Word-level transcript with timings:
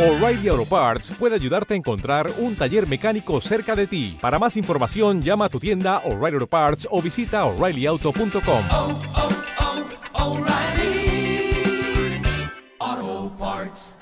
O'Reilly 0.00 0.48
Auto 0.48 0.64
Parts 0.64 1.14
puede 1.20 1.34
ayudarte 1.34 1.74
a 1.74 1.76
encontrar 1.76 2.24
un 2.38 2.56
taller 2.56 2.88
mecánico 2.88 3.38
cerca 3.42 3.76
de 3.76 3.86
ti. 3.86 4.16
Para 4.18 4.38
más 4.38 4.56
información, 4.56 5.20
llama 5.20 5.44
a 5.44 5.50
tu 5.50 5.60
tienda 5.60 5.98
O'Reilly 6.08 6.40
Auto 6.40 6.46
Parts 6.46 6.88
o 6.90 7.02
visita 7.02 7.44
oreillyauto.com. 7.44 8.64
oh, 8.72 8.96
oh, 12.80 13.36
Parts. 13.38 13.98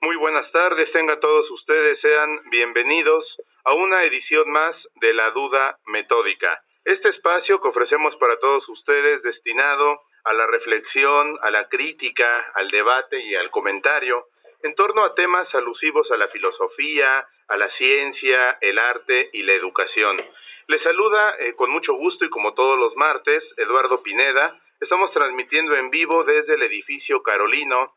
Muy 0.00 0.14
buenas 0.14 0.46
tardes, 0.52 0.92
tengan 0.92 1.18
todos 1.18 1.50
ustedes, 1.50 2.00
sean 2.00 2.48
bienvenidos 2.52 3.24
a 3.64 3.74
una 3.74 4.04
edición 4.04 4.48
más 4.48 4.76
de 5.00 5.12
La 5.12 5.32
Duda 5.32 5.76
Metódica. 5.86 6.62
Este 6.84 7.08
espacio 7.08 7.60
que 7.60 7.66
ofrecemos 7.66 8.14
para 8.14 8.38
todos 8.38 8.68
ustedes 8.68 9.24
destinado 9.24 10.02
a 10.22 10.32
la 10.32 10.46
reflexión, 10.46 11.36
a 11.42 11.50
la 11.50 11.66
crítica, 11.66 12.46
al 12.54 12.70
debate 12.70 13.18
y 13.24 13.34
al 13.34 13.50
comentario 13.50 14.26
en 14.62 14.74
torno 14.74 15.04
a 15.04 15.14
temas 15.14 15.54
alusivos 15.54 16.10
a 16.10 16.16
la 16.16 16.28
filosofía, 16.28 17.26
a 17.48 17.56
la 17.56 17.68
ciencia, 17.76 18.58
el 18.60 18.78
arte 18.78 19.30
y 19.32 19.42
la 19.42 19.52
educación. 19.52 20.24
Les 20.68 20.80
saluda 20.82 21.36
eh, 21.38 21.54
con 21.54 21.70
mucho 21.70 21.94
gusto 21.94 22.24
y 22.24 22.30
como 22.30 22.54
todos 22.54 22.78
los 22.78 22.96
martes, 22.96 23.44
Eduardo 23.56 24.02
Pineda. 24.02 24.58
Estamos 24.80 25.12
transmitiendo 25.12 25.76
en 25.76 25.90
vivo 25.90 26.24
desde 26.24 26.54
el 26.54 26.62
edificio 26.62 27.22
Carolino 27.22 27.92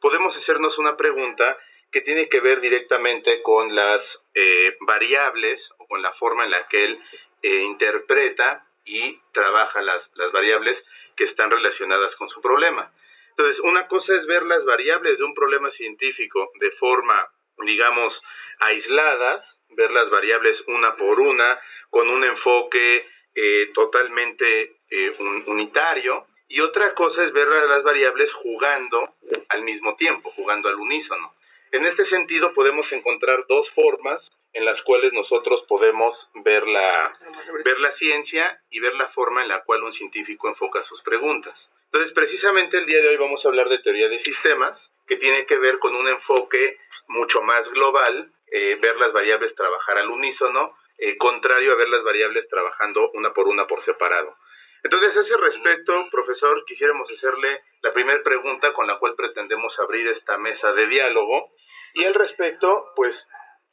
podemos 0.01 0.35
hacernos 0.37 0.77
una 0.77 0.95
pregunta 0.95 1.57
que 1.91 2.01
tiene 2.01 2.27
que 2.29 2.39
ver 2.39 2.61
directamente 2.61 3.41
con 3.41 3.73
las 3.73 4.01
eh, 4.33 4.75
variables 4.81 5.59
o 5.77 5.87
con 5.87 6.01
la 6.01 6.13
forma 6.13 6.45
en 6.45 6.51
la 6.51 6.67
que 6.67 6.85
él 6.85 6.99
eh, 7.43 7.63
interpreta 7.63 8.63
y 8.85 9.19
trabaja 9.33 9.81
las, 9.81 10.01
las 10.15 10.31
variables 10.31 10.77
que 11.17 11.25
están 11.25 11.51
relacionadas 11.51 12.15
con 12.15 12.29
su 12.29 12.41
problema. 12.41 12.89
Entonces, 13.31 13.59
una 13.63 13.87
cosa 13.87 14.15
es 14.15 14.25
ver 14.25 14.43
las 14.43 14.63
variables 14.65 15.17
de 15.17 15.23
un 15.23 15.33
problema 15.33 15.69
científico 15.71 16.51
de 16.59 16.71
forma, 16.71 17.27
digamos, 17.65 18.13
aisladas, 18.59 19.45
ver 19.71 19.91
las 19.91 20.09
variables 20.09 20.57
una 20.67 20.95
por 20.95 21.19
una, 21.19 21.59
con 21.89 22.09
un 22.09 22.23
enfoque 22.23 23.07
eh, 23.35 23.69
totalmente 23.73 24.77
eh, 24.89 25.15
un, 25.19 25.43
unitario, 25.47 26.25
y 26.49 26.61
otra 26.61 26.93
cosa 26.93 27.23
es 27.25 27.33
ver 27.33 27.47
las 27.47 27.83
variables 27.83 28.31
jugando 28.33 29.09
al 29.49 29.63
mismo 29.63 29.95
tiempo, 29.97 30.31
jugando 30.31 30.69
al 30.69 30.75
unísono. 30.75 31.33
En 31.71 31.85
este 31.85 32.07
sentido, 32.07 32.53
podemos 32.53 32.89
encontrar 32.91 33.45
dos 33.47 33.69
formas 33.71 34.21
en 34.53 34.65
las 34.65 34.81
cuales 34.83 35.13
nosotros 35.13 35.63
podemos 35.67 36.17
ver 36.43 36.67
la, 36.67 37.17
ver 37.63 37.79
la 37.79 37.95
ciencia 37.97 38.59
y 38.69 38.79
ver 38.79 38.95
la 38.95 39.09
forma 39.09 39.43
en 39.43 39.49
la 39.49 39.63
cual 39.63 39.83
un 39.83 39.93
científico 39.93 40.47
enfoca 40.47 40.83
sus 40.85 41.01
preguntas. 41.03 41.55
Entonces, 41.85 42.13
precisamente 42.13 42.77
el 42.77 42.85
día 42.85 43.01
de 43.01 43.09
hoy 43.09 43.17
vamos 43.17 43.43
a 43.43 43.47
hablar 43.47 43.69
de 43.69 43.79
teoría 43.79 44.09
de 44.09 44.21
sistemas, 44.23 44.77
que 45.07 45.17
tiene 45.17 45.45
que 45.45 45.57
ver 45.57 45.79
con 45.79 45.95
un 45.95 46.07
enfoque 46.07 46.77
mucho 47.07 47.41
más 47.41 47.69
global, 47.71 48.29
eh, 48.51 48.77
ver 48.81 48.97
las 48.97 49.13
variables 49.13 49.55
trabajar 49.55 49.97
al 49.97 50.09
unísono, 50.09 50.75
eh, 50.97 51.17
contrario 51.17 51.71
a 51.71 51.75
ver 51.75 51.89
las 51.89 52.03
variables 52.03 52.47
trabajando 52.49 53.11
una 53.13 53.33
por 53.33 53.47
una 53.47 53.67
por 53.67 53.83
separado. 53.85 54.35
Entonces, 54.83 55.15
a 55.17 55.21
ese 55.21 55.37
respecto, 55.37 56.07
profesor, 56.11 56.63
quisiéramos 56.65 57.09
hacerle 57.11 57.61
la 57.81 57.93
primera 57.93 58.21
pregunta 58.23 58.73
con 58.73 58.87
la 58.87 58.97
cual 58.99 59.15
pretendemos 59.15 59.77
abrir 59.79 60.07
esta 60.09 60.37
mesa 60.37 60.71
de 60.73 60.87
diálogo. 60.87 61.49
Y 61.93 62.05
al 62.05 62.13
respecto, 62.13 62.85
pues, 62.95 63.15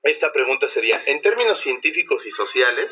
esta 0.05 0.33
pregunta 0.33 0.69
sería, 0.75 1.03
en 1.07 1.21
términos 1.23 1.61
científicos 1.63 2.25
y 2.27 2.31
sociales, 2.33 2.91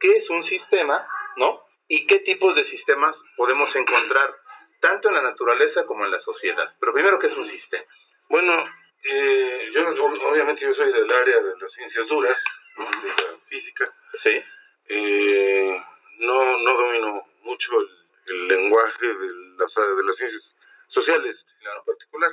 ¿qué 0.00 0.16
es 0.16 0.28
un 0.30 0.44
sistema, 0.48 1.06
no? 1.36 1.62
¿Y 1.88 2.06
qué 2.06 2.20
tipos 2.20 2.54
de 2.56 2.64
sistemas 2.70 3.14
podemos 3.36 3.74
encontrar 3.76 4.34
tanto 4.80 5.08
en 5.08 5.14
la 5.14 5.22
naturaleza 5.22 5.84
como 5.86 6.04
en 6.04 6.10
la 6.10 6.20
sociedad? 6.20 6.74
Pero 6.80 6.92
primero, 6.92 7.18
¿qué 7.18 7.28
es 7.28 7.36
un 7.36 7.48
sistema? 7.50 7.84
Bueno, 8.28 8.64
eh, 9.04 9.70
yo 9.72 9.82
ob- 9.94 10.22
obviamente 10.32 10.62
yo 10.62 10.74
soy 10.74 10.92
del 10.92 11.10
área 11.12 11.40
de 11.40 11.52
las 11.60 11.72
ciencias 11.72 12.08
duras, 12.08 12.36
¿no? 12.76 12.84
de 13.02 13.08
la 13.08 13.38
física. 13.48 13.92
Sí. 14.22 14.42
Eh, 14.88 15.82
no, 16.18 16.58
no 16.58 16.76
domino 16.76 17.22
mucho 17.42 17.80
el, 17.80 17.88
el 18.34 18.48
lenguaje 18.48 19.06
de 19.06 19.28
las, 19.58 19.74
de 19.74 20.02
las 20.04 20.16
ciencias 20.16 20.42
sociales 20.88 21.36
en 21.60 21.84
particular. 21.84 22.30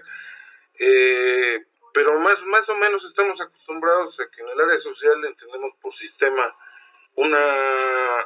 Eh, 0.80 1.60
pero 1.94 2.20
más, 2.20 2.42
más 2.46 2.68
o 2.70 2.76
menos 2.76 3.04
estamos 3.06 3.40
acostumbrados 3.40 4.20
a 4.20 4.30
que 4.32 4.42
en 4.42 4.50
el 4.50 4.62
área 4.62 4.80
social 4.80 5.26
entendemos 5.26 5.76
por 5.82 5.94
sistema 5.96 6.56
una 7.16 8.26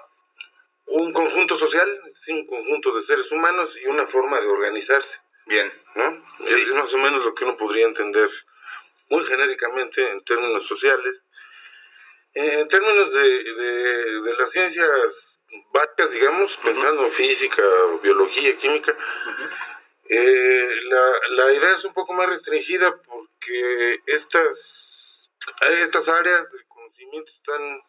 un 0.87 1.11
conjunto 1.11 1.59
social, 1.59 2.01
sí, 2.25 2.31
un 2.31 2.47
conjunto 2.47 2.95
de 2.97 3.05
seres 3.07 3.29
humanos 3.31 3.69
y 3.83 3.87
una 3.87 4.07
forma 4.07 4.39
de 4.39 4.47
organizarse, 4.47 5.09
Bien. 5.45 5.69
¿no? 5.95 6.23
Es 6.47 6.67
más 6.73 6.93
o 6.93 6.97
menos 6.97 7.25
lo 7.25 7.35
que 7.35 7.43
uno 7.43 7.57
podría 7.57 7.87
entender 7.87 8.29
muy 9.09 9.25
genéricamente 9.25 10.11
en 10.11 10.23
términos 10.23 10.65
sociales. 10.67 11.15
Eh, 12.35 12.59
En 12.61 12.67
términos 12.69 13.11
de, 13.11 13.19
de, 13.53 14.21
de 14.21 14.33
las 14.37 14.51
ciencias 14.51 14.89
básicas, 15.73 16.11
digamos, 16.11 16.51
pensando 16.63 17.05
en 17.05 17.13
física, 17.13 17.63
biología, 18.01 18.57
química, 18.57 18.95
eh, 20.09 20.69
la, 20.85 21.11
la 21.31 21.53
idea 21.53 21.75
es 21.79 21.83
un 21.85 21.93
poco 21.93 22.13
más 22.13 22.29
restringida 22.29 22.95
porque 23.05 23.99
estas, 24.05 24.57
estas 25.83 26.07
áreas 26.07 26.49
de 26.51 26.59
conocimiento 26.69 27.29
están 27.31 27.81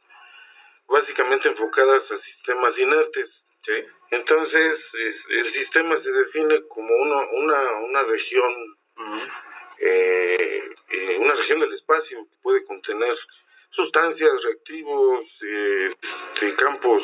básicamente 0.88 1.48
enfocadas 1.48 2.10
a 2.10 2.18
sistemas 2.20 2.76
inertes. 2.78 3.28
Sí. 3.66 3.84
Entonces, 4.12 4.78
es- 4.94 5.24
el 5.30 5.52
sistema 5.52 6.00
se 6.00 6.10
define 6.10 6.62
como 6.68 6.94
una, 6.96 7.16
una, 7.32 7.72
una 7.80 8.02
región, 8.04 8.76
eh, 9.80 10.70
eh, 10.90 11.16
una 11.20 11.34
región 11.34 11.60
del 11.60 11.74
espacio 11.74 12.18
que 12.24 12.36
puede 12.42 12.64
contener 12.64 13.16
sustancias, 13.70 14.42
reactivos, 14.42 15.24
eh, 15.42 15.94
este, 16.34 16.54
campos. 16.56 17.02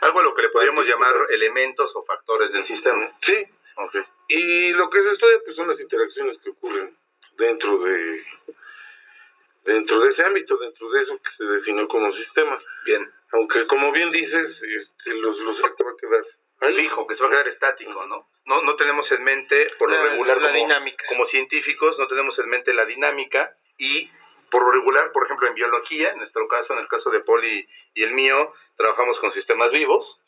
Algo 0.00 0.20
a 0.20 0.22
lo 0.22 0.34
que 0.34 0.42
le 0.42 0.48
podríamos 0.50 0.86
llamar 0.86 1.14
elementos 1.30 1.90
o 1.94 2.04
factores 2.04 2.52
del 2.52 2.66
sistema. 2.66 3.10
Sí, 3.26 3.44
Okay. 3.78 4.02
y 4.28 4.70
lo 4.72 4.88
que 4.88 5.02
se 5.02 5.12
estudia 5.12 5.36
pues, 5.44 5.54
son 5.54 5.68
las 5.68 5.78
interacciones 5.78 6.38
que 6.42 6.48
ocurren 6.48 6.96
dentro 7.36 7.76
de 7.80 8.24
dentro 9.64 10.00
de 10.00 10.10
ese 10.12 10.22
ámbito, 10.24 10.56
dentro 10.56 10.88
de 10.92 11.02
eso 11.02 11.18
que 11.18 11.30
se 11.36 11.44
definió 11.44 11.86
como 11.86 12.10
sistema. 12.14 12.58
Bien. 12.86 13.06
Aunque, 13.32 13.66
como 13.66 13.92
bien 13.92 14.10
dices, 14.12 14.62
este, 14.62 15.10
los, 15.16 15.36
los 15.40 15.62
va 15.62 15.68
a 15.68 15.74
quedar 16.00 16.24
ahí. 16.62 16.74
Fijo, 16.74 17.06
que 17.06 17.16
se 17.16 17.20
va 17.22 17.28
a 17.28 17.30
quedar 17.32 17.48
estático, 17.48 18.06
¿no? 18.06 18.26
No, 18.46 18.62
no 18.62 18.76
tenemos 18.76 19.12
en 19.12 19.24
mente, 19.24 19.70
por 19.78 19.90
lo 19.90 19.96
La- 20.02 20.10
regular, 20.10 20.40
la 20.40 20.48
como, 20.48 20.58
dinámica. 20.60 21.04
como 21.08 21.26
científicos, 21.26 21.98
no 21.98 22.06
tenemos 22.08 22.38
en 22.38 22.48
mente 22.48 22.72
la 22.72 22.86
dinámica 22.86 23.50
y 23.76 24.08
por 24.50 24.62
lo 24.62 24.70
regular, 24.70 25.12
por 25.12 25.26
ejemplo, 25.26 25.48
en 25.48 25.54
biología, 25.54 26.12
en 26.12 26.18
nuestro 26.18 26.48
caso, 26.48 26.72
en 26.72 26.78
el 26.78 26.88
caso 26.88 27.10
de 27.10 27.20
Poli 27.20 27.68
y 27.94 28.02
el 28.04 28.12
mío, 28.12 28.54
trabajamos 28.78 29.18
con 29.18 29.34
sistemas 29.34 29.70
vivos, 29.72 30.18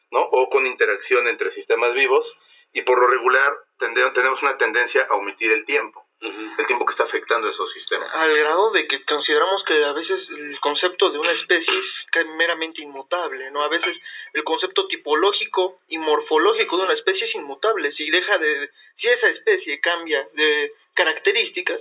con 0.58 0.66
interacción 0.66 1.28
entre 1.28 1.52
sistemas 1.52 1.94
vivos 1.94 2.26
y 2.72 2.82
por 2.82 2.98
lo 2.98 3.06
regular 3.06 3.52
tenemos 3.78 4.42
una 4.42 4.58
tendencia 4.58 5.06
a 5.08 5.14
omitir 5.14 5.52
el 5.52 5.64
tiempo, 5.64 6.02
el 6.20 6.66
tiempo 6.66 6.84
que 6.84 6.94
está 6.94 7.04
afectando 7.04 7.48
esos 7.48 7.72
sistemas. 7.72 8.12
Al 8.12 8.36
grado 8.36 8.72
de 8.72 8.88
que 8.88 9.04
consideramos 9.04 9.62
que 9.64 9.84
a 9.84 9.92
veces 9.92 10.28
el 10.30 10.58
concepto 10.58 11.10
de 11.10 11.18
una 11.18 11.30
especie 11.30 11.78
es 11.78 12.26
meramente 12.36 12.82
inmutable, 12.82 13.52
¿no? 13.52 13.62
A 13.62 13.68
veces 13.68 13.96
el 14.32 14.42
concepto 14.42 14.88
tipológico 14.88 15.78
y 15.86 15.98
morfológico 15.98 16.76
de 16.76 16.82
una 16.82 16.94
especie 16.94 17.28
es 17.28 17.34
inmutable. 17.36 17.92
Si 17.92 18.10
deja 18.10 18.36
de, 18.38 18.70
si 18.96 19.06
esa 19.06 19.28
especie 19.28 19.78
cambia 19.78 20.26
de 20.32 20.72
características, 20.94 21.80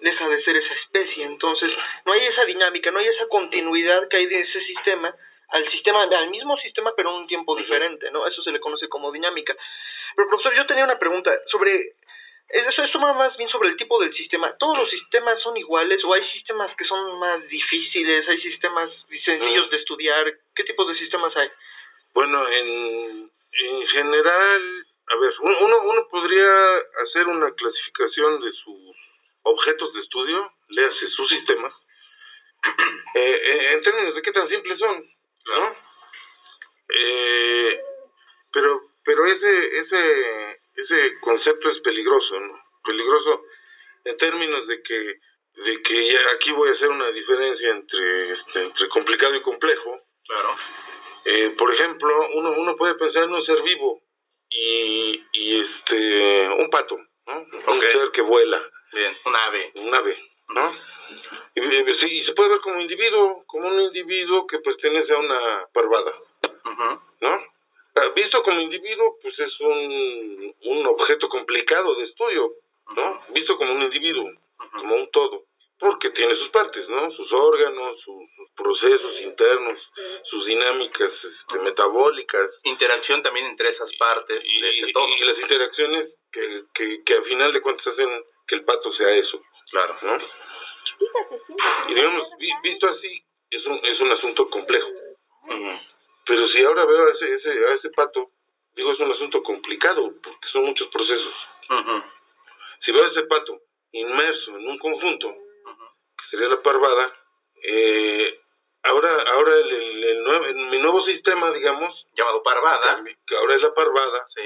deja 0.00 0.28
de 0.30 0.42
ser 0.44 0.56
esa 0.56 0.74
especie. 0.74 1.24
Entonces, 1.24 1.70
no 2.06 2.12
hay 2.14 2.26
esa 2.26 2.46
dinámica, 2.46 2.90
no 2.90 3.00
hay 3.00 3.08
esa 3.08 3.28
continuidad 3.28 4.08
que 4.08 4.16
hay 4.16 4.26
de 4.26 4.40
ese 4.40 4.62
sistema 4.62 5.14
al 5.54 5.70
sistema, 5.70 6.02
al 6.02 6.30
mismo 6.30 6.56
sistema, 6.58 6.92
pero 6.96 7.10
en 7.10 7.22
un 7.22 7.26
tiempo 7.26 7.54
diferente, 7.56 8.10
¿no? 8.10 8.26
Eso 8.26 8.42
se 8.42 8.52
le 8.52 8.60
conoce 8.60 8.88
como 8.88 9.10
dinámica. 9.12 9.54
Pero, 10.16 10.28
profesor, 10.28 10.54
yo 10.54 10.66
tenía 10.66 10.84
una 10.84 10.98
pregunta 10.98 11.30
sobre... 11.50 11.94
Eso, 12.46 12.82
esto 12.84 13.00
va 13.00 13.14
más 13.14 13.34
bien 13.38 13.48
sobre 13.48 13.70
el 13.70 13.76
tipo 13.76 13.98
del 14.00 14.12
sistema. 14.14 14.54
¿Todos 14.58 14.76
los 14.76 14.90
sistemas 14.90 15.40
son 15.42 15.56
iguales 15.56 16.04
o 16.04 16.12
hay 16.12 16.22
sistemas 16.32 16.70
que 16.76 16.84
son 16.84 17.18
más 17.18 17.40
difíciles? 17.48 18.28
¿Hay 18.28 18.40
sistemas 18.42 18.90
sencillos 19.24 19.66
Mm. 19.66 19.70
de 19.70 19.76
estudiar? 19.78 20.32
¿Qué 20.54 20.64
tipos 20.64 20.86
de 20.88 20.94
sistemas 20.96 21.34
hay? 21.36 21.48
Bueno, 22.12 22.46
en, 22.48 23.30
en 23.62 23.86
general, 23.88 24.86
a 25.08 25.16
ver, 25.16 25.32
uno, 25.40 25.80
uno 25.84 26.08
podría 26.10 26.76
hacer 27.04 27.26
una 27.28 27.50
clasificación 27.54 28.40
de 28.40 28.52
sus 28.52 28.96
objetos 29.44 29.92
de 29.94 30.00
estudio, 30.00 30.52
léase 30.68 31.08
sus 31.10 31.28
sistemas, 31.30 31.72
eh, 33.14 33.40
eh, 33.42 33.72
en 33.72 33.82
términos 33.82 34.14
de 34.14 34.22
qué 34.22 34.32
tan 34.32 34.48
simples 34.48 34.78
son, 34.78 35.04
¿no? 35.46 35.76
Eh, 36.88 37.80
pero 38.52 38.80
pero 39.04 39.26
ese 39.26 39.78
ese 39.78 40.60
ese 40.76 41.20
concepto 41.20 41.70
es 41.70 41.80
peligroso, 41.80 42.40
¿no? 42.40 42.60
Peligroso 42.84 43.42
en 44.04 44.16
términos 44.18 44.66
de 44.66 44.82
que 44.82 45.14
de 45.56 45.82
que 45.82 46.10
ya 46.10 46.18
aquí 46.34 46.50
voy 46.52 46.68
a 46.68 46.72
hacer 46.72 46.88
una 46.88 47.10
diferencia 47.10 47.70
entre 47.70 48.32
este, 48.32 48.62
entre 48.62 48.88
complicado 48.88 49.34
y 49.34 49.42
complejo. 49.42 50.00
Claro. 50.26 50.56
Eh, 51.26 51.54
por 51.56 51.72
ejemplo, 51.72 52.28
uno, 52.34 52.50
uno 52.52 52.76
puede 52.76 52.94
pensar 52.96 53.24
en 53.24 53.32
un 53.32 53.44
ser 53.46 53.62
vivo 53.62 54.00
y, 54.50 55.24
y 55.32 55.60
este 55.60 56.48
un 56.58 56.68
pato, 56.70 56.98
¿no? 57.26 57.46
Un 57.72 57.80
ser 57.80 58.10
que 58.12 58.20
vuela, 58.22 58.60
Bien, 58.92 59.16
un 59.24 59.36
ave. 59.36 59.72
un 59.74 59.94
ave, 59.94 60.18
¿no? 60.48 60.76
Y, 61.54 61.60
y- 61.60 61.98
sí, 62.00 62.06
y 62.20 62.24
se 62.24 62.32
puede 62.32 62.50
ver 62.50 62.60
como 62.60 62.80
individuo, 62.80 63.44
como 63.46 63.68
un 63.68 63.80
individuo 63.80 64.46
que 64.46 64.58
pertenece 64.58 65.12
a 65.12 65.18
una 65.18 65.66
parvada. 65.72 66.12
¿no? 67.20 67.44
Ah, 67.96 68.08
Visto 68.14 68.42
como 68.42 68.60
individuo, 68.60 69.16
pues 69.22 69.38
es 69.38 69.60
un, 69.60 70.54
un 70.64 70.86
objeto 70.86 71.28
complicado 71.28 71.94
de 71.94 72.04
estudio, 72.04 72.50
¿no? 72.96 73.22
Visto 73.30 73.56
como 73.56 73.72
un 73.72 73.82
individuo, 73.82 74.30
como 74.72 74.96
un 74.96 75.10
todo, 75.12 75.42
porque 75.78 76.10
tiene 76.10 76.34
sus 76.36 76.48
partes, 76.48 76.88
¿no? 76.88 77.10
Sus 77.12 77.32
órganos, 77.32 78.00
sus, 78.00 78.30
sus 78.34 78.50
procesos 78.56 79.20
internos, 79.20 79.78
sus 80.24 80.44
dinámicas 80.46 81.12
este, 81.12 81.58
metabólicas 81.60 82.50
Interacción 82.64 83.22
también 83.22 83.46
entre 83.46 83.68
esas 83.70 83.90
partes 83.96 84.42
y, 84.44 84.60
de 84.60 84.88
y- 84.88 84.92
todo. 84.92 85.06
y 85.08 85.24
las 85.24 85.38
interacciones 85.38 86.14
que, 86.32 86.62
que, 86.74 87.04
que 87.04 87.14
al 87.14 87.24
final 87.24 87.52
de 87.52 87.60
cuentas 87.62 87.86
hacen 87.86 88.24
que 88.48 88.54
el 88.56 88.64
pato 88.64 88.92
sea 88.94 89.10
eso, 89.10 89.40
Claro. 89.70 89.96
¿no? 90.02 90.18
Y 91.88 91.94
digamos, 91.94 92.28
vi- 92.38 92.52
visto 92.62 92.86
así, 92.88 93.22
es 93.50 93.64
un, 93.66 93.80
es 93.84 94.00
un 94.00 94.12
asunto 94.12 94.48
complejo. 94.50 94.88
Ujú. 95.48 95.78
Pero 96.26 96.48
si 96.48 96.64
ahora 96.64 96.84
veo 96.86 97.06
a 97.06 97.10
ese, 97.12 97.34
ese, 97.34 97.50
a 97.50 97.74
ese 97.74 97.90
pato, 97.90 98.30
digo, 98.74 98.92
es 98.92 99.00
un 99.00 99.12
asunto 99.12 99.42
complicado, 99.42 100.10
porque 100.22 100.48
son 100.52 100.64
muchos 100.64 100.88
procesos. 100.88 101.34
Ujú. 101.70 102.02
Si 102.84 102.92
veo 102.92 103.04
a 103.04 103.08
ese 103.08 103.22
pato 103.24 103.58
inmerso 103.92 104.56
en 104.56 104.66
un 104.68 104.78
conjunto, 104.78 105.34
que 105.34 106.24
sería 106.30 106.48
la 106.48 106.62
parvada, 106.62 107.12
eh, 107.62 108.40
ahora 108.84 109.22
ahora 109.32 109.54
el, 109.56 109.70
el, 109.72 110.04
el 110.04 110.24
nuevo, 110.24 110.46
en 110.46 110.70
mi 110.70 110.78
nuevo 110.78 111.04
sistema, 111.04 111.52
digamos, 111.52 112.06
Llamado 112.16 112.42
parvada. 112.42 113.02
que 113.26 113.36
ahora 113.36 113.54
es 113.56 113.62
la 113.62 113.74
parvada, 113.74 114.26
Sí. 114.34 114.42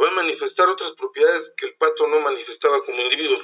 va 0.00 0.08
a 0.08 0.12
manifestar 0.12 0.68
otras 0.68 0.94
propiedades 0.96 1.52
que 1.56 1.66
el 1.66 1.74
pato 1.76 2.06
no 2.06 2.20
manifestaba 2.20 2.84
como 2.84 3.00
individuo. 3.02 3.42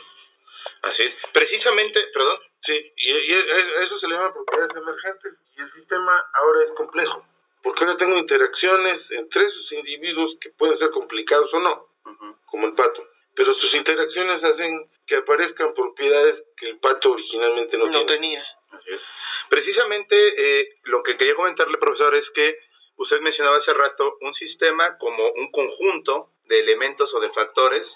Así 0.82 1.02
es. 1.02 1.14
Precisamente, 1.32 2.00
perdón. 2.14 2.38
Sí, 2.64 2.72
y, 2.96 3.10
y 3.10 3.32
a 3.34 3.80
a 3.80 3.84
eso 3.84 3.98
se 3.98 4.06
le 4.08 4.14
llama 4.14 4.32
propiedades 4.32 4.76
emergentes. 4.76 5.32
Y 5.56 5.60
el 5.62 5.72
sistema 5.72 6.24
ahora 6.34 6.64
es 6.64 6.70
complejo, 6.72 7.24
porque 7.62 7.84
ahora 7.84 7.96
tengo 7.96 8.16
interacciones 8.16 9.00
entre 9.10 9.44
esos 9.46 9.72
individuos 9.72 10.36
que 10.40 10.50
pueden 10.50 10.78
ser 10.78 10.90
complicados 10.90 11.52
o 11.54 11.58
no, 11.60 11.86
Ujú. 12.06 12.36
como 12.46 12.66
el 12.68 12.74
pato. 12.74 13.04
Pero 13.34 13.54
sus 13.54 13.74
interacciones 13.74 14.44
hacen 14.44 14.88
que 15.06 15.16
aparezcan 15.16 15.72
propiedades 15.74 16.44
que 16.56 16.68
el 16.68 16.78
pato 16.78 17.12
originalmente 17.12 17.76
no, 17.78 17.86
No 17.86 17.90
tiene. 18.04 18.06
tenía. 18.12 18.46
Así 18.72 18.92
es. 18.92 19.00
Precisamente 19.48 20.14
eh, 20.60 20.68
lo 20.84 21.02
que 21.02 21.16
quería 21.16 21.34
comentarle, 21.34 21.78
profesor, 21.78 22.14
es 22.14 22.28
que 22.30 22.58
usted 22.96 23.20
mencionaba 23.20 23.58
hace 23.58 23.72
rato 23.72 24.16
un 24.20 24.34
sistema 24.34 24.96
como 24.98 25.30
un 25.32 25.50
conjunto 25.50 26.28
de 26.44 26.60
elementos 26.60 27.12
o 27.14 27.20
de 27.20 27.30
factores, 27.30 27.86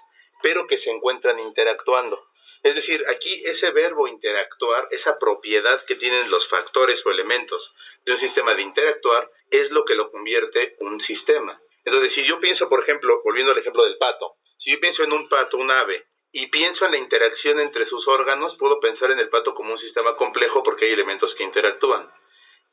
pero 0.43 0.67
que 0.67 0.79
se 0.79 0.91
encuentran 0.91 1.39
interactuando. 1.39 2.21
Es 2.63 2.75
decir, 2.75 3.05
aquí 3.09 3.43
ese 3.47 3.71
verbo 3.71 4.09
interactuar, 4.09 4.89
esa 4.91 5.19
propiedad 5.19 5.85
que 5.87 5.97
tienen 5.97 6.31
los 6.31 6.49
factores 6.49 7.01
o 7.07 7.11
elementos 7.11 7.63
de 8.05 8.13
un 8.13 8.21
sistema 8.21 8.55
de 8.55 8.63
interactuar, 8.63 9.29
es 9.51 9.71
lo 9.71 9.85
que 9.85 9.95
lo 9.95 10.11
convierte 10.11 10.77
un 10.81 11.01
sistema. 11.07 11.59
Entonces, 11.85 12.13
si 12.15 12.25
yo 12.27 12.41
pienso, 12.41 12.69
por 12.69 12.83
ejemplo, 12.83 13.21
volviendo 13.25 13.53
al 13.53 13.59
ejemplo 13.59 13.85
del 13.85 13.97
pato, 13.99 14.33
si 14.59 14.73
yo 14.73 14.81
pienso 14.81 15.05
en 15.05 15.13
un 15.13 15.29
pato, 15.29 15.57
un 15.59 15.71
ave, 15.71 16.05
y 16.33 16.49
pienso 16.49 16.85
en 16.85 16.91
la 16.91 16.97
interacción 16.99 17.61
entre 17.61 17.87
sus 17.87 18.07
órganos, 18.09 18.57
puedo 18.59 18.81
pensar 18.81 19.11
en 19.13 19.21
el 19.21 19.29
pato 19.29 19.55
como 19.55 19.73
un 19.73 19.79
sistema 19.79 20.17
complejo 20.17 20.63
porque 20.65 20.87
hay 20.87 20.93
elementos 20.93 21.33
que 21.37 21.45
interactúan. 21.45 22.11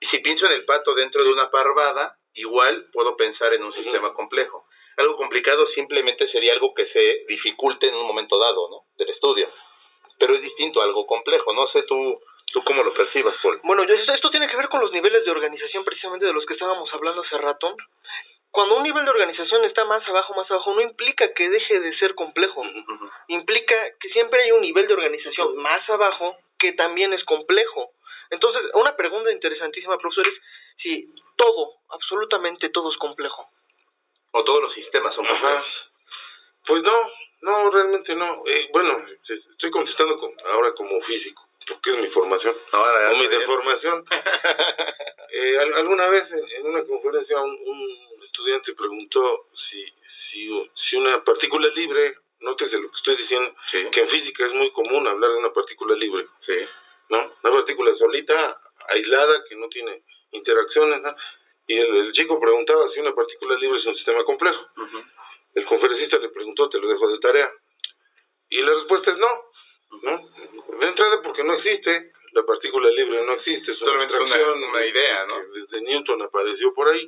Y 0.01 0.07
si 0.07 0.17
pienso 0.19 0.47
en 0.47 0.53
el 0.53 0.65
pato 0.65 0.95
dentro 0.95 1.23
de 1.23 1.31
una 1.31 1.51
parvada, 1.51 2.15
igual 2.33 2.87
puedo 2.91 3.15
pensar 3.15 3.53
en 3.53 3.63
un 3.63 3.73
sistema 3.73 4.11
complejo. 4.13 4.65
Algo 4.97 5.15
complicado 5.17 5.67
simplemente 5.67 6.27
sería 6.29 6.53
algo 6.53 6.73
que 6.73 6.87
se 6.87 7.25
dificulte 7.27 7.87
en 7.87 7.95
un 7.95 8.07
momento 8.07 8.37
dado, 8.39 8.69
¿no? 8.69 8.81
Del 8.97 9.09
estudio. 9.11 9.47
Pero 10.19 10.35
es 10.35 10.41
distinto 10.41 10.81
a 10.81 10.85
algo 10.85 11.05
complejo. 11.05 11.52
No 11.63 11.69
sé 11.71 11.83
tú, 11.83 12.19
tú 12.51 12.61
cómo 12.65 12.83
lo 12.83 12.93
percibas, 12.93 13.35
Paul. 13.41 13.59
Bueno, 13.63 13.83
yo- 13.85 13.93
esto, 13.95 14.13
esto 14.13 14.29
tiene 14.31 14.49
que 14.49 14.57
ver 14.57 14.67
con 14.67 14.81
los 14.81 14.91
niveles 14.91 15.23
de 15.23 15.31
organización 15.31 15.85
precisamente 15.85 16.25
de 16.25 16.33
los 16.33 16.45
que 16.45 16.53
estábamos 16.53 16.93
hablando 16.93 17.21
hace 17.21 17.37
rato. 17.37 17.75
Cuando 18.51 18.75
un 18.75 18.83
nivel 18.83 19.05
de 19.05 19.11
organización 19.11 19.63
está 19.63 19.85
más 19.85 20.07
abajo, 20.09 20.33
más 20.35 20.49
abajo, 20.51 20.73
no 20.75 20.81
implica 20.81 21.33
que 21.33 21.49
deje 21.49 21.79
de 21.79 21.97
ser 21.97 22.13
complejo. 22.15 22.63
Implica 23.29 23.75
que 23.99 24.09
siempre 24.09 24.43
hay 24.43 24.51
un 24.51 24.61
nivel 24.61 24.87
de 24.87 24.93
organización 24.93 25.55
más 25.57 25.89
abajo 25.89 26.37
que 26.59 26.73
también 26.73 27.13
es 27.13 27.23
complejo. 27.23 27.91
Entonces, 28.29 28.61
una 28.73 28.95
pregunta 28.95 29.31
interesantísima, 29.31 29.97
profesor, 29.97 30.27
es 30.27 30.33
si 30.81 31.07
todo, 31.37 31.75
absolutamente 31.91 32.69
todo 32.69 32.91
es 32.91 32.97
complejo. 32.97 33.47
O 34.31 34.43
todos 34.43 34.63
los 34.63 34.73
sistemas 34.73 35.15
son 35.15 35.25
complejos. 35.25 35.65
Pues 36.67 36.83
no, 36.83 37.11
no, 37.41 37.69
realmente 37.71 38.13
no. 38.15 38.43
Eh, 38.45 38.69
bueno, 38.71 39.03
se- 39.23 39.33
estoy 39.35 39.71
contestando 39.71 40.17
con- 40.19 40.33
ahora 40.51 40.73
como 40.73 40.99
físico, 41.01 41.43
porque 41.67 41.91
es 41.91 41.97
mi 41.97 42.07
formación. 42.09 42.55
Ahora, 42.71 43.09
deformación. 43.63 44.05
Eh, 45.35 45.57
al- 45.57 45.73
alguna 45.73 46.07
vez 46.09 46.31
en, 46.31 46.45
en 46.59 46.67
una 46.67 46.83
conferencia 46.85 47.41
un, 47.41 47.49
un 47.65 48.23
estudiante 48.23 48.71
preguntó 48.75 49.47
si, 49.67 49.83
si, 50.29 50.69
si 50.89 50.95
una 50.95 51.23
partícula 51.23 51.69
libre, 51.69 52.13
nótese 52.41 52.77
lo 52.77 52.87
que 52.91 52.97
estoy 52.97 53.15
diciendo, 53.15 53.55
Sí. 53.71 53.79
que 53.91 54.01
en 54.01 54.09
física 54.09 54.45
es 54.45 54.53
muy 54.53 54.69
común 54.73 55.07
hablar 55.07 55.31
de 55.31 55.37
una 55.37 55.51
partícula 55.51 55.95
libre, 55.95 56.27
Sí. 56.45 56.53
¿no? 57.09 57.17
Una 57.43 57.51
partícula 57.55 57.95
solita, 57.95 58.57
aislada, 58.89 59.43
que 59.49 59.55
no 59.55 59.67
tiene 59.69 60.03
interacciones, 60.33 61.01
¿no? 61.01 61.15
Y 61.65 61.79
el, 61.79 61.95
el 61.95 62.13
chico 62.13 62.39
preguntaba 62.39 62.87
si 62.91 62.99
una 62.99 63.15
partícula 63.15 63.55
libre 63.55 63.79
es 63.79 63.85
un 63.87 63.95
sistema 63.95 64.23
complejo. 64.25 64.61
Ujú. 64.77 65.03
El 65.55 65.65
conferencista 65.65 66.17
le 66.19 66.29
preguntó, 66.29 66.69
te 66.69 66.77
lo 66.79 66.87
dejo 66.89 67.07
de 67.07 67.17
tarea. 67.19 67.49
Y 68.51 68.61
la 68.61 68.71
respuesta 68.75 69.09
es 69.11 69.17
no, 69.17 69.29
¿no? 70.03 70.29
De 70.79 70.85
entrada 70.87 71.21
porque 71.23 71.43
no 71.43 71.55
existe, 71.55 72.11
la 72.33 72.43
partícula 72.43 72.89
libre 72.89 73.23
no 73.23 73.33
existe, 73.33 73.71
es 73.71 73.81
una 73.81 73.81
Solamente 73.93 74.19
una- 74.23 74.67
una 74.69 74.85
idea, 74.85 75.25
¿no? 75.27 75.35
que 75.41 75.59
desde 75.59 75.81
Newton 75.81 76.21
apareció 76.23 76.73
por 76.73 76.87
ahí, 76.89 77.07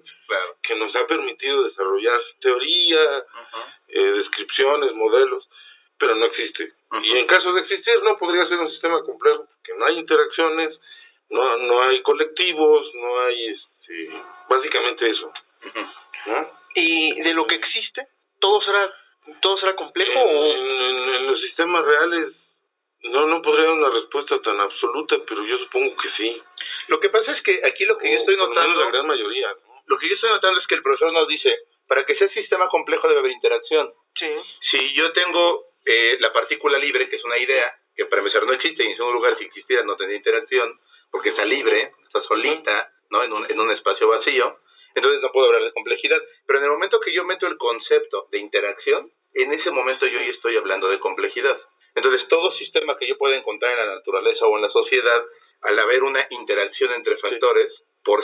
para 31.87 32.05
que 32.05 32.15
sea 32.15 32.29
sistema 32.29 32.67
complejo 32.69 33.07
debe 33.07 33.19
haber 33.19 33.31
interacción. 33.31 33.91
Sí. 34.17 34.27
Si 34.71 34.93
yo 34.93 35.11
tengo 35.13 35.65
eh, 35.85 36.17
la 36.19 36.33
partícula 36.33 36.77
libre, 36.77 37.09
que 37.09 37.17
es 37.17 37.23
una 37.23 37.37
idea, 37.37 37.71
que 37.95 38.05
para 38.05 38.21
empezar 38.21 38.45
no 38.45 38.53
existe, 38.53 38.83
y 38.83 38.87
en 38.87 38.97
segundo 38.97 39.15
lugar, 39.15 39.37
si 39.37 39.45
existiera 39.45 39.83
no 39.83 39.95
tendría 39.95 40.17
interacción, 40.17 40.79
porque 41.11 41.29
está 41.29 41.45
libre, 41.45 41.91
está 42.05 42.21
solita, 42.23 42.89
¿no? 43.09 43.23
En 43.23 43.33
un, 43.33 43.49
en 43.49 43.59
un 43.59 43.71
espacio 43.71 44.07
vacío, 44.07 44.57
entonces 44.95 45.21
no 45.21 45.31
puedo 45.31 45.47
hablar 45.47 45.63
de 45.63 45.73
complejidad. 45.73 46.21
Pero 46.47 46.59
en 46.59 46.65
el 46.65 46.71
momento 46.71 46.99
que 46.99 47.13
yo 47.13 47.23
meto 47.25 47.47
el 47.47 47.57
concepto 47.57 48.27
de 48.31 48.39
interacción, 48.39 49.09
en 49.33 49.53
ese 49.53 49.69
momento 49.71 50.07
yo 50.07 50.19
ya 50.19 50.31
estoy 50.31 50.57
hablando 50.57 50.89
de 50.89 50.99
complejidad. 50.99 51.59
Entonces, 51.95 52.27
todo 52.27 52.51
sistema 52.57 52.97
que 52.97 53.07
yo 53.07 53.17
pueda 53.17 53.37
encontrar 53.37 53.71
en 53.71 53.87
la 53.87 53.95
naturaleza 53.95 54.45
o 54.45 54.55
en 54.57 54.63
la 54.63 54.69
sociedad, 54.69 55.23
al 55.61 55.79
haber 55.79 56.03
una 56.03 56.25
interacción 56.29 56.91
entre 56.93 57.17
factores, 57.17 57.71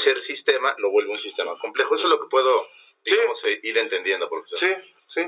ser 0.03 0.21
sistema, 0.25 0.75
lo 0.77 0.89
vuelve 0.91 1.11
un 1.11 1.21
sistema 1.21 1.57
complejo. 1.59 1.95
Eso 1.95 2.03
es 2.03 2.09
lo 2.09 2.19
que 2.19 2.29
puedo, 2.29 2.67
digamos, 3.03 3.39
eh, 3.45 3.59
ir 3.63 3.77
entendiendo, 3.77 4.29
profesor. 4.29 4.59
Sí, 4.59 4.91
sí. 5.13 5.21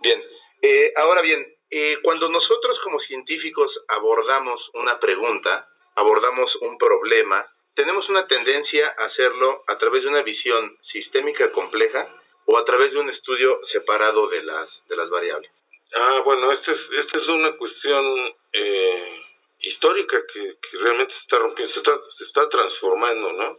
Bien. 0.00 0.22
Eh, 0.62 0.92
ahora 0.96 1.22
bien, 1.22 1.46
eh, 1.70 1.98
cuando 2.02 2.28
nosotros 2.28 2.78
como 2.80 2.98
científicos 3.32 3.70
abordamos 3.88 4.58
una 4.74 4.98
pregunta, 4.98 5.68
abordamos 5.96 6.54
un 6.62 6.78
problema, 6.78 7.46
tenemos 7.74 8.08
una 8.08 8.26
tendencia 8.26 8.88
a 8.98 9.04
hacerlo 9.04 9.62
a 9.68 9.76
través 9.76 10.02
de 10.02 10.08
una 10.08 10.22
visión 10.22 10.76
sistémica 10.92 11.52
compleja 11.52 12.08
o 12.46 12.56
a 12.56 12.64
través 12.64 12.90
de 12.92 12.98
un 12.98 13.10
estudio 13.10 13.60
separado 13.70 14.28
de 14.28 14.42
las, 14.42 14.68
de 14.88 14.96
las 14.96 15.10
variables. 15.10 15.50
Ah, 15.94 16.22
bueno, 16.24 16.50
esta 16.52 16.72
es, 16.72 16.78
esta 17.04 17.18
es 17.18 17.28
una 17.28 17.52
cuestión 17.56 18.34
eh, 18.52 19.22
histórica 19.60 20.18
que, 20.32 20.54
que 20.70 20.78
realmente 20.78 21.12
se 21.12 21.20
está 21.20 21.38
rompiendo, 21.38 21.74
se 21.74 21.80
está, 21.80 21.98
se 22.16 22.24
está 22.24 22.48
transformando, 22.48 23.32
¿no? 23.32 23.58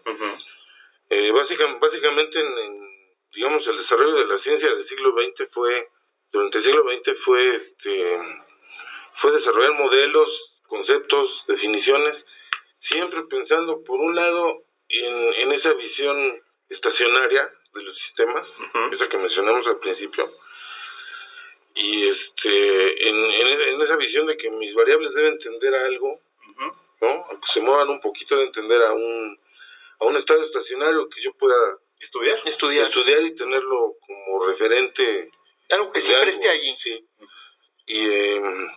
Eh, 1.11 1.31
básica- 1.31 1.77
básicamente, 1.79 2.39
en, 2.39 2.57
en, 2.57 2.89
digamos, 3.33 3.65
el 3.67 3.77
desarrollo 3.77 4.15
de 4.15 4.25
la 4.25 4.39
ciencia 4.39 4.67
del 4.75 4.87
siglo 4.87 5.11
XX 5.13 5.51
fue, 5.53 5.87
durante 6.31 6.57
el 6.57 6.63
siglo 6.63 6.83
XX 6.83 7.19
fue, 7.23 7.55
este, 7.55 8.17
fue 9.21 9.31
desarrollar 9.31 9.73
modelos, 9.73 10.29
conceptos, 10.67 11.43
definiciones, 11.47 12.23
siempre 12.91 13.23
pensando, 13.23 13.83
por 13.83 13.99
un 13.99 14.15
lado, 14.15 14.59
en, 14.87 15.33
en 15.33 15.51
esa 15.53 15.73
visión 15.73 16.39
estacionaria 16.69 17.49
de 17.73 17.83
los 17.83 17.97
sistemas, 17.97 18.47
Ujú. 18.47 18.93
esa 18.93 19.09
que 19.09 19.17
mencionamos 19.17 19.65
al 19.65 19.79
principio, 19.79 20.31
y 21.75 22.07
este, 22.09 23.09
en, 23.09 23.15
en, 23.25 23.47
en 23.61 23.81
esa 23.81 23.95
visión 23.95 24.25
de 24.27 24.37
que 24.37 24.49
mis 24.51 24.73
variables 24.75 25.13
deben 25.13 25.39
tender 25.39 25.73
a 25.75 25.85
algo, 25.85 26.19
Ujú. 26.49 26.65
¿no? 27.01 27.25
Aunque 27.29 27.47
se 27.53 27.61
muevan 27.61 27.89
un 27.89 28.01
poquito 28.01 28.35
de 28.37 28.45
entender 28.45 28.81
a 28.83 28.91
un, 28.93 29.39
a 30.01 30.05
un 30.05 30.17
estado 30.17 30.43
estacionario 30.45 31.09
que 31.09 31.21
yo 31.21 31.33
pueda 31.33 31.55
¿Estudiar? 31.99 32.39
Estudiar. 32.45 32.85
estudiar 32.87 33.21
y 33.23 33.35
tenerlo 33.35 33.93
como 34.07 34.45
referente 34.47 35.29
Algo 35.69 35.91
que 35.91 35.99
de 35.99 36.05
siempre 36.07 36.29
algo, 36.31 36.37
esté 36.43 36.49
allí. 36.49 36.77
sí. 36.83 37.05
Y, 37.87 38.07
eh, 38.09 38.67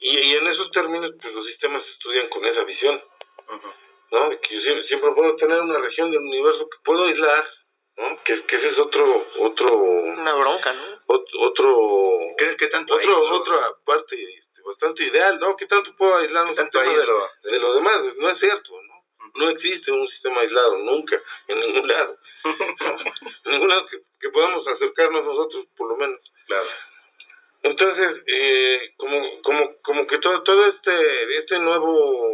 y, 0.00 0.18
y 0.18 0.34
en 0.36 0.46
esos 0.48 0.70
términos, 0.72 1.12
pues 1.20 1.34
los 1.34 1.46
sistemas 1.46 1.82
se 1.84 1.90
estudian 1.92 2.28
con 2.28 2.44
esa 2.44 2.62
visión, 2.64 3.00
Ujú. 3.48 3.68
¿No? 4.14 4.30
De 4.30 4.38
que 4.38 4.54
yo 4.54 4.60
siempre, 4.62 4.84
siempre 4.86 5.10
puedo 5.12 5.36
tener 5.36 5.60
una 5.60 5.78
región 5.78 6.10
del 6.10 6.20
universo 6.20 6.68
que 6.70 6.78
puedo 6.84 7.04
aislar, 7.04 7.44
¿no? 7.96 8.18
Que, 8.24 8.42
que 8.46 8.56
ese 8.56 8.68
es 8.70 8.78
otro, 8.78 9.26
otro, 9.40 9.76
Una 9.76 10.34
bronca, 10.34 10.72
¿no? 10.72 10.82
otro, 11.06 11.40
otro, 11.40 12.18
¿Qué, 12.38 12.56
qué 12.56 12.68
tanto 12.68 12.94
otro, 12.94 13.36
otra 13.36 13.72
parte 13.84 14.14
este, 14.14 14.62
bastante 14.64 15.04
ideal, 15.04 15.38
¿no? 15.40 15.56
¿Qué 15.56 15.66
tanto 15.66 15.90
puedo 15.98 16.16
aislar 16.16 16.44
un 16.44 16.50
¿Qué 16.50 16.56
tanto 16.56 16.80
sistema 16.80 17.28
de, 17.42 17.50
de 17.50 17.58
lo 17.58 17.74
demás? 17.74 18.02
No 18.16 18.30
es 18.30 18.38
cierto, 18.38 18.70
¿no? 18.82 18.94
No 19.34 19.50
existe 19.50 19.90
un 19.90 20.06
sistema 20.08 20.40
aislado, 20.42 20.78
nunca, 20.78 21.20
en 21.48 21.60
ningún 21.60 21.88
lado. 21.88 22.16
En 23.44 23.52
ningún 23.52 23.68
lado 23.68 23.86
que, 23.88 23.98
que 24.20 24.30
podamos 24.30 24.66
acercarnos 24.68 25.24
nosotros, 25.24 25.66
por 25.76 25.88
lo 25.88 25.96
menos. 25.96 26.20
Claro. 26.46 26.68
Entonces, 27.64 28.22
eh, 28.26 28.92
como, 28.98 29.42
como, 29.42 29.76
como 29.82 30.06
que 30.06 30.18
todo, 30.18 30.42
todo 30.42 30.66
este, 30.66 31.38
este 31.38 31.58
nuevo 31.60 32.30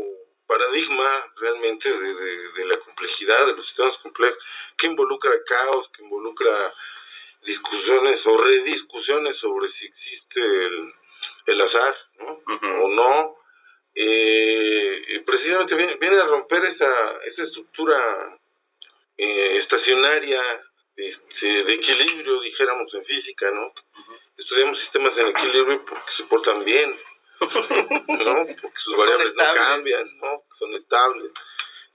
paradigma 0.50 1.29
de, 1.78 2.14
de, 2.14 2.52
de 2.52 2.64
la 2.66 2.78
complejidad 2.78 3.46
de 3.46 3.56
los 3.56 3.66
sistemas 3.66 3.96
complejos, 3.98 4.42
que 4.78 4.86
involucra 4.86 5.32
caos, 5.46 5.88
que 5.96 6.02
involucra 6.02 6.74
discusiones 7.42 8.20
o 8.26 8.36
rediscusiones 8.38 9.36
sobre 9.38 9.70
si 9.72 9.86
existe 9.86 10.40
el, 10.40 10.92
el 11.46 11.60
azar. 11.60 11.96
O 12.82 12.88
no, 12.88 13.36
eh, 13.94 15.22
precisamente 15.26 15.74
viene, 15.74 15.96
viene 15.96 16.20
a 16.20 16.26
romper 16.26 16.64
esa, 16.64 17.18
esa 17.24 17.42
estructura 17.42 18.38
eh, 19.16 19.58
estacionaria 19.62 20.40
este, 20.96 21.46
de 21.46 21.74
equilibrio, 21.74 22.40
dijéramos 22.40 22.92
en 22.94 23.04
física, 23.04 23.50
¿no? 23.50 23.72
Estudiamos 24.36 24.78
sistemas 24.80 25.16
en 25.16 25.28
equilibrio 25.28 25.84
porque 25.86 26.12
se 26.16 26.24
portan 26.24 26.64
bien, 26.64 26.96
¿no? 27.40 28.46
Porque 28.46 28.78
sus 28.84 28.96
variables 28.96 29.34
no 29.34 29.54
cambian, 29.54 30.18
¿no? 30.18 30.42
Son 30.58 30.74
estables, 30.74 31.32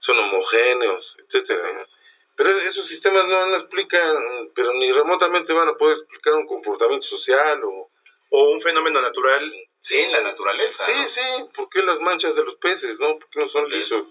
son 0.00 0.18
homogéneos, 0.18 1.16
etcétera. 1.18 1.72
¿no? 1.72 1.84
Pero 2.36 2.50
esos 2.60 2.86
sistemas 2.88 3.26
no, 3.26 3.46
no 3.46 3.56
explican, 3.56 4.50
pero 4.54 4.72
ni 5.28 5.32
remotamente 5.38 5.52
van 5.52 5.68
a 5.68 5.74
poder 5.74 5.98
explicar 5.98 6.34
un 6.34 6.46
comportamiento 6.46 7.06
social 7.06 7.62
o... 7.64 7.88
O 8.28 8.50
un 8.50 8.60
fenómeno 8.60 9.00
natural 9.00 9.52
en 9.88 10.12
la 10.12 10.20
naturaleza. 10.20 10.84
Sí, 10.84 10.92
¿no? 10.92 11.08
sí, 11.10 11.52
¿por 11.54 11.68
qué 11.70 11.80
las 11.80 12.00
manchas 12.00 12.34
de 12.34 12.42
los 12.42 12.56
peces, 12.56 12.98
no? 12.98 13.20
¿Por 13.20 13.30
qué 13.30 13.38
no 13.38 13.48
son 13.50 13.66
Sí. 13.66 13.76
lisos? 13.76 14.04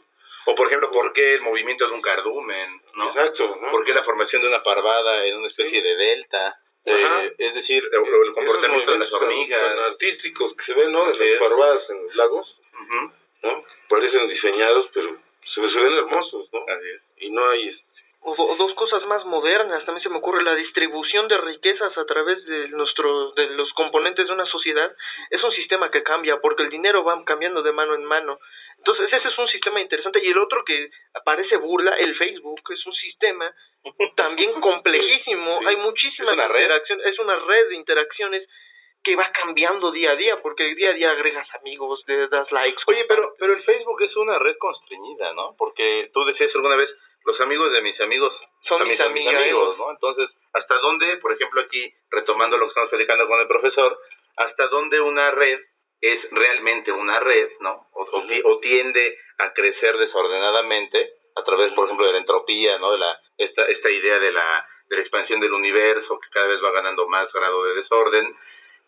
O 0.45 0.55
por 0.55 0.67
ejemplo, 0.67 0.89
¿por 0.89 1.11
qué 1.11 1.33
el 1.35 1.41
movimiento 1.41 1.85
de 1.85 1.93
un 1.93 2.01
cardumen? 2.01 2.81
¿no? 2.95 3.09
Exacto, 3.09 3.57
¿no? 3.61 3.71
¿Por 3.71 3.83
qué 3.83 3.93
la 3.93 4.03
formación 4.05 4.41
de 4.41 4.47
una 4.47 4.63
parvada 4.63 5.25
en 5.25 5.35
una 5.37 5.47
especie 5.49 5.81
de 5.81 5.95
delta? 5.97 6.47
Ajá. 6.87 7.23
Eh, 7.25 7.33
es 7.39 7.53
decir, 7.55 7.83
o- 7.83 7.97
o 7.97 8.05
el 8.05 8.05
Esos 8.23 8.35
comportamiento 8.35 8.91
de 8.93 8.99
las 8.99 9.11
movimientos 9.11 9.19
tan- 9.19 9.27
hormigas. 9.27 9.61
tan 9.75 9.79
artísticos 9.91 10.55
que 10.55 10.63
se 10.65 10.73
ven, 10.75 10.91
¿no? 10.93 11.03
Así 11.07 11.17
De 11.19 11.25
es. 11.33 11.39
las 11.41 11.49
parvadas 11.49 11.89
en 11.89 12.03
los 12.05 12.15
lagos, 12.15 12.57
Ujú. 12.73 13.11
¿no? 13.43 13.63
Parecen 13.89 14.29
diseñados, 14.29 14.87
pero 14.93 15.09
se, 15.53 15.69
se 15.71 15.79
ven 15.81 15.93
hermosos, 15.93 16.47
¿no? 16.53 16.59
Así 16.69 16.87
es. 16.89 17.01
Y 17.17 17.29
no 17.31 17.49
hay... 17.49 17.67
este, 17.67 17.83
O, 18.27 18.33
do- 18.35 18.55
dos 18.55 18.73
cosas 18.73 19.05
más 19.05 19.23
modernas, 19.25 19.85
también 19.85 20.01
se 20.01 20.09
me 20.09 20.17
ocurre 20.17 20.41
la 20.43 20.55
distribución 20.55 21.27
de 21.27 21.37
riquezas 21.37 21.95
a 21.95 22.05
través 22.05 22.43
de 22.45 22.69
nuestro 22.69 23.31
de 23.33 23.49
los 23.51 23.71
componentes 23.73 24.25
de 24.25 24.33
una 24.33 24.45
sociedad 24.47 24.84
es 25.29 25.43
un 25.43 25.51
sistema 25.51 25.89
que 25.91 26.03
cambia 26.03 26.37
porque 26.41 26.63
el 26.63 26.69
dinero 26.69 27.03
va 27.03 27.23
cambiando 27.25 27.61
de 27.61 27.71
mano 27.71 27.95
en 27.95 28.03
mano. 28.05 28.39
Entonces 28.77 29.11
ese 29.11 29.27
es 29.27 29.37
un 29.37 29.47
sistema 29.47 29.79
interesante 29.81 30.19
y 30.23 30.29
el 30.29 30.37
otro 30.37 30.63
que 30.65 30.89
parece 31.23 31.57
burla, 31.57 31.93
el 31.97 32.15
Facebook, 32.17 32.61
es 32.69 32.85
un 32.85 32.93
sistema 32.93 33.51
también 34.15 34.51
complejísimo, 34.61 35.59
Sí. 35.59 35.65
hay 35.67 35.75
muchísimas 35.77 36.33
Es 36.33 36.37
una 36.37 36.47
red. 36.47 36.61
interacciones, 36.63 37.05
es 37.05 37.19
una 37.19 37.35
red 37.35 37.69
de 37.69 37.75
interacciones 37.75 38.49
que 39.03 39.15
va 39.15 39.29
cambiando 39.31 39.91
día 39.91 40.11
a 40.11 40.15
día 40.15 40.41
porque 40.41 40.63
día 40.73 40.89
a 40.89 40.93
día 40.93 41.11
agregas 41.11 41.47
amigos, 41.55 42.03
le 42.07 42.27
das 42.27 42.51
likes. 42.51 42.81
Oye, 42.87 43.05
pero, 43.07 43.35
pero 43.39 43.53
el 43.53 43.61
Facebook 43.63 44.01
es 44.01 44.15
una 44.17 44.39
red 44.39 44.57
constreñida, 44.57 45.31
¿no? 45.33 45.55
Porque 45.59 46.09
tú 46.11 46.25
decías 46.25 46.49
alguna 46.55 46.75
vez, 46.75 46.89
los 47.23 47.39
amigos 47.41 47.71
de 47.71 47.81
mis 47.83 47.99
amigos 48.01 48.33
Son 48.67 48.81
mis 48.81 48.91
mis 48.97 48.99
amigos. 49.01 49.35
amigos, 49.35 49.77
¿no? 49.77 49.91
Entonces, 49.91 50.29
¿hasta 50.53 50.75
dónde, 50.79 51.17
por 51.17 51.31
ejemplo, 51.33 51.61
aquí, 51.61 51.93
retomando 52.09 52.57
lo 52.57 52.65
que 52.65 52.69
estamos 52.69 52.89
platicando 52.89 53.27
con 53.27 53.39
el 53.39 53.47
profesor, 53.47 53.95
hasta 54.37 54.67
dónde 54.67 54.99
una 55.01 55.31
red 55.31 55.59
es 56.01 56.19
realmente 56.31 56.91
una 56.91 57.19
red, 57.19 57.49
¿no? 57.61 57.87
O, 57.93 58.03
o 58.03 58.27
ti- 58.27 58.41
o 58.43 58.59
tiende 58.59 59.17
a 59.39 59.53
crecer 59.53 59.97
desordenadamente 59.97 61.09
a 61.35 61.43
través, 61.43 61.73
por 61.73 61.85
ejemplo, 61.85 62.05
de 62.05 62.13
la 62.13 62.19
entropía, 62.19 62.77
¿no? 62.79 62.91
De 62.91 62.97
la 62.99 63.19
esta 63.37 63.65
esta 63.65 63.89
idea 63.89 64.19
de 64.19 64.31
la 64.31 64.67
de 64.89 64.95
la 64.97 65.01
expansión 65.01 65.39
del 65.39 65.53
universo 65.53 66.19
que 66.19 66.29
cada 66.29 66.47
vez 66.47 66.63
va 66.63 66.71
ganando 66.71 67.07
más 67.07 67.31
grado 67.33 67.63
de 67.63 67.75
desorden. 67.75 68.35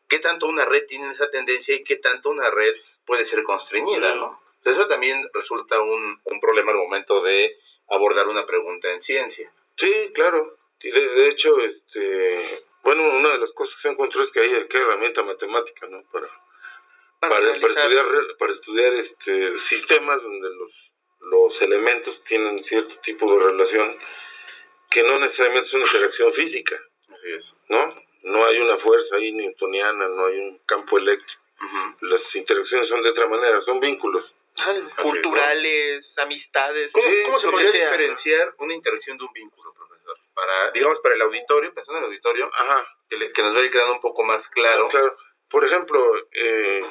¿Qué 0.09 0.19
tanto 0.19 0.45
una 0.45 0.63
red 0.65 0.85
tiene 0.87 1.11
esa 1.11 1.29
tendencia 1.31 1.75
y 1.75 1.83
qué 1.83 1.97
tanto 1.97 2.29
una 2.29 2.49
red 2.49 2.75
puede 3.05 3.27
ser 3.29 3.43
constreñida, 3.43 4.15
¿no? 4.15 4.39
Entonces, 4.57 4.79
eso 4.79 4.87
también 4.87 5.27
resulta 5.33 5.79
un, 5.81 6.19
un 6.23 6.39
problema 6.39 6.71
al 6.71 6.77
momento 6.77 7.21
de 7.21 7.55
abordar 7.89 8.27
una 8.27 8.45
pregunta 8.45 8.89
en 8.91 9.01
ciencia. 9.03 9.51
Sí, 9.77 10.11
claro. 10.13 10.53
Y 10.81 10.91
de, 10.91 10.99
de 11.09 11.29
hecho, 11.29 11.59
este... 11.59 12.63
Bueno, 12.87 13.03
una 13.03 13.31
de 13.33 13.39
las 13.39 13.51
cosas 13.51 13.75
que 13.75 13.81
se 13.81 13.89
encontró 13.89 14.23
es 14.23 14.31
que 14.31 14.39
hay 14.39 14.65
que 14.69 14.77
herramienta 14.77 15.21
matemática, 15.21 15.87
¿no? 15.87 16.01
Para, 16.09 16.29
para, 17.19 17.29
para 17.29 17.49
estudiar 17.51 18.05
para 18.39 18.53
estudiar 18.53 18.93
este 18.93 19.59
sistemas 19.67 20.23
donde 20.23 20.49
los 20.55 20.71
los 21.19 21.61
elementos 21.63 22.23
tienen 22.29 22.63
cierto 22.63 22.95
tipo 23.01 23.29
de 23.29 23.43
relación 23.43 23.97
que 24.89 25.03
no 25.03 25.19
necesariamente 25.19 25.67
es 25.67 25.73
una 25.73 25.85
interacción 25.85 26.33
física. 26.33 26.81
¿no? 27.67 27.93
No 28.23 28.45
hay 28.45 28.57
una 28.59 28.77
fuerza 28.77 29.17
ahí 29.17 29.33
newtoniana, 29.33 30.07
no 30.07 30.27
hay 30.27 30.39
un 30.39 30.59
campo 30.65 30.97
eléctrico. 30.97 31.41
Las 31.99 32.21
interacciones 32.35 32.87
son 32.87 33.03
de 33.03 33.09
otra 33.09 33.27
manera, 33.27 33.59
son 33.63 33.81
vínculos. 33.81 34.33
Ah, 34.59 34.75
culturales, 35.01 36.05
amistades. 36.19 36.89
¿Cómo, 36.93 37.05
sí, 37.05 37.15
cómo 37.25 37.41
se 37.41 37.49
podría 37.49 37.71
diferenciar 37.71 38.53
una 38.59 38.73
interacción 38.73 39.17
de 39.17 39.25
un 39.25 39.33
vínculo, 39.33 39.73
profesor? 39.73 40.15
Para, 40.37 40.69
digamos, 40.71 40.99
para 41.01 41.15
el 41.15 41.21
auditorio, 41.23 41.73
pensando 41.73 41.97
en 41.97 42.03
el 42.03 42.09
auditorio, 42.11 42.45
Ajá, 42.53 42.87
que, 43.09 43.17
le- 43.17 43.31
que 43.33 43.41
nos 43.41 43.55
vaya 43.55 43.71
quedando 43.71 43.93
un 43.93 44.01
poco 44.01 44.23
más 44.23 44.47
claro. 44.49 44.87
claro. 44.89 45.17
Por 45.49 45.65
ejemplo, 45.65 45.99
eh, 46.31 46.83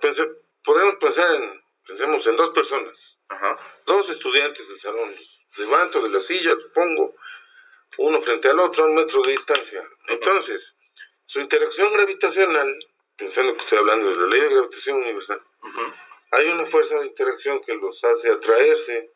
pensé- 0.00 0.30
podemos 0.64 0.94
pensar 1.00 1.34
en, 1.34 1.60
pensemos 1.84 2.24
en 2.28 2.36
dos 2.36 2.54
personas, 2.54 2.94
Ajá. 3.28 3.58
dos 3.86 4.08
estudiantes 4.08 4.68
del 4.68 4.80
salón. 4.80 5.16
Levanto 5.56 6.00
de 6.00 6.08
la 6.10 6.22
silla, 6.28 6.54
pongo 6.72 7.12
uno 7.98 8.22
frente 8.22 8.48
al 8.48 8.60
otro 8.60 8.84
a 8.84 8.86
un 8.86 8.94
metro 8.94 9.20
de 9.22 9.32
distancia. 9.32 9.82
Entonces, 10.06 10.62
su 11.26 11.40
interacción 11.40 11.92
gravitacional, 11.94 12.78
pensando 13.18 13.56
que 13.56 13.62
estoy 13.64 13.78
hablando 13.78 14.10
de 14.10 14.16
la 14.16 14.26
ley 14.28 14.40
de 14.42 14.48
gravitación 14.54 14.96
universal, 14.98 15.40
hay 16.30 16.48
una 16.50 16.66
fuerza 16.66 16.94
de 17.00 17.06
interacción 17.06 17.60
que 17.64 17.74
los 17.74 18.04
hace 18.04 18.30
atraerse, 18.30 19.10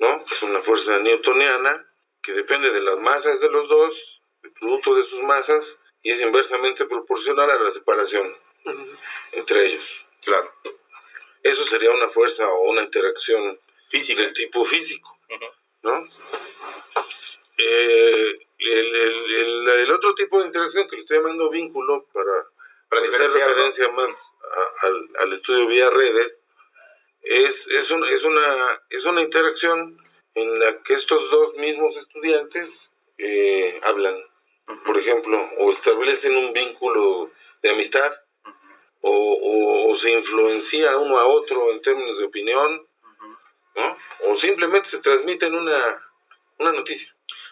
¿no? 0.00 0.24
Es 0.32 0.42
una 0.42 0.62
fuerza 0.62 0.98
newtoniana 0.98 1.84
que 2.24 2.32
depende 2.32 2.70
de 2.70 2.80
las 2.80 2.98
masas 3.00 3.40
de 3.40 3.50
los 3.50 3.68
dos, 3.68 3.94
el 4.42 4.52
producto 4.52 4.94
de 4.94 5.04
sus 5.06 5.22
masas, 5.22 5.64
y 6.02 6.10
es 6.10 6.20
inversamente 6.20 6.84
proporcional 6.86 7.50
a 7.50 7.58
la 7.58 7.72
separación 7.72 8.34
entre 9.32 9.66
ellos. 9.66 9.84
Claro. 10.24 10.50
Eso 11.42 11.66
sería 11.66 11.90
una 11.90 12.08
fuerza 12.10 12.48
o 12.48 12.70
una 12.70 12.82
interacción 12.82 13.58
física 13.90 14.20
del 14.22 14.32
tipo 14.34 14.64
físico, 14.66 15.16
¿no? 15.82 16.08
Eh, 17.58 18.38
el, 18.58 18.94
el, 18.96 19.34
el, 19.34 19.68
el 19.68 19.92
otro 19.92 20.14
tipo 20.14 20.40
de 20.40 20.46
interacción 20.46 20.88
que 20.88 20.96
le 20.96 21.02
estoy 21.02 21.18
llamando 21.18 21.50
vínculo 21.50 22.04
para, 22.12 22.32
para 22.88 23.02
hacer 23.06 23.30
referencia 23.30 23.88
más 23.90 24.10
a- 24.10 24.86
al, 24.86 25.08
al 25.20 25.32
estudio 25.34 25.66
vía 25.66 25.90
redes 25.90 26.32
es 27.22 27.54
es, 27.68 27.90
un, 27.90 28.04
es 28.06 28.22
una 28.24 28.80
es 28.90 29.04
una 29.04 29.20
interacción 29.22 29.96
en 30.34 30.58
la 30.58 30.82
que 30.82 30.94
estos 30.94 31.30
dos 31.30 31.54
mismos 31.56 31.96
estudiantes 31.96 32.68
eh, 33.18 33.80
hablan 33.82 34.16
por 34.84 34.98
ejemplo 34.98 35.50
o 35.58 35.72
establecen 35.72 36.36
un 36.36 36.52
vínculo 36.52 37.30
de 37.62 37.70
amistad 37.70 38.12
o, 39.02 39.10
o, 39.10 39.92
o 39.92 39.98
se 39.98 40.10
influencia 40.10 40.96
uno 40.96 41.18
a 41.18 41.26
otro 41.26 41.70
en 41.72 41.82
términos 41.82 42.18
de 42.18 42.24
opinión 42.24 42.82
¿no? 43.76 43.96
o 44.26 44.40
simplemente 44.40 44.90
se 44.90 44.98
transmiten 44.98 45.54
una 45.54 46.02
una 46.58 46.72
noticia. 46.72 47.08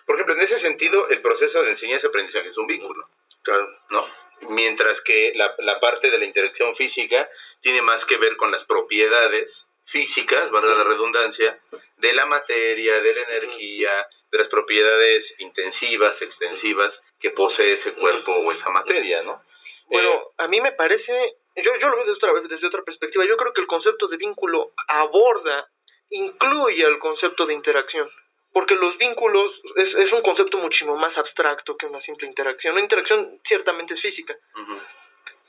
Por 0.06 0.16
ejemplo, 0.16 0.34
en 0.34 0.42
ese 0.42 0.60
sentido, 0.60 1.08
el 1.08 1.20
proceso 1.20 1.62
de 1.62 1.72
enseñanza-aprendizaje 1.72 2.48
es 2.48 2.58
un 2.58 2.66
vínculo, 2.66 3.06
claro. 3.42 3.68
¿no? 3.90 4.06
Mientras 4.48 5.00
que 5.02 5.32
la, 5.36 5.54
la 5.58 5.78
parte 5.80 6.10
de 6.10 6.18
la 6.18 6.24
interacción 6.24 6.74
física 6.76 7.28
tiene 7.60 7.82
más 7.82 8.04
que 8.06 8.16
ver 8.16 8.36
con 8.36 8.50
las 8.50 8.64
propiedades 8.66 9.48
físicas, 9.86 10.50
valga 10.50 10.74
la 10.74 10.84
redundancia, 10.84 11.58
de 11.96 12.12
la 12.12 12.26
materia, 12.26 13.00
de 13.00 13.14
la 13.14 13.22
energía, 13.22 14.06
de 14.30 14.38
las 14.38 14.48
propiedades 14.48 15.24
intensivas, 15.38 16.20
extensivas 16.20 16.92
que 17.20 17.30
posee 17.30 17.74
ese 17.74 17.92
cuerpo 17.92 18.32
o 18.32 18.52
esa 18.52 18.70
materia, 18.70 19.22
¿no? 19.22 19.42
Bueno, 19.86 20.10
Eh, 20.10 20.22
a 20.38 20.48
mí 20.48 20.60
me 20.60 20.72
parece, 20.72 21.36
yo, 21.56 21.76
yo 21.76 21.88
lo 21.88 21.96
veo 21.96 22.06
desde 22.06 22.26
otra, 22.26 22.40
desde 22.48 22.66
otra 22.66 22.82
perspectiva. 22.82 23.24
Yo 23.24 23.36
creo 23.36 23.52
que 23.52 23.60
el 23.60 23.66
concepto 23.66 24.08
de 24.08 24.16
vínculo 24.16 24.70
aborda, 24.88 25.68
incluye 26.10 26.84
el 26.84 26.98
concepto 26.98 27.46
de 27.46 27.54
interacción. 27.54 28.08
Porque 28.52 28.74
los 28.74 28.98
vínculos 28.98 29.50
es, 29.76 29.94
es 29.94 30.12
un 30.12 30.22
concepto 30.22 30.58
muchísimo 30.58 30.96
más 30.96 31.16
abstracto 31.16 31.74
que 31.76 31.86
una 31.86 32.00
simple 32.02 32.26
interacción. 32.26 32.74
Una 32.74 32.82
interacción 32.82 33.40
ciertamente 33.48 33.94
es 33.94 34.00
física. 34.02 34.36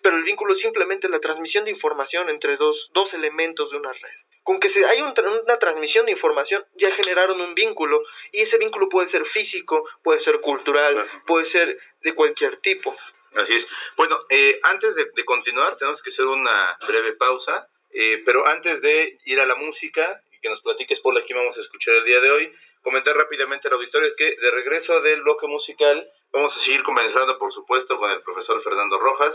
Pero 0.03 0.17
el 0.17 0.23
vínculo 0.23 0.53
es 0.53 0.61
simplemente 0.61 1.07
la 1.07 1.19
transmisión 1.19 1.63
de 1.63 1.71
información 1.71 2.29
entre 2.29 2.57
dos, 2.57 2.75
dos 2.93 3.11
elementos 3.13 3.71
de 3.71 3.77
una 3.77 3.93
red. 3.93 4.17
Con 4.43 4.59
que 4.59 4.69
se 4.69 4.85
hay 4.85 5.01
un 5.01 5.13
una 5.17 5.57
transmisión 5.57 6.05
de 6.05 6.11
información, 6.11 6.63
ya 6.75 6.91
generaron 6.91 7.39
un 7.39 7.55
vínculo, 7.55 8.03
y 8.33 8.41
ese 8.41 8.57
vínculo 8.57 8.89
puede 8.89 9.09
ser 9.09 9.25
físico, 9.27 9.87
puede 10.03 10.21
ser 10.25 10.41
cultural, 10.41 11.09
puede 11.25 11.49
ser 11.51 11.77
de 12.01 12.13
cualquier 12.13 12.57
tipo. 12.57 12.93
Así 13.33 13.55
es. 13.55 13.65
Bueno, 13.95 14.19
eh, 14.29 14.59
antes 14.63 14.93
de, 14.93 15.05
de 15.15 15.25
continuar, 15.25 15.77
tenemos 15.77 16.01
que 16.03 16.11
hacer 16.11 16.25
una 16.25 16.77
breve 16.85 17.13
pausa, 17.13 17.67
eh, 17.93 18.21
pero 18.25 18.45
antes 18.45 18.81
de 18.81 19.17
ir 19.25 19.39
a 19.39 19.45
la 19.45 19.55
música 19.55 20.19
y 20.33 20.39
que 20.41 20.49
nos 20.49 20.61
platiques 20.61 20.99
por 20.99 21.17
aquí 21.17 21.33
vamos 21.33 21.57
a 21.57 21.61
escuchar 21.61 21.95
el 21.95 22.03
día 22.03 22.19
de 22.19 22.29
hoy, 22.29 22.53
comentar 22.81 23.15
rápidamente 23.15 23.69
al 23.69 23.75
auditorio 23.75 24.13
que 24.17 24.35
de 24.35 24.51
regreso 24.51 24.99
del 24.99 25.21
bloque 25.21 25.47
musical 25.47 26.05
vamos 26.33 26.53
a 26.57 26.65
seguir 26.65 26.83
comenzando, 26.83 27.39
por 27.39 27.53
supuesto, 27.53 27.97
con 27.97 28.11
el 28.11 28.21
profesor 28.21 28.61
Fernando 28.61 28.99
Rojas 28.99 29.33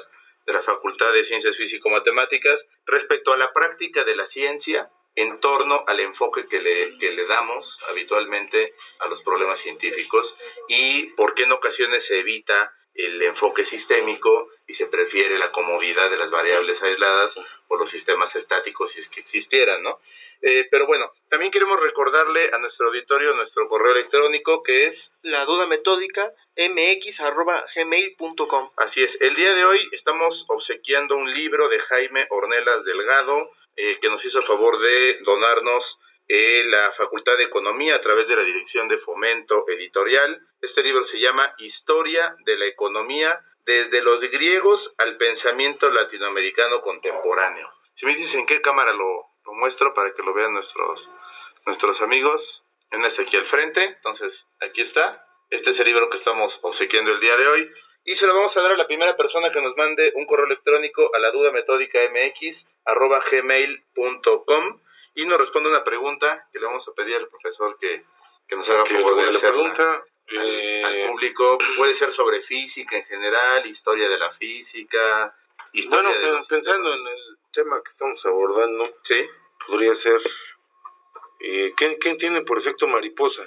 de 0.49 0.55
la 0.55 0.63
Facultad 0.63 1.13
de 1.13 1.27
Ciencias 1.27 1.55
Físico-Matemáticas 1.57 2.59
respecto 2.87 3.35
a 3.35 3.37
la 3.37 3.53
práctica 3.53 4.03
de 4.03 4.17
la 4.17 4.27
ciencia 4.29 4.89
en 5.15 5.39
torno 5.41 5.85
al 5.87 6.01
enfoque 6.01 6.47
que 6.49 6.59
le, 6.59 6.97
que 6.99 7.13
le 7.13 7.27
damos 7.27 7.67
habitualmente 7.91 8.73
a 9.01 9.09
los 9.09 9.23
problemas 9.23 9.61
científicos 9.61 10.25
y 10.69 11.05
por 11.11 11.35
qué 11.35 11.43
en 11.43 11.53
ocasiones 11.53 12.03
se 12.07 12.21
evita 12.21 12.73
el 12.95 13.21
enfoque 13.23 13.67
sistémico 13.67 14.49
y 14.67 14.75
se 14.77 14.87
prefiere 14.87 15.39
la 15.39 15.53
comodidad 15.53 16.09
de 16.09 16.17
las 16.17 16.31
variables 16.31 16.83
aisladas 16.83 17.35
o 17.69 17.77
los 17.77 17.91
sistemas 17.91 18.35
estáticos 18.35 18.91
si 18.93 19.03
es 19.03 19.09
que 19.11 19.21
existieran, 19.21 19.83
¿no? 19.83 19.99
Eh, 20.41 20.69
pero 20.71 20.87
bueno, 20.87 21.11
también 21.31 21.51
queremos 21.51 21.81
recordarle 21.81 22.51
a 22.53 22.59
nuestro 22.59 22.87
auditorio 22.89 23.35
nuestro 23.35 23.69
correo 23.69 23.93
electrónico 23.93 24.63
que 24.63 24.87
es 24.89 24.95
La 25.23 25.45
duda 25.45 25.67
metódica 25.67 26.33
mx.gmail.com. 26.57 27.91
Así 28.77 29.03
es, 29.03 29.11
el 29.21 29.35
día 29.35 29.53
de 29.55 29.65
hoy 29.65 29.89
estamos 29.93 30.45
obsequiando 30.49 31.17
un 31.17 31.33
libro 31.33 31.69
de 31.69 31.81
Jaime 31.81 32.27
Ornelas 32.31 32.85
Delgado, 32.85 33.51
eh, 33.77 33.99
que 34.01 34.09
nos 34.09 34.25
hizo 34.25 34.39
el 34.39 34.47
favor 34.47 34.79
de 34.79 35.19
donarnos 35.25 35.85
eh, 36.29 36.65
la 36.67 36.93
Facultad 36.93 37.37
de 37.37 37.45
Economía 37.45 37.97
a 37.97 38.01
través 38.01 38.29
de 38.29 38.37
la 38.37 38.43
Dirección 38.43 38.87
de 38.89 38.99
Fomento 38.99 39.65
Editorial. 39.69 40.39
Este 40.61 40.83
libro 40.83 41.07
se 41.09 41.19
llama 41.19 41.55
Historia 41.59 42.37
de 42.45 42.57
la 42.57 42.67
Economía 42.67 43.41
desde 43.65 44.03
los 44.03 44.21
griegos 44.21 44.81
al 44.99 45.17
pensamiento 45.17 45.89
latinoamericano 45.89 46.81
contemporáneo. 46.83 47.71
Si 47.97 48.07
me 48.07 48.15
dices 48.15 48.35
en 48.35 48.47
qué 48.47 48.61
cámara 48.61 48.93
lo, 48.93 49.25
lo 49.49 49.55
muestro 49.55 49.95
para 49.95 50.13
que 50.15 50.23
lo 50.23 50.33
vean 50.35 50.53
nuestros, 50.53 51.09
nuestros 51.67 52.01
amigos, 52.03 52.41
en 52.91 53.05
este 53.05 53.23
aquí 53.23 53.37
al 53.37 53.47
frente, 53.47 53.83
entonces 53.85 54.33
aquí 54.61 54.83
está. 54.83 55.25
Este 55.51 55.71
es 55.71 55.79
el 55.81 55.87
libro 55.87 56.09
que 56.11 56.19
estamos 56.19 56.53
obsequiando 56.63 57.11
el 57.13 57.21
día 57.21 57.37
de 57.37 57.47
hoy. 57.49 57.71
Y 58.05 58.17
se 58.17 58.27
lo 58.27 58.35
vamos 58.35 58.57
a 58.57 58.61
dar 58.61 58.73
a 58.73 58.77
la 58.77 58.87
primera 58.87 59.17
persona 59.17 59.51
que 59.51 59.61
nos 59.61 59.77
mande 59.77 60.13
un 60.15 60.27
correo 60.27 60.47
electrónico 60.47 61.11
a 61.15 61.19
la 61.19 61.31
duda 61.31 61.51
metódica 61.53 61.99
mx 62.11 62.57
arroba 62.87 63.23
gmail.com 63.31 64.81
y 65.15 65.25
nos 65.27 65.39
responde 65.39 65.69
una 65.71 65.85
pregunta 65.85 66.45
que 66.53 66.59
le 66.59 66.67
vamos 66.67 66.87
a 66.89 66.93
pedir 66.93 67.17
al 67.17 67.29
profesor 67.29 67.77
que, 67.79 68.03
que 68.49 68.57
nos 68.57 68.69
haga 68.69 68.85
favor 68.87 69.17
de 69.17 69.33
la 69.33 69.41
pregunta 69.41 70.03
al, 70.29 70.37
eh, 70.37 70.85
al 70.85 71.11
público. 71.11 71.59
Puede 71.77 71.99
ser 71.99 72.15
sobre 72.15 72.43
física 72.43 72.97
en 72.97 73.05
general, 73.07 73.67
historia 73.67 74.09
de 74.09 74.19
la 74.19 74.31
física, 74.35 75.35
historia 75.73 75.89
bueno 76.03 76.13
de 76.13 76.21
pe- 76.21 76.31
los- 76.33 76.47
pensando 76.49 76.93
en 76.95 77.07
el 77.07 77.19
tema 77.53 77.83
que 77.85 77.91
estamos 77.91 78.25
abordando 78.27 78.87
Sí, 79.09 79.27
podría 79.69 79.95
ser 79.97 80.21
eh, 81.41 81.73
¿quién, 81.77 81.97
quién 82.01 82.19
tiene 82.19 82.43
por 82.43 82.59
efecto 82.59 82.87
mariposa 82.89 83.43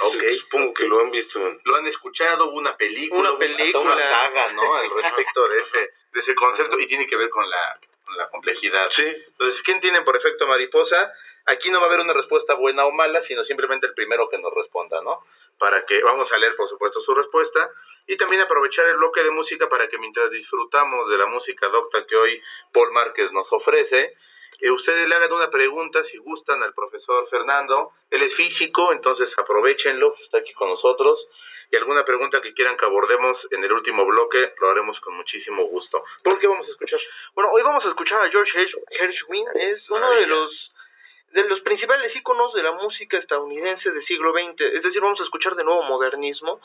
ok. 0.00 0.22
supongo 0.42 0.74
que 0.74 0.84
lo 0.84 1.00
han 1.00 1.10
visto 1.10 1.38
Lo 1.64 1.76
han 1.76 1.86
escuchado, 1.86 2.46
hubo 2.46 2.58
una 2.58 2.76
película, 2.76 3.30
Una 3.30 3.38
película. 3.38 3.80
una 3.80 4.10
saga, 4.10 4.52
¿no? 4.52 4.74
Al 4.76 4.90
respecto 4.90 5.48
de 5.48 5.58
ese, 5.60 5.78
de 6.12 6.20
ese 6.20 6.34
concepto 6.34 6.78
y 6.78 6.86
tiene 6.86 7.06
que 7.06 7.16
ver 7.16 7.30
con 7.30 7.48
la, 7.48 7.78
con 8.04 8.16
la 8.16 8.28
complejidad. 8.28 8.88
sí 8.96 9.02
Entonces, 9.02 9.60
¿quién 9.64 9.80
tiene 9.80 10.02
por 10.02 10.16
efecto 10.16 10.46
mariposa? 10.46 11.12
Aquí 11.46 11.70
no 11.70 11.78
va 11.78 11.86
a 11.86 11.88
haber 11.88 12.00
una 12.00 12.14
respuesta 12.14 12.54
buena 12.54 12.86
o 12.86 12.92
mala, 12.92 13.22
sino 13.26 13.44
simplemente 13.44 13.86
el 13.86 13.94
primero 13.94 14.28
que 14.28 14.38
nos 14.38 14.54
responda, 14.54 15.02
¿no? 15.02 15.18
Para 15.58 15.84
que 15.84 16.02
vamos 16.02 16.30
a 16.32 16.38
leer, 16.38 16.56
por 16.56 16.68
supuesto, 16.68 17.00
su 17.02 17.14
respuesta 17.14 17.68
y 18.06 18.16
también 18.16 18.42
aprovechar 18.42 18.86
el 18.86 18.96
bloque 18.96 19.22
de 19.22 19.30
música 19.30 19.68
para 19.68 19.88
que 19.88 19.98
mientras 19.98 20.30
disfrutamos 20.30 21.08
de 21.08 21.18
la 21.18 21.26
música 21.26 21.68
docta 21.68 22.06
que 22.06 22.16
hoy 22.16 22.42
Paul 22.72 22.92
Márquez 22.92 23.30
nos 23.32 23.46
ofrece, 23.52 24.14
eh, 24.60 24.70
ustedes 24.70 25.08
le 25.08 25.14
hagan 25.14 25.32
una 25.32 25.50
pregunta 25.50 26.02
si 26.04 26.18
gustan 26.18 26.62
al 26.62 26.74
profesor 26.74 27.28
Fernando. 27.28 27.90
Él 28.10 28.22
es 28.22 28.34
físico, 28.34 28.92
entonces 28.92 29.28
aprovechenlo, 29.38 30.14
está 30.22 30.38
aquí 30.38 30.52
con 30.54 30.68
nosotros. 30.68 31.18
Y 31.70 31.76
alguna 31.76 32.04
pregunta 32.04 32.40
que 32.40 32.54
quieran 32.54 32.76
que 32.76 32.84
abordemos 32.84 33.36
en 33.50 33.64
el 33.64 33.72
último 33.72 34.04
bloque, 34.06 34.52
lo 34.60 34.70
haremos 34.70 35.00
con 35.00 35.14
muchísimo 35.14 35.64
gusto. 35.64 36.04
¿Por 36.22 36.38
qué 36.38 36.46
vamos 36.46 36.68
a 36.68 36.70
escuchar? 36.70 37.00
Bueno, 37.34 37.50
hoy 37.52 37.62
vamos 37.62 37.84
a 37.84 37.88
escuchar 37.88 38.20
a 38.22 38.30
George 38.30 38.52
Hersh- 38.56 38.84
Gershwin, 38.90 39.46
es 39.54 39.90
uno 39.90 40.10
de 40.10 40.26
los 40.26 40.72
de 41.34 41.42
los 41.48 41.60
principales 41.60 42.14
íconos 42.16 42.54
de 42.54 42.62
la 42.62 42.72
música 42.72 43.18
estadounidense 43.18 43.90
del 43.90 44.04
siglo 44.06 44.32
XX, 44.32 44.60
es 44.60 44.82
decir, 44.82 45.00
vamos 45.00 45.20
a 45.20 45.24
escuchar 45.24 45.54
de 45.56 45.64
nuevo 45.64 45.82
modernismo, 45.82 46.60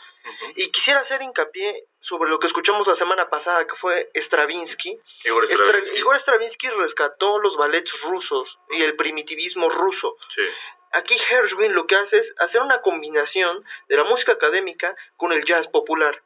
y 0.56 0.72
quisiera 0.72 1.02
hacer 1.02 1.22
hincapié 1.22 1.84
sobre 2.02 2.30
lo 2.30 2.40
que 2.40 2.48
escuchamos 2.48 2.86
la 2.88 2.96
semana 2.96 3.28
pasada, 3.30 3.66
que 3.66 3.76
fue 3.78 4.10
Stravinsky. 4.16 4.98
Igor 5.26 5.46
Stra- 5.48 5.56
Stravinsky. 5.58 5.98
Igor 6.00 6.20
Stravinsky 6.22 6.70
rescató 6.70 7.40
los 7.40 7.58
ballets 7.58 7.92
rusos 8.04 8.58
y 8.70 8.82
el 8.84 8.96
primitivismo 8.96 9.70
ruso. 9.70 10.16
Sí. 10.36 10.44
Aquí 10.92 11.18
Gershwin 11.18 11.74
lo 11.76 11.86
que 11.86 11.96
hace 11.96 12.18
es 12.18 12.28
hacer 12.40 12.62
una 12.62 12.82
combinación 12.82 13.64
de 13.90 13.98
la 13.98 14.04
música 14.06 14.34
académica 14.34 14.96
con 15.18 15.32
el 15.32 15.46
jazz 15.46 15.68
popular. 15.70 16.20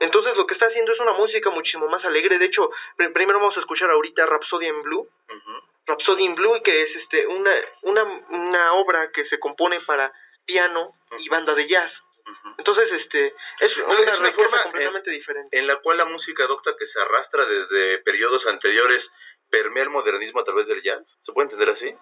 Entonces 0.00 0.36
lo 0.36 0.46
que 0.46 0.54
está 0.54 0.66
haciendo 0.66 0.92
es 0.92 1.00
una 1.00 1.12
música 1.12 1.50
muchísimo 1.50 1.86
más 1.88 2.04
alegre. 2.04 2.38
De 2.38 2.46
hecho, 2.46 2.70
pr- 2.98 3.12
primero 3.12 3.38
vamos 3.40 3.56
a 3.56 3.60
escuchar 3.60 3.90
ahorita 3.90 4.26
Rhapsody 4.26 4.66
in 4.66 4.82
Blue. 4.82 5.00
Ujú. 5.28 5.52
Rhapsody 5.90 6.24
in 6.24 6.34
Blue, 6.34 6.62
que 6.62 6.82
es 6.82 6.96
este 6.96 7.26
una, 7.26 7.52
una, 7.82 8.02
una 8.30 8.72
obra 8.74 9.10
que 9.12 9.24
se 9.26 9.38
compone 9.38 9.80
para 9.82 10.12
piano 10.46 10.92
y 11.18 11.28
banda 11.28 11.54
de 11.54 11.68
jazz. 11.68 11.92
Entonces, 12.58 12.92
este, 12.92 13.26
es 13.60 13.76
una, 13.78 13.94
es 13.94 14.18
una 14.18 14.28
riqueza 14.28 14.42
forma, 14.48 14.62
completamente 14.64 15.10
diferente. 15.10 15.58
en 15.58 15.66
la 15.66 15.76
cual 15.80 15.98
la 15.98 16.04
música 16.04 16.46
docta 16.46 16.70
que 16.78 16.86
se 16.86 17.00
arrastra 17.00 17.44
desde 17.44 17.98
periodos 18.04 18.46
anteriores 18.46 19.04
permea 19.50 19.82
el 19.84 19.90
modernismo 19.90 20.40
a 20.40 20.44
través 20.44 20.66
del 20.68 20.80
jazz. 20.82 21.02
¿Se 21.26 21.32
puede 21.32 21.46
entender 21.50 21.70
así? 21.70 21.92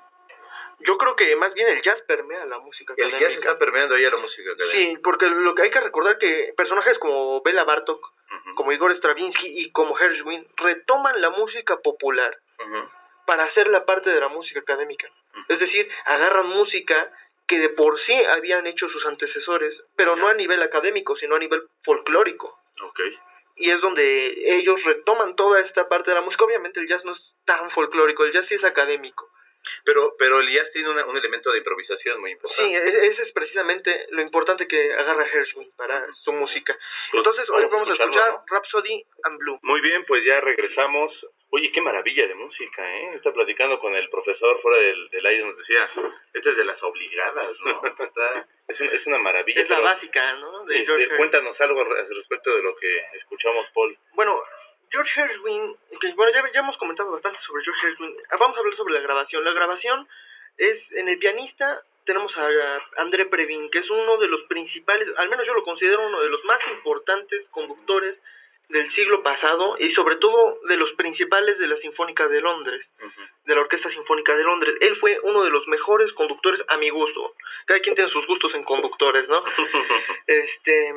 Yo 0.81 0.97
creo 0.99 1.17
que 1.17 1.35
más 1.37 1.53
bien 1.55 1.69
el 1.69 1.83
jazz 1.83 2.01
permea 2.07 2.45
la 2.47 2.59
música 2.59 2.95
El 2.97 3.07
jazz 3.07 3.15
académica. 3.15 3.49
está 3.51 3.59
permeando 3.59 3.95
ahí 3.95 4.05
a 4.05 4.11
la 4.11 4.17
música 4.19 4.53
académica. 4.53 4.79
Sí, 4.97 5.03
porque 5.03 5.27
lo 5.27 5.55
que 5.55 5.63
hay 5.63 5.71
que 5.71 5.81
recordar 5.81 6.19
que 6.19 6.53
personajes 6.57 6.99
como 6.99 7.41
Bela 7.43 7.65
Bartok, 7.65 7.99
Ujú, 8.31 8.55
como 8.55 8.73
Igor 8.73 8.93
Stravinsky 8.99 9.47
y 9.63 9.73
como 9.73 9.95
Gershwin 9.95 10.47
retoman 10.59 11.21
la 11.23 11.31
música 11.31 11.79
popular 11.79 12.37
ujú. 12.61 12.89
Para 13.29 13.45
hacerla 13.45 13.85
parte 13.85 14.09
de 14.09 14.21
la 14.21 14.29
música 14.29 14.61
académica. 14.61 15.07
Es 15.49 15.59
decir, 15.61 15.87
agarran 16.07 16.47
música 16.47 17.13
que 17.47 17.59
de 17.59 17.69
por 17.69 18.01
sí 18.07 18.15
habían 18.25 18.67
hecho 18.67 18.89
sus 18.89 19.05
antecesores, 19.05 19.75
pero 19.97 20.17
no 20.17 20.29
a 20.29 20.35
nivel 20.35 20.63
académico, 20.63 21.15
sino 21.17 21.37
a 21.37 21.39
nivel 21.39 21.61
folclórico. 21.85 22.59
Ok. 22.83 23.01
Y 23.57 23.71
es 23.71 23.81
donde 23.83 24.05
ellos 24.59 24.83
retoman 24.85 25.37
toda 25.37 25.61
esta 25.61 25.87
parte 25.91 26.11
de 26.11 26.15
la 26.15 26.23
música. 26.23 26.45
Obviamente 26.45 26.81
el 26.81 26.89
jazz 26.89 27.05
no 27.05 27.13
es 27.13 27.21
tan 27.45 27.71
folclórico, 27.73 28.25
el 28.25 28.33
jazz 28.33 28.47
sí 28.49 28.55
es 28.55 28.65
académico. 28.65 29.29
Pero, 29.85 30.15
pero 30.19 30.41
el 30.41 30.49
jazz 30.55 30.73
tiene 30.73 30.89
una- 30.89 31.05
un 31.05 31.17
elemento 31.17 31.51
de 31.53 31.59
improvisación 31.59 32.21
muy 32.21 32.31
Sí, 32.31 32.37
importante. 32.37 32.77
e- 32.79 33.07
ese 33.09 33.23
es 33.25 33.33
precisamente 33.33 34.07
lo 34.11 34.23
importante 34.23 34.67
que 34.67 34.95
agarra 34.95 35.27
Gershwin 35.27 35.71
para 35.77 36.07
su 36.25 36.33
música. 36.33 36.75
Entonces, 37.13 37.49
hoy 37.51 37.65
vamos 37.67 37.89
a 37.91 37.93
escuchar 37.93 38.31
¿no? 38.33 38.45
Rhapsody 38.47 39.05
and 39.25 39.39
Blue. 39.39 39.59
Muy 39.63 39.81
bien, 39.83 40.05
pues 40.07 40.25
ya 40.25 40.41
regresamos. 40.41 41.13
Oye, 41.51 41.73
qué 41.73 41.81
maravilla 41.81 42.27
de 42.27 42.35
música, 42.35 42.97
¿eh? 42.99 43.15
Está 43.15 43.33
platicando 43.33 43.79
con 43.81 43.95
el 43.95 44.09
profesor 44.11 44.61
fuera 44.61 44.79
del, 44.83 45.09
del 45.09 45.27
aire, 45.27 45.45
nos 45.45 45.57
decía, 45.57 45.89
esta 46.35 46.51
es 46.51 46.57
de 46.57 46.65
las 46.65 46.83
obligadas, 46.83 47.57
¿no? 47.65 47.83
Está, 48.05 48.47
es, 48.69 48.81
un- 48.81 48.89
es 48.91 49.07
una 49.07 49.19
maravilla. 49.19 49.63
Es 49.63 49.71
la 49.71 49.81
básica, 49.81 50.33
¿no? 50.35 50.65
De 50.67 50.79
este, 50.81 51.17
cuéntanos 51.17 51.59
algo 51.61 51.81
al 51.81 52.09
respecto 52.17 52.55
de 52.55 52.63
lo 52.63 52.77
que 52.77 52.99
escuchamos, 53.15 53.67
Paul. 53.73 53.97
Bueno, 54.15 54.43
George 54.91 55.11
Gershwin, 55.15 55.75
que, 56.01 56.13
bueno, 56.15 56.33
ya, 56.33 56.53
ya 56.53 56.61
hemos 56.61 56.77
comentado 56.77 57.11
bastante 57.13 57.39
sobre 57.47 57.65
George 57.65 57.81
Gershwin. 57.81 58.17
Ah, 58.31 58.37
Vamos 58.39 58.57
a 58.57 58.61
hablar 58.61 58.77
sobre 58.77 58.95
la 58.95 59.01
grabación. 59.01 59.43
La 59.45 59.53
grabación 59.53 60.07
es, 60.59 60.93
en 60.93 61.09
el 61.09 61.19
pianista 61.19 61.83
tenemos 62.05 62.35
a 62.37 62.81
André 62.97 63.27
Previn, 63.27 63.71
que 63.71 63.79
es 63.81 63.91
uno 63.91 64.17
de 64.19 64.29
los 64.29 64.43
principales, 64.45 65.09
al 65.19 65.29
menos 65.29 65.47
yo 65.47 65.53
lo 65.55 65.63
considero 65.65 66.07
uno 66.07 66.21
de 66.21 66.29
los 66.31 66.43
más 66.45 66.59
importantes 66.73 67.47
conductores 67.51 68.17
del 68.69 68.93
siglo 68.95 69.23
pasado 69.23 69.77
y 69.79 69.93
sobre 69.95 70.17
todo 70.17 70.59
de 70.69 70.77
los 70.77 70.93
principales 70.93 71.59
de 71.59 71.67
la 71.69 71.77
Sinfónica 71.79 72.29
de 72.29 72.41
Londres, 72.41 72.87
de 73.45 73.55
la 73.55 73.63
Orquesta 73.63 73.91
Sinfónica 73.91 74.37
de 74.37 74.45
Londres. 74.45 74.77
Él 74.81 74.97
fue 74.97 75.19
uno 75.23 75.43
de 75.45 75.51
los 75.51 75.67
mejores 75.69 76.13
conductores 76.13 76.61
a 76.69 76.77
mi 76.77 76.91
gusto. 76.91 77.33
Cada 77.67 77.81
quien 77.81 77.95
tiene 77.95 78.11
sus 78.11 78.27
gustos 78.27 78.55
en 78.55 78.65
conductores, 78.65 79.29
¿no? 79.29 79.43
Este, 80.27 80.95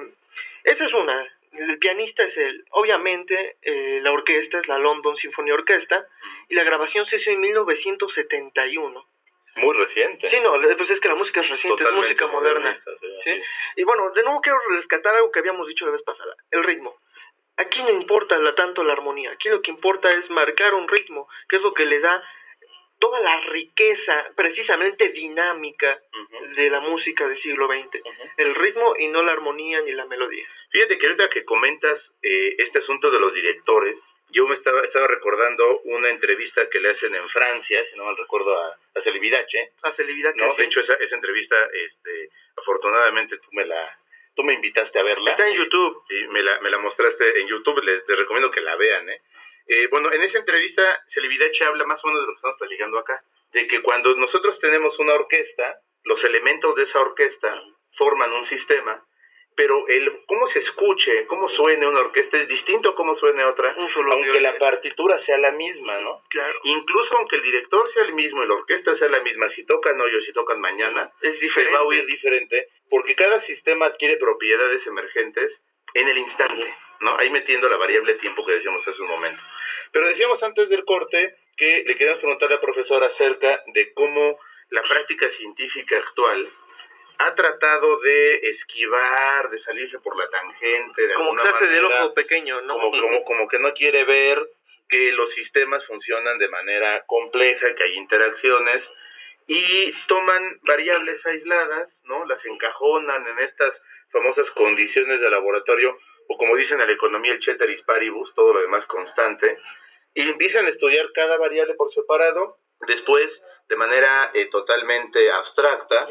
esa 0.65 0.85
es 0.85 0.93
una. 0.93 1.27
El 1.53 1.77
pianista 1.79 2.23
es 2.23 2.37
él. 2.37 2.63
Obviamente, 2.71 3.55
eh, 3.61 3.99
la 4.01 4.11
orquesta 4.11 4.59
es 4.59 4.67
la 4.67 4.77
London 4.77 5.15
Symphony 5.17 5.51
Orchestra 5.51 6.05
y 6.49 6.55
la 6.55 6.63
grabación 6.63 7.05
se 7.05 7.17
hizo 7.17 7.29
en 7.31 7.39
1971. 7.39 9.05
Muy 9.55 9.75
reciente. 9.75 10.29
Sí, 10.29 10.37
no, 10.41 10.51
pues 10.77 10.89
es 10.89 10.99
que 11.01 11.09
la 11.09 11.15
música 11.15 11.41
es 11.41 11.49
reciente, 11.49 11.83
es 11.83 11.91
música 11.91 12.27
moderna. 12.27 12.79
sí. 13.23 13.31
Y 13.77 13.83
bueno, 13.83 14.09
de 14.11 14.23
nuevo 14.23 14.41
quiero 14.41 14.57
rescatar 14.69 15.13
algo 15.15 15.31
que 15.31 15.39
habíamos 15.39 15.67
dicho 15.67 15.85
la 15.85 15.91
vez 15.91 16.03
pasada, 16.03 16.35
el 16.51 16.63
ritmo. 16.63 16.95
Aquí 17.57 17.81
no 17.83 17.89
importa 17.91 18.37
la, 18.37 18.55
tanto 18.55 18.83
la 18.83 18.93
armonía, 18.93 19.31
aquí 19.31 19.49
lo 19.49 19.61
que 19.61 19.71
importa 19.71 20.11
es 20.11 20.29
marcar 20.29 20.73
un 20.73 20.87
ritmo, 20.87 21.27
que 21.49 21.57
es 21.57 21.61
lo 21.61 21.73
que 21.73 21.85
le 21.85 21.99
da 21.99 22.23
toda 22.99 23.19
la 23.19 23.41
riqueza, 23.41 24.31
precisamente 24.35 25.09
dinámica, 25.09 25.99
de 26.55 26.69
la 26.69 26.79
música 26.81 27.27
del 27.27 27.41
siglo 27.41 27.67
XX. 27.67 27.99
El 28.37 28.53
ritmo 28.53 28.95
y 28.97 29.07
no 29.07 29.23
la 29.23 29.31
armonía 29.31 29.81
ni 29.81 29.91
la 29.91 30.05
melodía. 30.05 30.45
Fíjate 30.69 30.97
que 30.97 31.07
ahorita 31.07 31.29
que 31.29 31.43
comentas 31.43 31.99
eh, 32.21 32.55
este 32.59 32.79
asunto 32.79 33.09
de 33.09 33.19
los 33.19 33.33
directores, 33.33 33.97
yo 34.29 34.47
me 34.47 34.55
estaba, 34.55 34.81
estaba 34.81 35.07
recordando 35.07 35.81
una 35.85 36.09
entrevista 36.09 36.69
que 36.69 36.79
le 36.79 36.91
hacen 36.91 37.13
en 37.15 37.27
Francia, 37.29 37.83
si 37.89 37.97
no 37.97 38.05
mal 38.05 38.15
recuerdo, 38.15 38.57
a, 38.57 38.67
a 38.67 39.01
Celibidache, 39.03 39.71
A 39.81 39.91
Celibidache, 39.93 40.39
¿no? 40.39 40.51
sí. 40.55 40.61
De 40.61 40.67
hecho, 40.67 40.79
esa, 40.81 40.93
esa 40.93 41.15
entrevista, 41.15 41.55
este, 41.73 42.29
afortunadamente 42.55 43.37
tú 43.37 43.47
me 43.51 43.65
la, 43.65 43.97
tú 44.35 44.43
me 44.43 44.53
invitaste 44.53 44.99
a 44.99 45.03
verla. 45.03 45.31
Está 45.31 45.47
en 45.47 45.55
YouTube. 45.57 46.03
Y 46.09 46.27
me 46.29 46.41
la, 46.41 46.59
me 46.61 46.69
la 46.69 46.77
mostraste 46.79 47.41
en 47.41 47.47
YouTube, 47.47 47.81
les, 47.83 48.07
les 48.07 48.17
recomiendo 48.17 48.51
que 48.51 48.61
la 48.61 48.75
vean, 48.75 49.09
¿eh? 49.09 49.19
Eh, 49.67 49.87
bueno, 49.87 50.11
en 50.11 50.21
esa 50.23 50.39
entrevista, 50.39 50.83
Celibidache 51.13 51.63
habla 51.63 51.85
más 51.85 52.03
o 52.03 52.07
menos 52.07 52.21
de 52.21 52.27
lo 52.27 52.33
que 52.33 52.37
estamos 52.37 52.57
platicando 52.57 52.99
acá, 52.99 53.21
de 53.53 53.67
que 53.67 53.81
cuando 53.81 54.13
nosotros 54.15 54.59
tenemos 54.59 54.97
una 54.99 55.13
orquesta, 55.13 55.75
los 56.03 56.21
elementos 56.23 56.75
de 56.75 56.83
esa 56.83 56.99
orquesta 56.99 57.61
forman 57.97 58.33
un 58.33 58.49
sistema, 58.49 59.01
pero 59.55 59.87
el 59.87 60.23
cómo 60.25 60.49
se 60.49 60.59
escuche, 60.59 61.25
cómo 61.27 61.47
suene 61.49 61.85
una 61.87 61.99
orquesta 61.99 62.37
es 62.39 62.47
distinto 62.47 62.89
a 62.89 62.95
cómo 62.95 63.15
suene 63.17 63.43
otra, 63.45 63.75
aunque 63.77 64.39
la 64.41 64.57
partitura 64.57 65.23
sea 65.25 65.37
la 65.37 65.51
misma, 65.51 65.99
¿no? 65.99 66.21
Claro. 66.29 66.59
Incluso 66.63 67.17
aunque 67.17 67.35
el 67.35 67.43
director 67.43 67.93
sea 67.93 68.03
el 68.03 68.13
mismo 68.13 68.43
y 68.43 68.47
la 68.47 68.55
orquesta 68.55 68.97
sea 68.97 69.09
la 69.09 69.19
misma, 69.21 69.49
si 69.51 69.65
tocan 69.65 69.99
hoy 70.01 70.15
o 70.15 70.21
si 70.21 70.33
tocan 70.33 70.59
mañana, 70.59 71.11
Es 71.21 71.35
se 71.35 71.39
diferente. 71.41 71.73
va 71.73 71.79
a 71.79 71.83
oír 71.83 72.05
diferente, 72.05 72.67
porque 72.91 73.15
cada 73.15 73.41
sistema 73.47 73.85
adquiere 73.87 74.17
propiedades 74.17 74.85
emergentes 74.85 75.51
en 75.93 76.07
el 76.09 76.17
instante, 76.17 76.75
¿no? 76.99 77.17
Ahí 77.17 77.29
metiendo 77.29 77.69
la 77.69 77.77
variable 77.77 78.15
tiempo 78.15 78.45
que 78.45 78.51
decíamos 78.51 78.85
hace 78.85 79.01
un 79.01 79.07
momento. 79.07 79.41
Pero 79.93 80.07
decíamos 80.07 80.43
antes 80.43 80.69
del 80.69 80.83
corte 80.83 81.35
que 81.55 81.83
le 81.87 81.95
queríamos 81.95 82.19
preguntarle 82.19 82.55
al 82.55 82.61
profesor 82.61 83.03
acerca 83.03 83.63
de 83.67 83.93
cómo 83.93 84.37
la 84.69 84.81
práctica 84.83 85.29
científica 85.37 85.97
actual 85.97 86.49
ha 87.19 87.35
tratado 87.35 87.99
de 88.01 88.35
esquivar, 88.49 89.49
de 89.49 89.61
salirse 89.63 89.99
por 89.99 90.17
la 90.17 90.27
tangente, 90.29 91.07
de 91.07 91.13
Como 91.13 91.31
alguna 91.31 91.43
clase 91.43 91.65
manera, 91.65 92.03
ojo 92.03 92.13
pequeño, 92.13 92.61
¿no? 92.61 92.73
como, 92.73 92.91
como, 92.91 93.23
como 93.23 93.47
que 93.47 93.59
no 93.59 93.73
quiere 93.73 94.03
ver 94.03 94.39
que 94.89 95.11
los 95.13 95.33
sistemas 95.33 95.85
funcionan 95.85 96.37
de 96.39 96.49
manera 96.49 97.03
compleja, 97.05 97.73
que 97.73 97.83
hay 97.83 97.93
interacciones 97.95 98.83
y 99.47 99.93
toman 100.07 100.59
variables 100.63 101.25
aisladas, 101.25 101.89
¿no? 102.03 102.25
Las 102.25 102.43
encajonan 102.45 103.27
en 103.27 103.39
estas 103.39 103.73
famosas 104.11 104.49
condiciones 104.51 105.19
de 105.19 105.29
laboratorio 105.29 105.97
o 106.27 106.37
como 106.37 106.55
dicen 106.55 106.79
en 106.79 106.87
la 106.87 106.93
economía 106.93 107.33
el 107.33 107.43
ceteris 107.43 107.83
paribus, 107.83 108.33
todo 108.35 108.53
lo 108.53 108.61
demás 108.61 108.85
constante, 108.85 109.57
y 110.13 110.21
empiezan 110.21 110.65
a 110.65 110.69
estudiar 110.69 111.11
cada 111.13 111.37
variable 111.37 111.73
por 111.75 111.93
separado, 111.93 112.57
después 112.87 113.29
de 113.67 113.75
manera 113.75 114.31
eh, 114.33 114.49
totalmente 114.49 115.31
abstracta, 115.31 116.07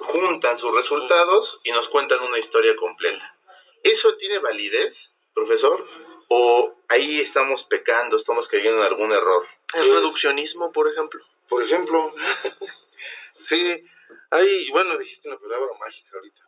juntan 0.00 0.58
sus 0.58 0.74
resultados 0.74 1.60
y 1.64 1.70
nos 1.70 1.88
cuentan 1.88 2.22
una 2.22 2.38
historia 2.38 2.76
completa. 2.76 3.34
¿Eso 3.82 4.16
tiene 4.16 4.38
validez, 4.38 4.94
profesor? 5.34 5.86
¿O 6.28 6.74
ahí 6.88 7.20
estamos 7.20 7.62
pecando, 7.68 8.18
estamos 8.18 8.48
cayendo 8.48 8.78
en 8.78 8.86
algún 8.86 9.12
error? 9.12 9.46
El 9.74 9.92
reduccionismo, 9.92 10.72
por 10.72 10.88
ejemplo. 10.90 11.22
Por 11.48 11.62
ejemplo, 11.62 12.12
sí, 13.48 13.84
hay, 14.30 14.70
bueno, 14.70 14.98
dijiste 14.98 15.28
una 15.28 15.38
palabra 15.38 15.68
mágica 15.78 16.16
ahorita, 16.16 16.40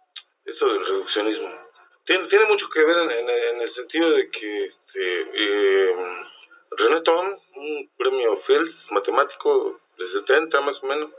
eso 0.44 0.66
del 0.68 0.86
reduccionismo. 0.86 1.50
Tiene, 2.06 2.28
tiene 2.28 2.44
mucho 2.46 2.68
que 2.70 2.82
ver 2.84 2.96
en, 2.98 3.10
en- 3.10 3.28
en 3.30 3.60
el 3.60 3.74
sentido 3.74 4.10
de 4.12 4.30
que 4.30 4.64
este, 4.66 5.20
eh, 5.34 5.96
René 6.70 7.00
Thom, 7.02 7.36
un 7.56 7.90
premio 7.98 8.36
Fields 8.46 8.74
matemático 8.90 9.80
de 9.98 10.08
70 10.12 10.60
más 10.62 10.82
o 10.82 10.86
menos, 10.86 11.10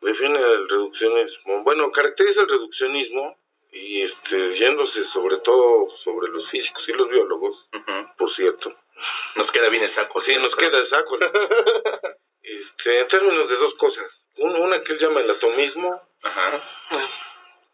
define 0.00 0.38
el 0.38 0.68
reduccionismo. 0.68 1.62
Bueno, 1.64 1.90
caracteriza 1.90 2.40
el 2.42 2.48
reduccionismo 2.48 3.36
y 3.72 4.02
este, 4.02 4.58
yéndose 4.58 5.04
sobre 5.12 5.38
todo 5.38 5.88
sobre 6.04 6.28
los 6.30 6.48
físicos 6.50 6.88
y 6.88 6.92
los 6.92 7.08
biólogos, 7.08 7.68
por 8.16 8.34
cierto. 8.36 8.74
Nos 9.36 9.50
queda 9.52 9.68
bien 9.68 9.84
el 9.84 9.94
saco. 9.94 10.22
Sí, 10.22 10.34
nos 10.36 10.54
queda 10.56 10.78
el 10.78 10.88
saco. 10.88 11.18
este, 12.42 13.00
en 13.00 13.08
términos 13.08 13.48
de 13.48 13.56
dos 13.56 13.74
cosas. 13.74 14.06
Un- 14.38 14.56
Una 14.56 14.82
que 14.82 14.92
él 14.92 14.98
llama 14.98 15.20
el 15.20 15.30
atomismo, 15.30 16.00
Ajá. 16.22 16.62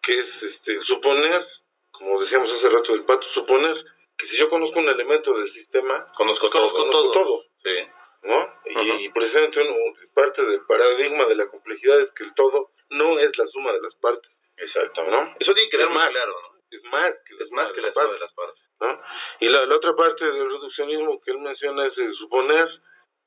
que 0.03 0.19
es 0.21 0.43
este, 0.43 0.81
suponer, 0.83 1.45
como 1.93 2.21
decíamos 2.23 2.51
hace 2.53 2.69
rato 2.69 2.93
del 2.93 3.05
pato, 3.05 3.27
suponer 3.35 3.77
que 4.19 4.29
si 4.29 4.37
yo 4.37 4.49
conozco 4.49 4.79
un 4.79 4.89
elemento 4.89 5.33
del 5.35 5.53
sistema, 5.53 6.07
Conozco, 6.17 6.51
conozco 6.51 6.85
todo. 6.91 6.91
todo, 6.91 7.13
todo, 7.13 7.45
Sí. 7.65 7.89
¿no? 8.23 8.55
Y, 8.67 8.75
Ajá. 8.75 9.01
y 9.01 9.09
precisamente 9.11 9.61
uno- 9.61 9.75
parte 10.15 10.43
del 10.45 10.61
paradigma 10.67 11.25
de 11.27 11.35
la 11.37 11.47
complejidad 11.49 12.01
es 12.01 12.13
que 12.13 12.25
el 12.25 12.35
todo 12.35 12.69
no 12.91 13.19
es 13.19 13.37
la 13.39 13.47
suma 13.49 13.73
de 13.73 13.81
las 13.81 13.95
partes, 13.97 14.31
Exacto. 14.59 15.03
¿no? 15.05 15.35
Eso 15.41 15.55
tiene 15.55 15.71
que 15.71 15.77
quedar 15.79 15.91
más, 15.91 16.11
claro, 16.11 16.33
¿no? 16.43 16.59
Es 16.71 16.85
más 16.85 17.13
que, 17.27 17.43
Es 17.45 17.51
más 17.51 17.73
que 17.73 17.81
la 17.81 17.93
suma 17.93 18.13
de 18.13 18.19
las 18.21 18.33
partes. 18.35 18.63
¿No? 18.83 19.01
Y 19.41 19.49
la, 19.49 19.65
la 19.67 19.77
otra 19.77 19.95
parte 19.95 20.25
del 20.25 20.51
reduccionismo 20.51 21.21
que 21.23 21.31
él 21.31 21.39
menciona 21.39 21.87
es 21.87 21.97
el 21.99 22.13
suponer 22.15 22.69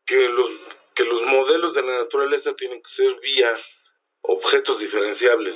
que 0.05 0.29
los 0.29 0.49
que 0.95 1.03
los 1.03 1.21
modelos 1.23 1.73
de 1.73 1.81
la 1.81 1.97
naturaleza 2.03 2.53
tienen 2.55 2.81
que 2.81 2.89
ser 2.95 3.19
vía 3.19 3.59
objetos 4.21 4.79
diferenciables, 4.79 5.55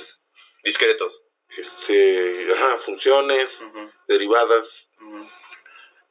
Discretos. 0.62 1.12
este, 1.56 2.52
ajá, 2.54 2.78
funciones, 2.84 3.48
derivadas, 4.06 4.66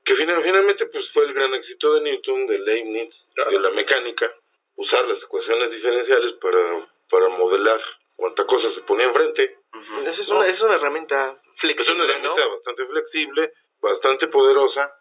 que 0.05 0.15
final- 0.15 0.43
finalmente 0.43 0.85
pues 0.87 1.07
fue 1.11 1.25
el 1.25 1.33
gran 1.33 1.53
éxito 1.53 1.93
de 1.93 2.01
Newton, 2.01 2.47
de 2.47 2.59
Leibniz, 2.59 3.13
Claro. 3.35 3.51
de 3.51 3.59
la 3.59 3.69
mecánica, 3.69 4.31
usar 4.75 5.07
las 5.07 5.21
ecuaciones 5.23 5.71
diferenciales 5.71 6.33
para, 6.41 6.87
para 7.09 7.29
modelar 7.29 7.79
cuánta 8.15 8.45
cosa 8.45 8.73
se 8.73 8.81
ponía 8.81 9.05
enfrente. 9.05 9.57
Ujú. 9.73 10.01
Esa 10.09 10.21
es 10.21 10.27
una, 10.29 10.47
es 10.47 10.59
una 10.61 10.75
herramienta 10.75 11.31
Es 11.31 11.37
una 11.37 11.59
flexible, 11.61 11.95
¿no? 11.95 12.03
herramienta 12.05 12.47
bastante 12.47 12.85
flexible, 12.87 13.53
bastante 13.81 14.27
poderosa, 14.27 14.91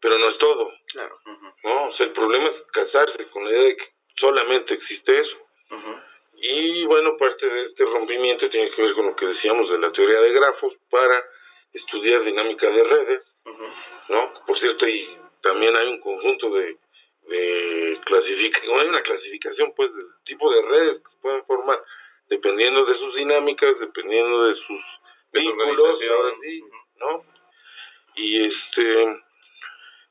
pero 0.00 0.18
no 0.18 0.28
es 0.30 0.38
todo. 0.38 0.72
Claro. 0.92 1.18
Ujú. 1.26 1.46
No, 1.64 1.88
o 1.88 1.92
sea, 1.96 2.06
el 2.06 2.12
problema 2.12 2.48
es 2.48 2.62
casarse 2.72 3.26
con 3.30 3.44
la 3.44 3.50
idea 3.50 3.62
de 3.62 3.76
que 3.76 3.88
solamente 4.18 4.74
existe 4.74 5.20
eso. 5.20 5.36
Y 6.36 6.84
bueno, 6.84 7.16
parte 7.16 7.46
de 7.48 7.66
este 7.66 7.84
rompimiento 7.84 8.48
tiene 8.50 8.70
que 8.70 8.82
ver 8.82 8.94
con 8.94 9.06
lo 9.06 9.16
que 9.16 9.26
decíamos 9.26 9.70
de 9.70 9.78
la 9.78 9.90
teoría 9.92 10.20
de 10.20 10.32
grafos 10.32 10.74
para 10.90 11.22
estudiar 11.72 12.22
dinámica 12.22 12.68
de 12.68 12.84
redes, 12.84 13.22
¿no? 14.08 14.34
Por 14.46 14.58
cierto, 14.58 14.86
y 14.86 15.08
también 15.42 15.74
hay 15.74 15.88
un 15.88 16.00
conjunto 16.00 16.50
de, 16.50 16.76
de 17.28 17.98
clasificación, 18.04 18.78
hay 18.80 18.88
una 18.88 19.02
clasificación 19.02 19.72
pues 19.74 19.94
del 19.94 20.06
tipo 20.26 20.50
de 20.52 20.62
redes 20.62 21.02
que 21.02 21.10
se 21.12 21.22
pueden 21.22 21.44
formar 21.46 21.82
dependiendo 22.28 22.84
de 22.84 22.98
sus 22.98 23.14
dinámicas, 23.16 23.78
dependiendo 23.80 24.44
de 24.48 24.54
sus 24.56 24.80
De 25.32 25.40
su 25.40 25.46
vínculos, 25.46 25.78
organización. 25.80 26.14
ahora 26.14 26.34
sí, 26.42 26.64
¿no? 26.98 27.24
Y 28.16 28.44
este 28.46 29.22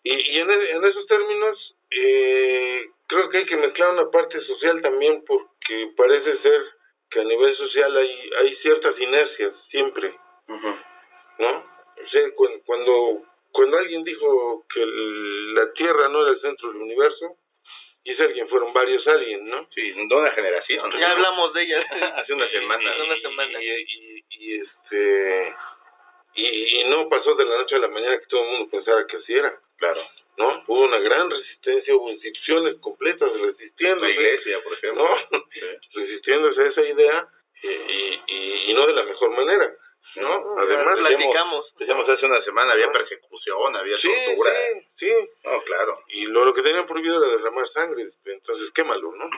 y, 0.04 0.13
y 0.13 0.39
en, 0.39 0.52
e- 0.52 0.71
en 0.71 0.84
esos 0.84 1.06
términos 1.08 1.76
eh, 1.91 2.86
creo 3.08 3.30
una 3.91 4.09
parte 4.11 4.39
social 4.41 4.81
también 4.81 5.23
porque 5.25 5.91
parece 5.97 6.37
ser 6.39 6.61
que 7.09 7.19
a 7.21 7.23
nivel 7.23 7.55
social 7.57 7.95
hay 7.97 8.31
hay 8.39 8.55
ciertas 8.57 8.99
inercias 8.99 9.53
siempre, 9.69 10.13
¿no? 11.39 11.49
O 12.03 12.07
sea, 12.09 12.31
cu- 12.35 12.61
cuando 12.65 13.21
cuando 13.51 13.77
alguien 13.77 14.03
dijo 14.03 14.63
que 14.73 14.81
el- 14.81 15.53
la 15.53 15.71
Tierra 15.73 16.09
no 16.09 16.21
era 16.23 16.31
el 16.31 16.41
centro 16.41 16.71
del 16.71 16.81
universo, 16.81 17.35
y 18.03 18.11
ese 18.11 18.23
alguien 18.23 18.49
fueron 18.49 18.73
varios 18.73 19.07
alguien, 19.07 19.47
¿no? 19.47 19.67
Sí, 19.75 19.91
de 19.91 20.15
una 20.15 20.31
generación. 20.31 20.91
Ya 20.99 21.11
hablamos 21.11 21.53
de 21.53 21.61
ella. 21.63 21.79
Hace 22.17 22.33
una 22.33 22.49
semana. 22.49 22.91
Hace 22.91 23.01
una 23.03 23.17
semana. 23.19 23.59
Y, 23.63 24.55
este 24.59 25.55
y, 26.35 26.79
y 26.81 26.83
no 26.89 27.07
pasó 27.07 27.35
de 27.35 27.45
la 27.45 27.57
noche 27.57 27.75
a 27.75 27.79
la 27.79 27.87
mañana 27.87 28.19
que 28.19 28.25
todo 28.25 28.41
el 28.43 28.49
mundo 28.51 28.71
pensara 28.71 29.05
que 29.07 29.17
así 29.17 29.33
era, 29.33 29.55
Claro. 29.77 30.01
¿no? 30.37 30.63
Hubo 30.67 30.81
una 30.85 30.97
gran 30.99 31.29
resistencia, 31.29 31.95
hubo 31.95 32.09
instituciones 32.09 32.75
completas 32.81 33.31
resistiendo 33.39 34.03
La 34.03 34.09
iglesia, 34.09 34.59
por 34.63 34.73
ejemplo. 34.73 35.07
¿no? 35.31 35.43
Sí. 35.53 35.61
resistiéndose 35.93 36.61
a 36.61 36.67
esa 36.69 36.81
idea 36.81 37.27
y, 37.61 37.67
y, 37.67 38.21
y- 38.27 38.71
y 38.71 38.73
no 38.73 38.87
de 38.87 38.93
la 38.93 39.03
mejor 39.03 39.29
manera, 39.29 39.71
¿no? 40.15 40.57
Además, 40.59 40.97
platicamos. 40.99 41.73
Decíamos 41.77 42.09
hace 42.09 42.25
una 42.25 42.41
semana, 42.43 42.73
había 42.73 42.91
persecución, 42.91 43.75
había 43.75 43.97
sí, 43.97 44.09
tortura. 44.25 44.51
sí, 44.73 44.87
sí, 44.97 45.11
No, 45.45 45.61
claro. 45.61 45.99
y 46.09 46.25
lo, 46.25 46.45
lo 46.45 46.53
que 46.53 46.63
tenían 46.63 46.87
prohibido 46.87 47.23
era 47.23 47.37
derramar 47.37 47.67
sangre, 47.69 48.09
entonces 48.25 48.71
quémalo, 48.73 49.11
¿no? 49.15 49.29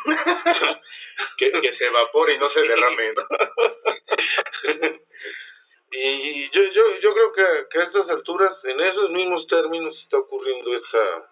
que, 1.38 1.52
que 1.52 1.76
se 1.78 1.86
evapore 1.86 2.34
y 2.36 2.38
no 2.38 2.50
se 2.52 2.62
derrame. 2.62 3.14
y 5.92 6.50
yo, 6.52 6.64
yo, 6.64 7.00
yo 7.00 7.14
creo 7.14 7.32
que, 7.34 7.44
que 7.72 7.80
a 7.80 7.84
estas 7.84 8.10
alturas, 8.10 8.54
en 8.66 8.80
esos 8.82 9.10
mismos 9.12 9.48
términos, 9.48 9.98
está 10.04 10.18
ocurriendo 10.18 10.76
esta, 10.76 11.30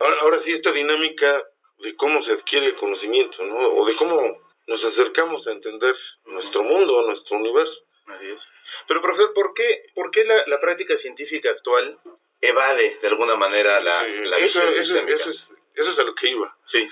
ahora, 0.00 0.16
ahora 0.20 0.42
sí, 0.42 0.52
esta 0.52 0.72
dinámica 0.72 1.44
de 1.78 1.94
cómo 1.96 2.22
se 2.24 2.32
adquiere 2.32 2.66
el 2.66 2.76
conocimiento, 2.76 3.44
¿no? 3.44 3.56
O 3.74 3.86
de 3.86 3.94
cómo 3.96 4.36
nos 4.66 4.84
acercamos 4.84 5.46
a 5.46 5.52
entender 5.52 5.94
nuestro 6.26 6.62
mundo, 6.64 7.02
nuestro 7.06 7.36
universo. 7.36 7.80
Así 8.08 8.30
es. 8.30 8.40
Pero, 8.88 9.00
profesor, 9.02 9.32
¿por 9.34 9.54
qué, 9.54 9.82
por 9.94 10.10
qué 10.10 10.24
la, 10.24 10.44
la 10.46 10.60
práctica 10.60 10.96
científica 10.98 11.50
actual 11.50 11.98
evade 12.40 12.98
de 13.00 13.08
alguna 13.08 13.36
manera 13.36 13.80
la, 13.80 14.04
Sí, 14.06 14.12
la 14.24 14.38
eso, 14.38 14.44
visión 14.46 14.68
eso, 14.68 14.82
sistémica? 14.82 15.14
eso 15.22 15.30
es, 15.30 15.36
eso 15.74 15.90
es 15.90 15.98
a 15.98 16.02
lo 16.02 16.14
que 16.14 16.28
iba. 16.28 16.56
Sí. 16.72 16.88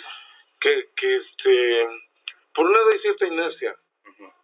Que, 0.60 0.88
que 0.96 1.05
este, 1.16 1.88
por 2.54 2.66
un 2.66 2.72
lado 2.72 2.90
hay 2.90 2.98
cierta 3.00 3.26
inercia, 3.26 3.74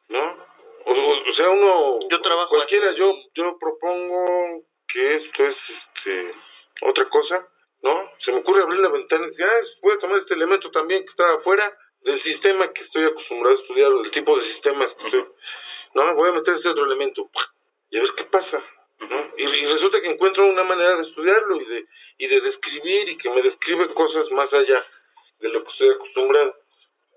¿no? 0.08 0.52
O, 0.84 1.34
sea, 1.36 1.50
uno, 1.50 1.98
Yo 2.10 2.20
trabajo 2.20 2.50
cualquiera, 2.50 2.92
yo, 2.92 3.14
yo 3.34 3.56
propongo 3.58 4.62
que 4.88 5.14
esto 5.16 5.46
es, 5.46 5.56
este, 5.68 6.34
otra 6.82 7.08
cosa, 7.08 7.46
¿no? 7.82 8.10
Se 8.24 8.32
me 8.32 8.38
ocurre 8.38 8.62
abrir 8.62 8.80
la 8.80 8.88
ventana 8.88 9.26
y 9.26 9.30
decir, 9.30 9.44
ah, 9.44 9.66
voy 9.82 9.94
a 9.94 9.98
tomar 9.98 10.18
este 10.18 10.34
elemento 10.34 10.70
también 10.70 11.04
que 11.04 11.10
está 11.10 11.34
afuera 11.34 11.72
del 12.02 12.22
sistema 12.22 12.72
que 12.72 12.82
estoy 12.82 13.04
acostumbrado 13.04 13.56
a 13.56 13.60
estudiar, 13.60 13.92
o 13.92 14.02
del 14.02 14.10
tipo 14.10 14.36
de 14.36 14.52
sistemas 14.52 14.92
que 14.94 15.04
estoy, 15.04 15.24
no, 15.94 16.14
voy 16.14 16.30
a 16.30 16.32
meter 16.32 16.54
este 16.54 16.68
otro 16.68 16.84
elemento, 16.84 17.30
y 17.90 17.98
a 17.98 18.02
ver 18.02 18.12
qué 18.16 18.24
pasa, 18.24 18.62
¿no? 19.00 19.32
Y, 19.36 19.42
y 19.44 19.66
resulta 19.66 20.00
que 20.00 20.10
encuentro 20.10 20.46
una 20.46 20.64
manera 20.64 20.96
de 20.96 21.02
estudiarlo 21.02 21.56
y 21.56 21.64
de, 21.64 21.86
y 22.18 22.26
de 22.26 22.40
describir 22.40 23.08
y 23.08 23.18
que 23.18 23.30
me 23.30 23.42
describe 23.42 23.94
cosas 23.94 24.30
más 24.32 24.52
allá 24.52 24.84
de 25.40 25.48
lo 25.48 25.64
que 25.64 25.70
estoy 25.70 25.90
acostumbrado. 25.90 26.54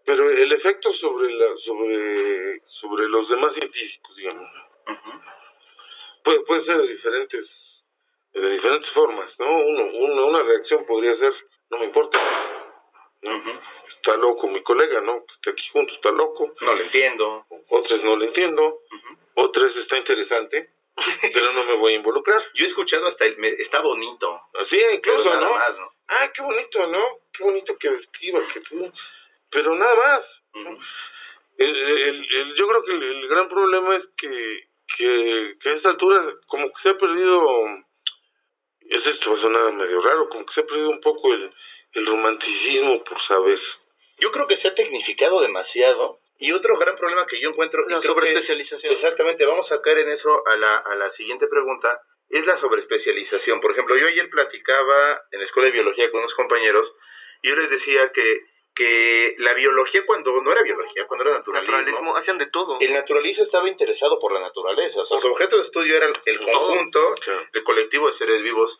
Pero 0.05 0.29
el 0.29 0.51
efecto 0.51 0.93
sobre 0.93 1.33
la, 1.33 1.47
sobre, 1.65 2.59
sobre 2.79 3.07
los 3.09 3.27
demás 3.29 3.53
científicos, 3.55 4.15
digamos, 4.15 4.49
puede, 6.23 6.39
puede 6.41 6.65
ser 6.65 6.77
de 6.77 6.87
diferentes, 6.87 7.45
de 8.33 8.49
diferentes 8.51 8.91
formas, 8.91 9.31
¿no? 9.39 9.57
Uno, 9.65 9.83
uno, 9.93 10.25
una 10.27 10.43
reacción 10.43 10.85
podría 10.85 11.17
ser, 11.17 11.33
no 11.71 11.79
me 11.79 11.85
importa. 11.85 12.19
Está 13.95 14.17
loco 14.17 14.47
mi 14.47 14.61
colega, 14.61 15.01
¿no? 15.01 15.25
Que 15.25 15.33
está 15.33 15.51
aquí 15.51 15.63
junto, 15.71 15.93
está 15.95 16.11
loco. 16.11 16.53
No 16.61 16.75
lo 16.75 16.83
entiendo. 16.83 17.45
Otras 17.69 18.03
no 18.03 18.15
lo 18.15 18.25
entiendo. 18.25 18.77
Otras 19.33 19.75
está 19.77 19.97
interesante, 19.97 20.69
pero 21.33 21.53
no 21.53 21.63
me 21.63 21.73
voy 21.73 21.93
a 21.93 21.95
involucrar. 21.95 22.43
Yo 22.53 22.65
he 22.65 22.67
escuchado 22.69 23.07
hasta 23.07 23.25
el... 23.25 23.37
me- 23.37 23.49
está 23.49 23.81
bonito. 23.81 24.41
Así 24.61 24.77
incluso, 24.93 25.23
pero 25.23 25.35
nada 25.35 25.47
¿no? 25.47 25.51
más, 25.55 25.77
¿no? 25.79 25.89
Ah, 26.09 26.29
qué 26.35 26.41
bonito, 26.43 26.85
¿no? 26.87 27.03
Qué 27.35 27.43
bonito 27.43 27.75
que 27.79 27.89
describa, 27.89 28.41
que 28.53 28.59
tú... 28.61 28.91
Pero 29.51 29.75
nada 29.75 29.95
más. 29.95 30.25
El, 31.57 31.75
el, 31.75 32.27
el- 32.35 32.55
yo 32.55 32.67
creo 32.67 32.83
que 32.83 32.91
el, 32.91 33.03
el 33.03 33.27
gran 33.27 33.47
problema 33.49 33.95
es 33.95 34.03
que, 34.17 34.63
que, 34.97 35.55
que 35.61 35.69
a 35.69 35.73
esta 35.73 35.89
altura 35.89 36.33
como 36.47 36.67
que 36.69 36.81
se 36.83 36.89
ha 36.89 36.97
perdido, 36.97 37.67
es 38.81 39.05
esto 39.05 39.31
va 39.31 39.37
a 39.37 39.41
sonar 39.41 39.73
medio 39.73 40.01
raro, 40.01 40.29
como 40.29 40.45
que 40.45 40.53
se 40.53 40.61
ha 40.61 40.65
perdido 40.65 40.89
un 40.89 41.01
poco 41.01 41.33
el, 41.33 41.51
el 41.93 42.05
romanticismo 42.05 43.03
por 43.03 43.21
saber. 43.27 43.59
Yo 44.19 44.31
creo 44.31 44.47
que 44.47 44.57
se 44.57 44.67
ha 44.67 44.75
tecnificado 44.75 45.41
demasiado. 45.41 46.19
Y 46.37 46.51
otro 46.51 46.77
gran 46.77 46.97
problema 46.97 47.25
que 47.27 47.39
yo 47.39 47.49
encuentro... 47.49 47.87
La 47.87 48.01
sobreespecialización. 48.01 48.93
Exactamente, 48.93 49.45
vamos 49.45 49.71
a 49.71 49.81
caer 49.81 49.99
en 49.99 50.09
eso 50.09 50.45
a 50.45 50.57
la, 50.57 50.77
a 50.79 50.95
la 50.95 51.09
siguiente 51.13 51.47
pregunta. 51.47 51.97
Es 52.29 52.45
la 52.45 52.59
sobreespecialización. 52.59 53.61
Por 53.61 53.71
ejemplo, 53.71 53.95
yo 53.95 54.05
ayer 54.07 54.29
platicaba 54.29 55.21
en 55.31 55.39
la 55.39 55.45
escuela 55.45 55.67
de 55.67 55.71
biología 55.73 56.11
con 56.11 56.19
unos 56.19 56.33
compañeros 56.33 56.91
y 57.41 57.47
yo 57.47 57.55
les 57.55 57.69
decía 57.69 58.11
que, 58.11 58.41
que 58.75 59.35
la 59.37 59.53
biología 59.53 60.05
cuando 60.05 60.31
no 60.41 60.51
era 60.51 60.61
biología, 60.63 61.05
cuando 61.07 61.23
era 61.25 61.37
naturalismo, 61.37 61.77
Naturalismo, 61.77 62.17
hacían 62.17 62.37
de 62.37 62.47
todo. 62.47 62.77
el 62.81 62.93
naturalista 62.93 63.43
estaba 63.43 63.69
interesado 63.69 64.19
por 64.19 64.33
la 64.33 64.41
naturaleza. 64.41 64.99
O 65.01 65.05
sea, 65.05 65.19
su 65.21 65.27
objeto 65.27 65.57
de 65.57 65.63
estudio 65.63 65.95
era 65.97 66.07
el, 66.25 66.39
conjunto, 66.39 67.15
Claro. 67.23 67.47
el 67.53 67.63
colectivo 67.63 68.11
de 68.11 68.17
seres 68.17 68.41
vivos 68.43 68.77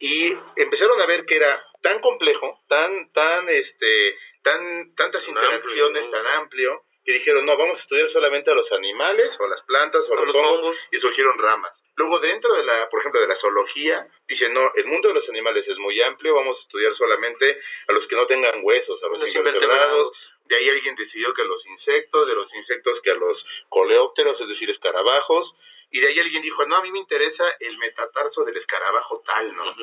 y 0.00 0.32
empezaron 0.56 1.00
a 1.00 1.06
ver 1.06 1.24
que 1.26 1.36
era 1.36 1.62
tan 1.82 2.00
complejo, 2.00 2.58
tan 2.68 3.12
tan 3.12 3.48
este 3.48 4.16
tan 4.42 4.94
tantas 4.96 5.22
Tan 5.22 5.30
interacciones, 5.30 5.64
amplio, 5.64 5.90
¿no? 5.90 6.10
tan 6.10 6.26
amplio 6.40 6.80
que 7.04 7.12
dijeron, 7.12 7.46
"No, 7.46 7.56
vamos 7.56 7.78
a 7.78 7.82
estudiar 7.82 8.10
solamente 8.10 8.50
a 8.50 8.54
los 8.54 8.70
animales 8.72 9.30
o 9.38 9.44
a 9.44 9.48
las 9.48 9.62
plantas 9.64 10.02
o 10.08 10.12
a 10.12 10.16
los, 10.16 10.26
los 10.26 10.34
hongos", 10.36 10.58
hongos. 10.60 10.76
y 10.90 10.98
surgieron 10.98 11.38
ramas. 11.38 11.72
Luego 11.96 12.18
dentro 12.18 12.52
de 12.52 12.62
la, 12.64 12.90
por 12.90 13.00
ejemplo, 13.00 13.20
de 13.22 13.26
la 13.28 13.36
zoología, 13.36 14.06
dicen, 14.28 14.52
"No, 14.52 14.70
el 14.74 14.84
mundo 14.86 15.08
de 15.08 15.14
los 15.14 15.28
animales 15.30 15.66
es 15.66 15.78
muy 15.78 16.00
amplio, 16.02 16.34
vamos 16.34 16.58
a 16.58 16.62
estudiar 16.62 16.94
solamente 16.94 17.58
a 17.88 17.92
los 17.92 18.05
no 18.16 18.26
tengan 18.26 18.60
huesos, 18.62 19.02
a 19.02 19.08
los, 19.08 19.20
Los 19.20 19.34
invertebrados." 19.34 20.16
De 20.46 20.56
ahí 20.56 20.68
alguien 20.70 20.94
decidió 20.94 21.34
que 21.34 21.42
a 21.42 21.44
los 21.44 21.66
insectos, 21.66 22.26
de 22.26 22.34
los 22.34 22.54
insectos 22.54 23.00
que 23.02 23.10
a 23.10 23.14
los 23.14 23.44
coleópteros, 23.68 24.40
es 24.40 24.48
decir, 24.48 24.70
escarabajos, 24.70 25.52
y 25.90 26.00
de 26.00 26.08
ahí 26.08 26.20
alguien 26.20 26.42
dijo, 26.42 26.64
no, 26.66 26.76
a 26.76 26.82
mí 26.82 26.90
me 26.90 26.98
interesa 26.98 27.44
el 27.60 27.78
metatarso 27.78 28.44
del 28.44 28.56
escarabajo 28.56 29.22
tal, 29.26 29.56
¿no? 29.56 29.74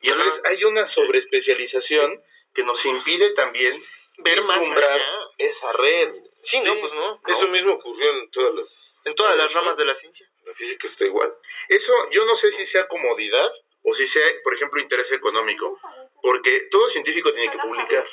Y 0.00 0.10
entonces 0.10 0.44
hay 0.44 0.64
una 0.64 0.88
sobreespecialización 0.92 2.20
que 2.54 2.64
nos 2.64 2.84
impide 2.84 3.30
también 3.34 3.82
Ver 4.18 4.42
más 4.42 4.60
esa 5.38 5.72
red. 5.72 6.14
Sí, 6.50 6.60
no, 6.60 6.78
pues 6.80 6.92
no. 6.92 7.20
Eso 7.26 7.48
mismo 7.48 7.72
ocurrió 7.74 8.10
en 8.10 8.30
todas 8.30 8.54
las... 8.54 8.66
En 9.04 9.14
todas 9.14 9.36
las 9.36 9.52
ramas 9.52 9.76
de 9.76 9.84
la 9.84 9.94
ciencia. 9.96 10.26
La 10.44 10.54
física 10.54 10.86
está 10.86 11.04
igual. 11.04 11.32
Eso 11.68 12.10
yo 12.10 12.24
no 12.24 12.36
sé 12.36 12.52
si 12.52 12.66
sea 12.68 12.86
comodidad 12.86 13.52
o 13.84 13.94
si 13.94 14.06
sea, 14.08 14.22
por 14.44 14.54
ejemplo, 14.54 14.80
interés 14.80 15.10
económico, 15.10 15.80
científico 16.92 17.32
tiene 17.32 17.50
que 17.52 17.58
publicar. 17.58 18.06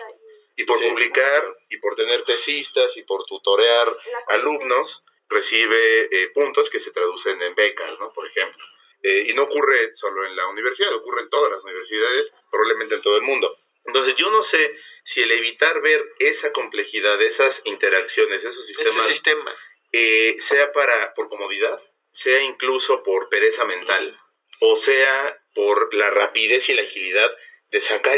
Y 0.55 0.63
por 0.65 0.79
Sí. 0.79 0.89
publicar, 0.89 1.43
y 1.69 1.77
por 1.77 1.95
tener 1.95 2.23
tesistas, 2.25 2.95
y 2.97 3.03
por 3.03 3.23
tutorear 3.25 3.95
alumnos, 4.27 5.03
recibe 5.29 6.07
eh, 6.11 6.29
puntos 6.33 6.69
que 6.69 6.79
se 6.81 6.91
traducen 6.91 7.41
en 7.41 7.55
becas, 7.55 7.99
¿no? 7.99 8.11
Por 8.13 8.27
ejemplo. 8.27 8.63
Eh, 9.03 9.25
y 9.29 9.33
no 9.33 9.43
ocurre 9.43 9.93
solo 9.95 10.25
en 10.25 10.35
la 10.35 10.47
universidad, 10.47 10.93
ocurre 10.95 11.21
en 11.21 11.29
todas 11.29 11.51
las 11.53 11.63
universidades, 11.63 12.27
probablemente 12.51 12.95
en 12.95 13.01
todo 13.01 13.15
el 13.15 13.21
mundo. 13.21 13.55
Entonces 13.85 14.15
yo 14.17 14.29
no 14.29 14.43
sé 14.49 14.77
si 15.13 15.21
el 15.21 15.31
evitar 15.31 15.79
ver 15.81 16.03
esa 16.19 16.51
complejidad, 16.51 17.21
esas 17.21 17.55
interacciones, 17.63 18.43
esos 18.43 18.65
sistemas, 18.65 19.05
Ese 19.05 19.13
sistema. 19.13 19.55
eh, 19.93 20.37
sea 20.49 20.71
para 20.73 21.13
por 21.13 21.29
comodidad, 21.29 21.81
sea 22.23 22.41
incluso 22.43 23.01
por 23.03 23.29
pereza 23.29 23.63
mental, 23.63 24.17
o 24.59 24.81
sea 24.83 25.37
por 25.55 25.93
la 25.93 26.09
rapidez 26.09 26.67
y 26.67 26.73
la 26.73 26.81
agilidad 26.83 27.31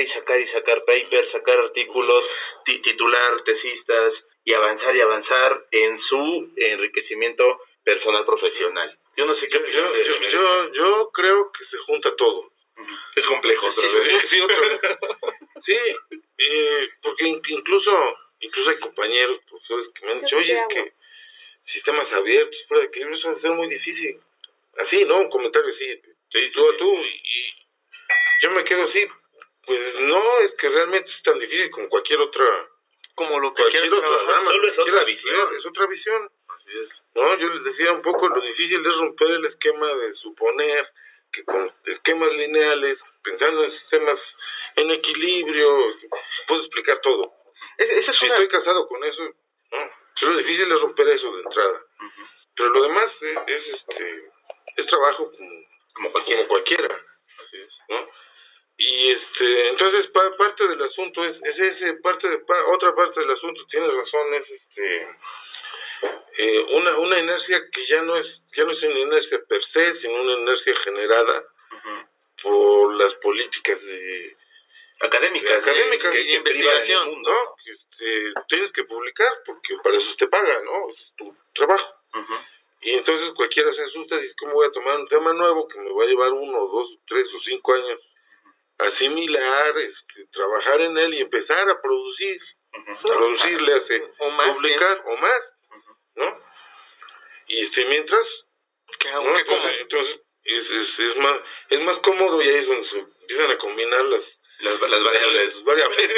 y 0.01 0.07
sacar 0.09 0.39
y 0.39 0.47
sacar 0.49 0.83
papers, 0.85 1.31
sacar 1.31 1.59
artículos, 1.59 2.25
titular 2.65 3.43
tesistas 3.43 4.13
y 4.43 4.53
avanzar 4.53 4.95
y 4.95 5.01
avanzar 5.01 5.65
en 5.71 5.99
su 6.01 6.51
enriquecimiento 6.55 7.61
personal 7.83 8.25
profesional. 8.25 8.97
Yo 9.17 9.25
no 9.25 9.35
sé 9.35 9.47
qué. 9.47 9.59
Yo, 9.59 9.95
yo, 10.31 10.73
yo, 10.73 11.09
creo 11.13 11.51
que 11.51 11.65
se 11.65 11.77
junta 11.79 12.15
todo. 12.15 12.49
Es 13.15 13.25
complejo 13.25 13.73
sí. 13.73 13.81
Sí, 14.29 14.37
sí 15.65 15.73
eh, 16.37 16.89
porque 17.01 17.27
incluso 17.27 18.17
incluso 18.41 18.69
hay 18.69 18.79
compañeros, 18.79 19.39
profesores 19.49 19.87
que 19.93 20.05
me 20.05 20.11
han 20.13 20.21
dicho, 20.21 20.37
oye, 20.37 20.59
es 20.59 20.67
que 20.67 20.93
sistemas 21.71 22.11
abiertos, 22.11 22.57
fuera 22.67 22.81
de 22.81 22.87
equilibrio, 22.89 23.17
eso 23.17 23.31
va 23.31 23.37
a 23.37 23.41
ser 23.41 23.51
muy 23.51 23.69
difícil. 23.69 24.19
Así, 24.77 25.05
¿no? 25.05 25.19
Un 25.19 25.29
comentario 25.29 25.73
así, 25.73 26.01
sí, 26.31 26.51
tú 26.53 26.69
a 26.69 26.77
tú. 26.77 26.95
Y, 26.95 27.53
yo 28.41 28.51
me 28.51 28.63
quedo 28.65 28.83
así, 28.85 29.07
realmente 30.71 31.09
es 31.09 31.23
tan 31.23 31.39
difícil 31.39 31.69
como 31.71 31.89
cualquier 31.89 32.19
otra 32.21 32.45
Como 33.15 33.39
lo 33.39 33.53
que 33.53 33.61
cualquier 33.61 33.93
otra 33.93 34.09
rama, 34.23 34.51
es 34.55 34.79
otra 34.79 35.03
visión. 35.03 35.55
es 35.57 35.65
otra 35.65 35.85
visión. 35.87 36.29
Así 36.49 36.79
es. 36.79 36.89
No, 37.15 37.37
yo 37.37 37.47
les 37.49 37.63
decía 37.65 37.91
un 37.91 38.01
poco 38.01 38.27
lo 38.29 38.41
difícil 38.41 38.79
es 38.85 38.95
romper 38.97 39.31
el 39.31 39.45
esquema 39.45 39.87
de 39.93 40.13
suponer 40.15 40.87
que 41.33 41.43
con 41.45 41.71
esquemas 41.85 42.31
lineales, 42.33 42.99
pensando 43.23 43.63
en 43.63 43.71
sistemas 43.71 44.19
en 44.75 44.91
equilibrio, 44.91 45.95
puedo 46.47 46.61
explicar 46.61 46.99
todo. 47.01 47.31
Es- 47.77 47.89
esa 47.89 48.11
es 48.11 48.17
Si 48.19 48.25
una... 48.25 48.35
estoy 48.35 48.47
casado 48.59 48.87
con 48.87 49.03
eso, 49.03 49.23
no. 49.71 49.91
Si 50.19 50.25
lo 50.25 50.37
difícil 50.37 50.71
es 50.71 50.79
romper 50.81 51.07
eso 51.09 51.35
de 51.35 51.41
entrada. 51.43 51.81
Pero 52.55 52.69
lo 52.69 52.83
demás 52.83 53.11
es, 53.21 53.37
es, 53.47 53.67
este 53.75 54.29
es 54.77 54.85
trabajo 54.87 55.31
como, 55.31 55.51
Como 55.95 56.11
cualquiera. 56.11 56.37
como 56.41 56.47
cualquiera. 56.49 57.01
Así 57.43 57.57
es, 57.57 57.69
¿no? 57.89 58.09
Y 58.77 59.11
este, 59.11 59.67
entonces 59.69 60.07
pa- 60.11 60.35
parte 60.37 60.67
del 60.67 60.81
asunto 60.81 61.23
es, 61.25 61.37
es 61.43 61.59
ese, 61.59 61.93
parte 62.01 62.27
de, 62.29 62.39
pa- 62.39 62.65
otra 62.67 62.93
parte 62.95 63.19
del 63.19 63.31
asunto, 63.31 63.65
tienes 63.69 63.93
razón, 63.93 64.33
es 64.35 64.49
este, 64.49 65.07
eh, 66.37 66.59
una, 66.71 66.97
una 66.97 67.19
inercia 67.19 67.61
que 67.71 67.85
ya 67.87 68.01
no 68.01 68.17
es, 68.17 68.27
ya 68.55 68.63
no 68.63 68.71
es 68.71 68.81
una 68.83 68.99
inercia 68.99 69.39
per 69.47 69.63
se, 69.71 69.99
sino 70.01 70.21
una 70.21 70.33
inercia 70.33 70.75
generada 70.83 71.43
Ujú. 71.71 72.07
por 72.43 72.93
las 72.95 73.13
políticas 73.15 73.81
de, 73.81 74.35
Académicas. 75.01 75.61
académicas 75.61 76.11
que- 76.11 76.21
y 76.21 76.31
que 76.31 76.41
privan 76.41 76.45
en 76.45 76.51
el 76.51 76.89
investigación, 76.89 77.09
mundo. 77.09 77.31
¿no? 77.31 77.55
Que, 77.63 77.71
este, 77.71 78.33
tienes 78.49 78.71
que 78.71 78.83
publicar 78.83 79.33
porque 79.45 79.75
para 79.83 79.97
eso 79.97 80.15
te 80.17 80.27
pagan, 80.27 80.63
¿no? 80.65 80.89
Es 80.89 81.13
tu 81.17 81.35
trabajo. 81.55 81.93
Ujú. 82.13 82.33
Y 82.83 82.91
entonces 82.91 83.33
cualquiera 83.35 83.71
se 83.73 83.81
asusta 83.83 84.15
y 84.15 84.21
dice, 84.21 84.35
¿cómo 84.39 84.53
voy 84.53 84.67
a 84.67 84.71
tomar 84.71 84.97
un 84.99 85.07
tema 85.07 85.33
nuevo 85.33 85.67
que 85.67 85.79
me 85.79 85.91
va 85.91 86.03
a 86.03 86.07
llevar 86.07 86.31
uno, 86.33 86.67
dos, 86.67 86.89
tres 87.07 87.27
o 87.33 87.39
cinco 87.41 87.73
años? 87.73 87.99
Asimilar, 88.77 89.77
este, 89.77 90.25
trabajar 90.31 90.81
en 90.81 90.97
él 90.97 91.13
y 91.13 91.21
empezar 91.21 91.69
a 91.69 91.81
producir. 91.81 92.41
Ujú. 92.73 93.01
Producir 93.07 93.61
le 93.61 93.73
hace 93.73 94.03
O 94.19 94.29
más, 94.31 94.55
publicar 94.55 95.01
o 95.05 95.17
más, 95.17 95.41
¿no? 96.15 96.39
Y 97.47 97.65
este, 97.65 97.85
mientras, 97.85 98.25
que 98.99 99.09
¿no? 99.11 99.17
aunque 99.17 99.45
como... 99.45 99.67
Entonces, 99.67 99.81
entonces 99.81 100.21
es, 100.43 100.69
es, 100.69 100.99
es, 101.11 101.17
más, 101.17 101.39
es 101.69 101.79
más 101.81 101.97
cómodo 101.99 102.41
y 102.41 102.47
ahí 102.49 102.55
es 102.55 102.67
donde 102.67 102.89
se 102.89 102.99
empiezan 102.99 103.51
a 103.51 103.57
combinar 103.59 104.03
las, 104.05 104.23
Las, 104.61 104.79
las 104.81 105.03
variables. 105.03 105.55
las 105.55 105.63
variables. 105.63 106.11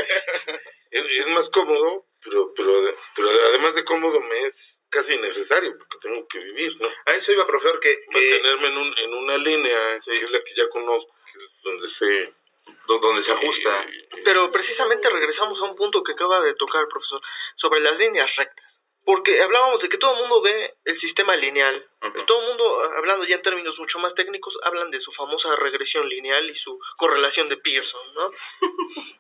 es, 0.92 1.06
es 1.20 1.28
más 1.28 1.50
cómodo, 1.50 2.04
pero, 2.24 2.54
pero, 2.56 2.96
pero 3.16 3.30
además 3.50 3.76
de 3.76 3.84
cómodo 3.84 4.20
me 4.22 4.48
es 4.48 4.56
casi 4.90 5.12
innecesario 5.14 5.74
porque 5.78 5.98
tengo 6.08 6.26
que 6.30 6.40
vivir, 6.40 6.80
¿no? 6.80 6.88
A 7.08 7.16
eso 7.16 7.32
iba, 7.32 7.46
profesor, 7.48 7.80
que, 7.82 8.00
que 8.00 8.06
mantenerme 8.14 8.68
en, 8.68 8.78
un, 8.78 8.98
en 9.00 9.14
una 9.16 9.38
línea 9.38 10.00
que 10.06 10.18
es 10.24 10.32
la 10.32 10.40
que 10.44 10.54
ya 10.56 10.70
conozco, 10.70 11.12
que 11.34 11.44
es 11.44 11.62
donde 11.64 11.90
sé 11.98 12.34
do- 12.88 13.00
donde 13.00 13.26
se 13.26 13.32
ajusta. 13.32 13.84
eh, 13.90 14.08
Pero 14.24 14.52
precisamente 14.52 15.10
regresamos 15.10 15.60
a 15.60 15.64
un 15.66 15.76
punto 15.76 16.04
que 16.04 16.12
acaba 16.14 16.42
de 16.42 16.54
tocar 16.56 16.73
el 16.84 16.90
profesor, 16.90 17.22
sobre 17.58 17.80
las 17.82 17.98
líneas 17.98 18.30
rectas. 18.36 18.66
Porque 19.06 19.42
hablábamos 19.42 19.82
de 19.82 19.90
que 19.90 19.98
todo 19.98 20.14
el 20.14 20.20
mundo 20.20 20.42
ve 20.42 20.76
el 20.86 20.98
sistema 21.02 21.36
lineal. 21.36 21.86
Todo 22.26 22.40
el 22.42 22.48
mundo, 22.48 22.84
hablando 22.96 23.26
ya 23.26 23.36
en 23.36 23.42
términos 23.42 23.78
mucho 23.78 24.00
más 24.00 24.16
técnicos, 24.16 24.58
hablan 24.64 24.90
de 24.92 25.02
su 25.02 25.12
famosa 25.12 25.54
regresión 25.58 26.08
lineal 26.08 26.50
y 26.50 26.56
su 26.56 26.80
correlación 26.96 27.50
de 27.50 27.58
Pearson, 27.58 28.14
¿no? 28.14 28.32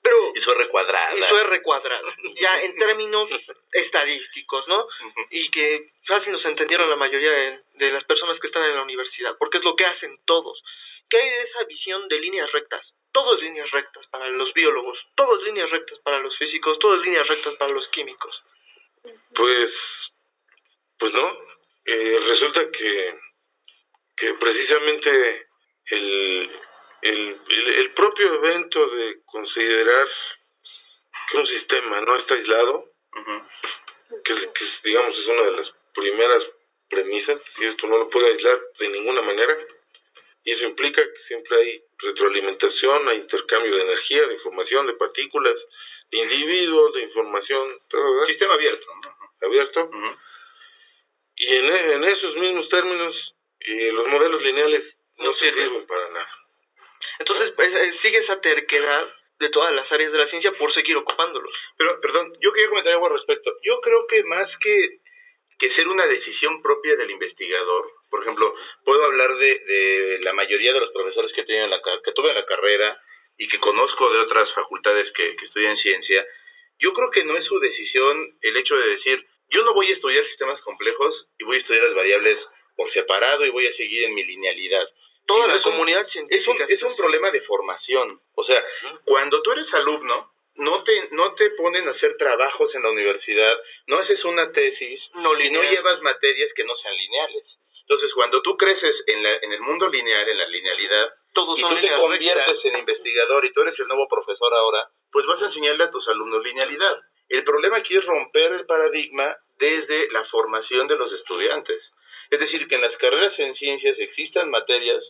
Pero 0.00 0.16
Y 0.34 0.40
su 0.40 0.50
R 0.52 0.68
cuadrada. 0.68 1.12
eso 1.12 1.38
es 1.40 1.46
recuadrado, 1.48 2.08
ya 2.40 2.62
en 2.62 2.76
términos 2.78 3.28
estadísticos, 3.72 4.66
¿no? 4.68 4.86
Y 5.30 5.50
que 5.50 5.90
fácil 6.06 6.32
nos 6.32 6.44
entendieron 6.46 6.88
la 6.88 6.96
mayoría 6.96 7.30
de, 7.30 7.60
de 7.74 7.90
las 7.90 8.04
personas 8.04 8.38
que 8.40 8.46
están 8.46 8.64
en 8.64 8.76
la 8.76 8.82
universidad, 8.82 9.36
porque 9.38 9.58
es 9.58 9.64
lo 9.64 9.76
que 9.76 9.84
hacen 9.84 10.16
todos. 10.24 10.62
¿Qué 11.10 11.18
hay 11.18 11.28
de 11.28 11.42
esa 11.42 11.64
visión 11.64 12.08
de 12.08 12.18
líneas 12.20 12.50
rectas? 12.52 12.86
Todo 13.12 13.36
es 13.36 13.42
líneas 13.42 13.70
rectas 13.70 14.06
para 14.08 14.28
los 14.28 14.52
biólogos, 14.52 14.98
todo 15.16 15.38
es 15.38 15.44
líneas 15.44 15.70
rectas 15.70 15.98
para 16.00 16.18
los 16.20 16.36
físicos, 16.38 16.78
todo 16.78 16.96
es 16.96 17.02
líneas 17.02 17.26
rectas 17.26 17.54
para 17.56 17.72
los 17.72 17.88
químicos. 17.88 18.42
Pues, 19.34 19.72
pues 20.98 21.12
no. 21.12 21.38
Eh, 21.86 22.18
resulta 22.20 22.70
que, 22.70 23.18
que 24.16 24.34
precisamente 24.34 25.46
el, 25.90 26.50
el, 27.02 27.40
el, 27.48 27.68
el 27.68 27.90
propio 27.92 28.34
evento 28.34 28.88
de 28.88 29.20
considerar 29.24 30.08
que 31.30 31.36
un 31.38 31.46
sistema 31.46 32.00
no 32.02 32.16
está 32.16 32.34
aislado, 32.34 32.84
que, 34.24 34.34
que 34.34 34.64
digamos 34.84 35.18
es 35.18 35.26
una 35.26 35.42
de 35.42 35.56
las 35.56 35.70
primeras 35.94 36.44
premisas, 36.90 37.40
y 37.58 37.66
esto 37.66 37.86
no 37.86 37.98
lo 37.98 38.10
puede 38.10 38.32
aislar 38.32 38.58
de 38.78 38.88
ninguna 38.88 39.22
manera, 39.22 39.56
y 40.44 40.52
eso 40.52 40.64
implica 40.64 41.02
que 41.02 41.18
siempre 41.26 41.56
hay 41.56 41.82
retroalimentación, 41.98 43.08
hay 43.08 43.18
intercambio 43.18 43.74
de 43.76 43.82
energía, 43.82 44.26
de 44.26 44.34
información, 44.34 44.86
de 44.86 44.94
partículas, 44.94 45.56
de 46.10 46.18
individuos, 46.18 46.94
de 46.94 47.02
información, 47.02 47.78
todo. 47.90 48.26
Sistema 48.26 48.54
abierto. 48.54 48.86
¿no? 49.02 49.46
abierto. 49.46 49.90
Y 51.36 51.54
en, 51.54 51.64
e- 51.66 51.92
en 51.94 52.04
esos 52.04 52.36
mismos 52.36 52.68
términos, 52.68 53.34
eh, 53.60 53.92
los 53.92 54.06
modelos 54.08 54.42
lineales 54.42 54.84
no, 55.18 55.24
No 55.30 55.34
sirven. 55.34 55.64
sirven 55.68 55.86
para 55.86 56.08
nada. 56.10 56.30
Entonces 57.18 57.52
pues, 57.56 57.74
eh, 57.74 57.94
sigue 58.02 58.18
esa 58.18 58.40
terquedad 58.40 59.12
de 59.40 59.50
todas 59.50 59.72
las 59.74 59.90
áreas 59.92 60.10
de 60.12 60.18
la 60.18 60.28
ciencia 60.30 60.52
por 60.52 60.72
seguir 60.74 60.96
ocupándolos. 60.96 61.52
Pero, 61.76 62.00
perdón, 62.00 62.32
yo 62.40 62.52
quería 62.52 62.68
comentar 62.70 62.92
algo 62.92 63.06
al 63.06 63.12
respecto. 63.12 63.52
Yo 63.62 63.80
creo 63.80 64.06
que 64.08 64.22
más 64.24 64.50
que, 64.60 64.98
que 65.58 65.74
ser 65.74 65.86
una 65.88 66.06
decisión 66.06 66.60
propia 66.62 66.96
del 66.96 67.10
investigador, 67.10 67.84
por 68.10 68.22
ejemplo, 68.22 68.54
puedo 68.84 69.04
hablar 69.04 69.34
de, 69.36 69.58
de 69.58 70.18
la 70.22 70.32
mayoría 70.32 70.72
de 70.72 70.80
los 70.80 70.92
profesores 70.92 71.32
que, 71.32 71.44
tenía 71.44 71.64
en 71.64 71.70
la, 71.70 71.80
que 72.04 72.12
tuve 72.12 72.30
en 72.30 72.36
la 72.36 72.46
carrera 72.46 73.00
y 73.36 73.46
que 73.48 73.58
conozco 73.60 74.10
de 74.12 74.20
otras 74.20 74.52
facultades 74.54 75.12
que, 75.12 75.36
que 75.36 75.44
estudian 75.46 75.76
ciencia. 75.78 76.26
Yo 76.78 76.92
creo 76.92 77.10
que 77.10 77.24
no 77.24 77.36
es 77.36 77.44
su 77.44 77.58
decisión 77.58 78.34
el 78.42 78.56
hecho 78.56 78.76
de 78.76 78.88
decir, 78.88 79.26
yo 79.50 79.62
no 79.64 79.74
voy 79.74 79.90
a 79.90 79.94
estudiar 79.94 80.24
sistemas 80.26 80.60
complejos 80.62 81.28
y 81.38 81.44
voy 81.44 81.56
a 81.56 81.60
estudiar 81.60 81.84
las 81.84 81.94
variables 81.94 82.38
por 82.76 82.92
separado 82.92 83.44
y 83.44 83.50
voy 83.50 83.66
a 83.66 83.74
seguir 83.76 84.04
en 84.04 84.14
mi 84.14 84.24
linealidad. 84.24 84.86
Toda 85.26 85.46
la 85.48 85.56
es 85.56 85.64
un- 85.66 85.72
comunidad 85.72 86.02
es 86.06 86.12
científica. 86.12 86.50
un, 86.52 86.62
es 86.72 86.82
un 86.82 86.96
problema 86.96 87.30
de 87.30 87.40
formación. 87.42 88.20
O 88.34 88.44
sea, 88.44 88.64
cuando 89.04 89.42
tú 89.42 89.52
eres 89.52 89.72
alumno, 89.74 90.30
no 90.56 90.82
te, 90.84 91.08
no 91.12 91.34
te 91.34 91.50
ponen 91.50 91.86
a 91.86 91.92
hacer 91.92 92.16
trabajos 92.16 92.74
en 92.74 92.82
la 92.82 92.90
universidad, 92.90 93.56
no 93.86 93.98
haces 93.98 94.24
una 94.24 94.50
tesis 94.52 95.00
No 95.14 95.38
y 95.40 95.50
no 95.50 95.62
llevas 95.62 96.00
materias 96.02 96.50
que 96.54 96.64
no 96.64 96.74
sean 96.76 96.96
lineales. 96.96 97.57
Entonces, 97.88 98.12
cuando 98.14 98.42
tú 98.42 98.54
creces 98.58 98.94
en, 99.06 99.22
la, 99.22 99.36
en 99.36 99.52
el 99.52 99.60
mundo 99.62 99.88
lineal, 99.88 100.28
en 100.28 100.36
la 100.38 100.46
linealidad, 100.46 101.08
Todos 101.32 101.58
y 101.58 101.62
son 101.62 101.74
tú 101.74 101.80
te 101.80 101.96
conviertes 101.96 102.46
rectas. 102.46 102.64
en 102.66 102.78
investigador 102.80 103.44
y 103.46 103.52
tú 103.54 103.62
eres 103.62 103.78
el 103.80 103.88
nuevo 103.88 104.06
profesor 104.08 104.52
ahora, 104.52 104.84
pues 105.10 105.24
vas 105.24 105.40
a 105.40 105.46
enseñarle 105.46 105.84
a 105.84 105.90
tus 105.90 106.06
alumnos 106.08 106.44
linealidad. 106.44 106.98
El 107.30 107.44
problema 107.44 107.78
aquí 107.78 107.96
es 107.96 108.04
romper 108.04 108.52
el 108.52 108.66
paradigma 108.66 109.34
desde 109.58 110.10
la 110.12 110.24
formación 110.26 110.86
de 110.86 110.96
los 110.96 111.10
estudiantes. 111.12 111.82
Es 112.30 112.40
decir, 112.40 112.68
que 112.68 112.74
en 112.74 112.82
las 112.82 112.94
carreras 112.98 113.38
en 113.38 113.54
ciencias 113.54 113.98
existan 113.98 114.50
materias 114.50 115.02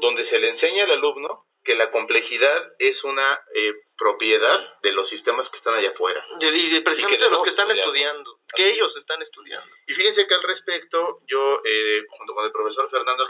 donde 0.00 0.28
se 0.30 0.38
le 0.38 0.50
enseña 0.50 0.84
al 0.84 0.92
alumno 0.92 1.42
que 1.64 1.74
la 1.74 1.90
complejidad 1.90 2.72
es 2.78 3.02
una 3.04 3.38
eh, 3.54 3.74
propiedad 3.98 4.78
de 4.82 4.92
los 4.92 5.08
sistemas 5.10 5.46
que 5.50 5.58
están 5.58 5.74
allá 5.74 5.90
afuera. 5.90 6.24
Y, 6.40 6.46
y 6.46 6.70
de 6.70 6.80
precisamente 6.80 7.22
Y 7.22 7.28
que 7.28 7.30
los 7.30 7.42
que 7.44 7.50
están 7.50 7.70
estudiar. 7.70 7.86
estudiando, 7.86 8.30
que 8.56 8.70
ellos 8.70 8.96
están 8.96 9.20
estudiando. 9.20 9.66
Y 9.86 9.94
fíjense 9.94 10.26
que 10.26 10.34
al 10.34 10.42
respecto, 10.42 11.18
yo, 11.28 11.60
eh, 11.64 12.02
junto 12.08 12.34
con 12.34 12.46
el 12.46 12.52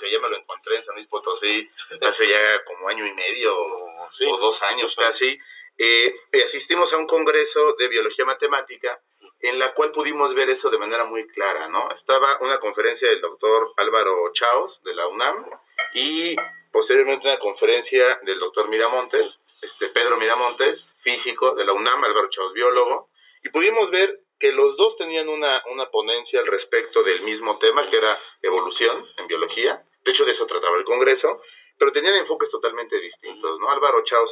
que 0.01 0.11
ya 0.11 0.21
me 0.21 0.29
lo 0.29 0.37
encontré 0.37 0.77
en 0.77 0.85
San 0.85 0.95
Luis 0.95 1.09
Potosí 1.09 1.69
hace 2.01 2.29
ya 2.29 2.65
como 2.65 2.89
año 2.89 3.07
y 3.07 3.13
medio 3.13 3.57
o, 3.57 4.09
o 4.29 4.37
dos 4.39 4.63
años 4.63 4.95
casi, 4.97 5.39
eh, 5.79 6.15
eh, 6.33 6.45
asistimos 6.49 6.93
a 6.93 6.97
un 6.97 7.07
congreso 7.07 7.75
de 7.79 7.89
biología 7.89 8.25
matemática 8.25 8.99
en 9.43 9.59
la 9.59 9.73
cual 9.73 9.93
pudimos 9.93 10.35
ver 10.35 10.51
eso 10.51 10.69
de 10.69 10.79
manera 10.79 11.05
muy 11.05 11.27
clara, 11.29 11.69
¿no? 11.69 11.91
Estaba 11.93 12.39
una 12.41 12.59
conferencia 12.61 13.09
del 13.09 13.23
doctor 13.23 13.73
Álvaro 13.79 14.31
Chaos 14.35 14.83
de 14.85 14.95
la 14.95 15.09
UNAM 15.09 15.47
y 15.95 16.37
posteriormente 16.71 17.27
una 17.27 17.39
conferencia 17.39 18.19
del 18.23 18.39
doctor 18.39 18.69
Miramontes, 18.69 19.27
este 19.63 19.89
Pedro 19.89 20.19
Miramontes, 20.19 20.81
físico 21.03 21.55
de 21.55 21.65
la 21.65 21.73
UNAM, 21.73 22.05
Álvaro 22.05 22.29
Chaos 22.29 22.53
biólogo, 22.53 23.09
y 23.43 23.49
pudimos 23.49 23.91
ver 23.91 24.19
que 24.39 24.53
los 24.53 24.77
dos 24.77 24.97
tenían 24.97 25.29
una, 25.29 25.63
una 25.71 25.87
ponencia 25.91 26.41
al 26.41 26.47
respecto 26.47 27.03
del 27.03 27.23
mismo 27.23 27.59
tema, 27.59 27.89
que 27.91 27.97
era 27.97 28.19
evolución 28.43 29.07
en 29.19 29.27
biología. 29.27 29.83
De 30.05 30.13
hecho, 30.13 30.25
de 30.25 30.33
eso 30.33 30.47
trataba 30.47 30.79
el 30.79 30.85
Congreso, 30.85 31.43
pero 31.79 31.93
tenían 31.93 32.15
enfoques 32.17 32.51
totalmente 32.51 32.99
distintos, 32.99 33.59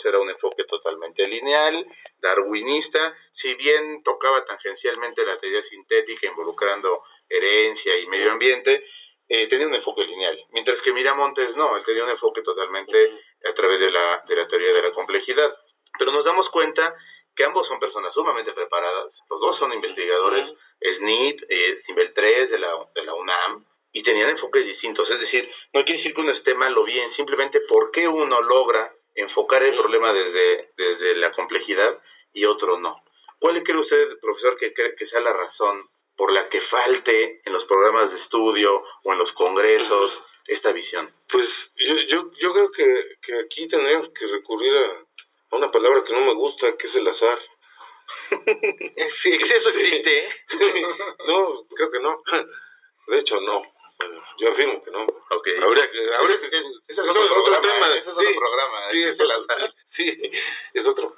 era 0.04 0.18
un 0.18 0.30
enfoque 0.30 0.64
totalmente 0.64 1.26
lineal, 1.26 1.86
darwinista, 2.20 3.14
si 3.40 3.54
bien 3.54 4.02
tocaba 4.02 4.44
tangencialmente 4.44 5.24
la 5.24 5.38
teoría 5.38 5.62
sintética 5.68 6.26
involucrando 6.26 7.02
herencia 7.28 7.96
y 7.98 8.06
medio 8.06 8.32
ambiente, 8.32 8.84
eh, 9.28 9.46
tenía 9.48 9.66
un 9.66 9.74
enfoque 9.74 10.04
lineal, 10.04 10.38
mientras 10.52 10.80
que 10.82 10.92
Miramontes 10.92 11.54
no, 11.54 11.76
él 11.76 11.84
tenía 11.84 12.04
un 12.04 12.10
enfoque 12.10 12.42
totalmente 12.42 13.12
a 13.44 13.54
través 13.54 13.78
de 13.78 13.90
la, 13.90 14.24
de 14.26 14.36
la 14.36 14.48
teoría 14.48 14.72
de 14.72 14.82
la 14.82 14.92
complejidad. 14.92 15.54
Pero 15.98 16.12
nos 16.12 16.24
damos 16.24 16.48
cuenta 16.50 16.94
que 17.36 17.44
ambos 17.44 17.68
son 17.68 17.78
personas 17.78 18.12
sumamente 18.14 18.52
preparadas, 18.52 19.12
los 19.30 19.40
dos 19.40 19.58
son 19.58 19.72
investigadores, 19.72 20.50
SNIT, 20.80 21.42
eh, 21.48 21.82
Nivel 21.88 22.12
3 22.14 22.50
de 22.50 22.58
la, 22.58 22.72
de 22.94 23.02
la 23.04 23.14
UNAM, 23.14 23.64
y 23.92 24.02
tenían 24.02 24.30
enfoques 24.30 24.64
distintos. 24.64 25.08
Es 25.10 25.20
decir, 25.20 25.50
no 25.72 25.84
quiere 25.84 25.98
decir 25.98 26.14
que 26.14 26.20
uno 26.20 26.32
esté 26.32 26.54
mal 26.54 26.76
o 26.76 26.84
bien, 26.84 27.14
simplemente 27.14 27.60
por 27.68 27.90
qué 27.90 28.08
uno 28.08 28.40
logra 28.40 28.92
enfocar 29.18 29.62
el 29.62 29.76
problema 29.76 30.12
desde, 30.12 30.70
desde 30.76 31.16
la 31.16 31.32
complejidad 31.32 31.98
y 32.32 32.44
otro 32.44 32.78
no. 32.78 33.02
¿Cuál 33.38 33.62
cree 33.62 33.78
usted, 33.78 34.18
profesor, 34.20 34.56
que 34.58 34.72
cree 34.72 34.94
que 34.96 35.06
sea 35.06 35.20
la 35.20 35.32
razón 35.32 35.88
por 36.16 36.32
la 36.32 36.48
que 36.48 36.60
falte 36.62 37.40
en 37.44 37.52
los 37.52 37.64
programas 37.64 38.12
de 38.12 38.20
estudio 38.20 38.82
o 39.04 39.12
en 39.12 39.18
los 39.18 39.32
congresos 39.32 40.12
esta 40.46 40.72
visión? 40.72 41.10
Pues 41.30 41.48
yo, 41.76 41.94
yo, 42.08 42.30
yo 42.38 42.52
creo 42.52 42.70
que, 42.72 43.04
que 43.22 43.38
aquí 43.40 43.68
tenemos 43.68 44.08
que 44.12 44.26
recurrir 44.26 44.74
a 45.50 45.56
una 45.56 45.70
palabra 45.70 46.02
que 46.04 46.12
no 46.12 46.20
me 46.20 46.34
gusta, 46.34 46.76
que 46.76 46.86
es 46.86 46.94
el 46.94 47.08
azar. 47.08 47.38
Sí, 49.22 49.30
eso 49.32 49.68
existe, 49.70 50.18
¿eh? 50.18 50.28
no, 51.26 51.64
creo 51.74 51.90
que 51.90 52.00
no. 52.00 52.22
De 53.08 53.18
hecho, 53.18 53.40
no. 53.40 53.62
Bueno, 53.98 54.22
yo 54.38 54.50
afirmo 54.50 54.82
que 54.84 54.90
no. 54.90 55.06
Habría 55.30 55.90
que, 55.90 56.14
habría 56.14 56.40
que, 56.40 56.46
es 56.88 56.98
otro, 56.98 57.10
otro 57.10 57.44
programa, 57.44 57.60
tema. 57.62 57.96
es 57.96 58.06
otro 58.06 58.20
sí, 58.20 58.34
programa, 58.34 58.90
Sí, 58.90 59.02
es 59.04 59.20
otro, 59.20 59.72
sí, 59.96 60.32
es 60.74 60.86
otro. 60.86 61.14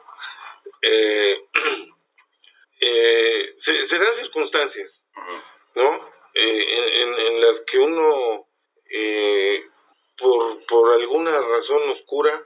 Eh, 0.82 1.44
eh, 2.80 3.54
se, 3.64 3.88
se 3.88 3.98
dan 3.98 4.16
circunstancias. 4.16 4.90
¿no? 5.74 6.10
Eh, 6.34 7.02
en, 7.02 7.14
en, 7.14 7.40
las 7.40 7.60
que 7.66 7.78
uno, 7.78 8.46
eh, 8.90 9.64
por, 10.18 10.64
por 10.66 10.92
alguna 10.94 11.38
razón 11.38 11.90
oscura, 11.90 12.42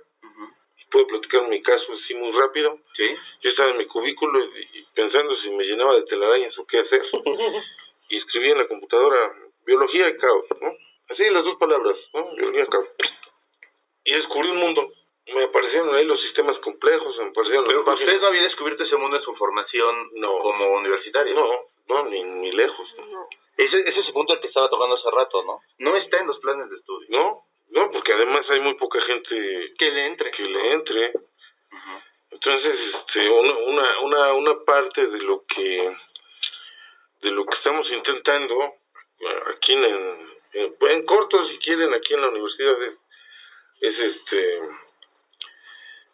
puedo 0.91 1.07
platicar 1.09 1.49
mi 1.49 1.61
caso 1.61 1.93
así 1.93 2.15
muy 2.15 2.31
rápido, 2.33 2.79
¿Sí? 2.97 3.17
yo 3.43 3.51
estaba 3.51 3.71
en 3.71 3.79
mi 3.79 3.87
cubículo 3.87 4.45
y, 4.45 4.79
y 4.79 4.87
pensando 4.95 5.35
si 5.37 5.51
me 5.51 5.65
llenaba 5.65 5.97
de 5.97 6.05
telarañas 6.05 6.57
o 6.57 6.67
qué 6.67 6.79
hacer, 6.79 7.03
y 8.11 8.19
escribí 8.19 8.51
en 8.53 8.59
la 8.59 8.69
computadora 8.69 9.33
biología 9.67 10.09
y 10.09 10.17
caos, 10.19 10.45
¿no? 10.61 10.73
Así 11.09 11.25
las 11.31 11.45
dos 11.45 11.57
palabras, 11.59 11.97
¿no? 12.15 12.35
Biología 12.35 12.63
y 12.65 12.67
caos. 12.67 12.89
Y 14.05 14.13
descubrí 14.15 14.51
un 14.51 14.59
mundo. 14.59 14.91
Me 15.35 15.45
aparecieron 15.45 15.95
ahí 15.95 16.05
los 16.05 16.21
sistemas 16.21 16.59
complejos, 16.59 17.17
me 17.19 17.29
aparecieron 17.31 17.67
Pero 17.67 17.85
páginas. 17.85 18.09
usted 18.09 18.21
no 18.21 18.27
había 18.27 18.43
descubierto 18.43 18.85
ese 18.85 18.97
mundo 18.97 19.17
en 19.17 19.23
su 19.23 19.35
formación 19.37 20.11
No. 20.15 20.39
como 20.39 20.67
universitario. 20.75 21.35
No, 21.35 21.51
no, 21.89 22.05
ni, 22.11 22.23
ni 22.23 22.53
lejos. 22.53 22.89
Ese, 23.57 23.81
ese 23.81 24.01
es 24.01 24.07
el 24.09 24.13
punto 24.13 24.33
al 24.35 24.41
que 24.41 24.49
estaba 24.49 24.69
tocando 24.69 24.97
hace 24.97 25.11
rato, 25.11 25.43
¿no? 25.45 25.61
No 25.79 25.97
está 25.97 26.19
en 26.19 26.27
los 26.27 26.39
planes 26.41 26.69
de 26.69 26.77
estudio. 26.77 27.07
No, 27.11 27.41
no, 27.71 27.91
porque 27.91 28.13
además 28.13 28.45
hay 28.51 28.61
muy 28.61 28.75
poca 28.75 29.01
gente 29.03 29.73
Que 29.79 29.91
le 29.91 30.07
entre. 30.09 30.31
que 30.33 30.43
le 30.43 30.73
entre. 30.73 31.13
Entonces, 32.31 32.79
este, 32.95 33.31
una, 33.31 33.53
una, 33.59 34.01
una, 34.01 34.33
una 34.35 34.65
parte 34.65 35.07
de 35.07 35.19
lo 35.21 35.43
que 35.47 35.97
de 37.23 37.31
lo 37.31 37.47
que 37.47 37.55
estamos 37.57 37.91
intentando 37.91 38.75
aquí 39.55 39.73
en, 39.73 39.85
en, 40.53 40.77
en 40.81 41.07
corto, 41.07 41.47
si 41.49 41.59
quieren, 41.59 41.93
aquí 41.95 42.15
en 42.15 42.21
la 42.21 42.29
universidad 42.29 42.83
es, 42.83 42.95
es 43.81 43.99
este 43.99 44.61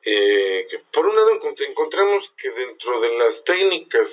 eh, 0.03 0.67
que 0.71 0.79
por 0.93 1.07
un 1.07 1.15
lado 1.15 1.31
encont- 1.33 1.61
encontramos 1.69 2.25
que 2.39 2.51
dentro 2.51 3.01
de 3.01 3.19
las 3.19 3.45
técnicas 3.45 4.09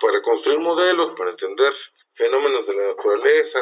para 0.00 0.20
construir 0.22 0.58
modelos, 0.58 1.16
para 1.16 1.30
entender 1.30 1.74
fenómenos 2.14 2.66
de 2.66 2.74
la 2.74 2.86
naturaleza, 2.88 3.60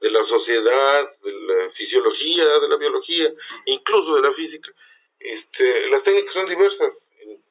de 0.00 0.10
la 0.10 0.24
sociedad, 0.26 1.10
de 1.22 1.32
la 1.32 1.70
fisiología, 1.70 2.58
de 2.60 2.68
la 2.68 2.76
biología, 2.76 3.32
incluso 3.66 4.14
de 4.16 4.22
la 4.22 4.32
física, 4.34 4.70
este, 5.18 5.88
las 5.88 6.02
técnicas 6.04 6.34
son 6.34 6.48
diversas 6.48 6.92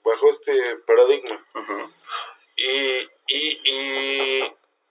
bajo 0.04 0.32
este 0.32 0.78
paradigma. 0.86 1.44
Y, 2.56 3.10
y, 3.28 3.60
y, 3.64 4.44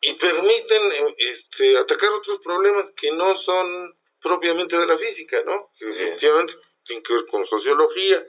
y 0.07 0.13
permiten 0.15 0.93
eh, 0.93 1.15
este, 1.19 1.79
atacar 1.79 2.11
otros 2.11 2.41
problemas 2.43 2.87
que 3.01 3.11
no 3.13 3.37
son 3.43 3.95
propiamente 4.23 4.77
de 4.77 4.87
la 4.87 4.99
física, 4.99 5.43
¿no? 5.45 5.69
Que 5.79 5.89
efectivamente 5.91 6.53
tienen 6.87 7.03
que 7.05 7.15
ver 7.15 7.27
con 7.27 7.47
sociología, 7.47 8.25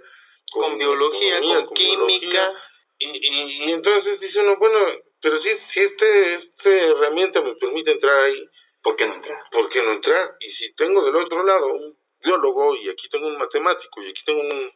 Con 0.51 0.77
biología, 0.77 1.37
economía, 1.37 1.65
con 1.65 1.73
química. 1.75 2.53
Y, 2.99 3.07
y, 3.07 3.65
y 3.65 3.71
entonces 3.73 4.19
dice 4.21 4.39
uno, 4.39 4.55
bueno, 4.57 4.79
pero 5.21 5.41
si, 5.41 5.49
si 5.73 5.79
este, 5.81 6.35
esta 6.35 6.69
herramienta 6.69 7.41
me 7.41 7.55
permite 7.55 7.91
entrar 7.91 8.23
ahí, 8.23 8.45
¿Por 8.81 8.95
qué 8.95 9.05
no 9.07 9.15
entrar? 9.15 9.43
¿por 9.51 9.69
qué 9.69 9.81
no 9.81 9.91
entrar? 9.93 10.35
Y 10.39 10.51
si 10.53 10.75
tengo 10.75 11.03
del 11.03 11.15
otro 11.15 11.43
lado 11.43 11.67
un 11.73 11.97
biólogo 12.23 12.75
y 12.75 12.87
aquí 12.89 13.09
tengo 13.09 13.27
un 13.27 13.37
matemático 13.37 14.01
y 14.03 14.09
aquí 14.11 14.21
tengo 14.25 14.41
un 14.41 14.71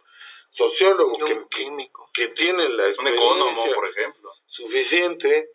sociólogo 0.52 1.14
Y 1.16 1.26
que, 1.26 1.34
un 1.34 1.50
químico. 1.50 2.10
que 2.14 2.28
tiene 2.30 2.70
la 2.70 2.84
Un 2.86 2.90
experiencia 2.90 3.76
por 3.76 3.88
ejemplo. 3.88 4.32
suficiente. 4.48 5.46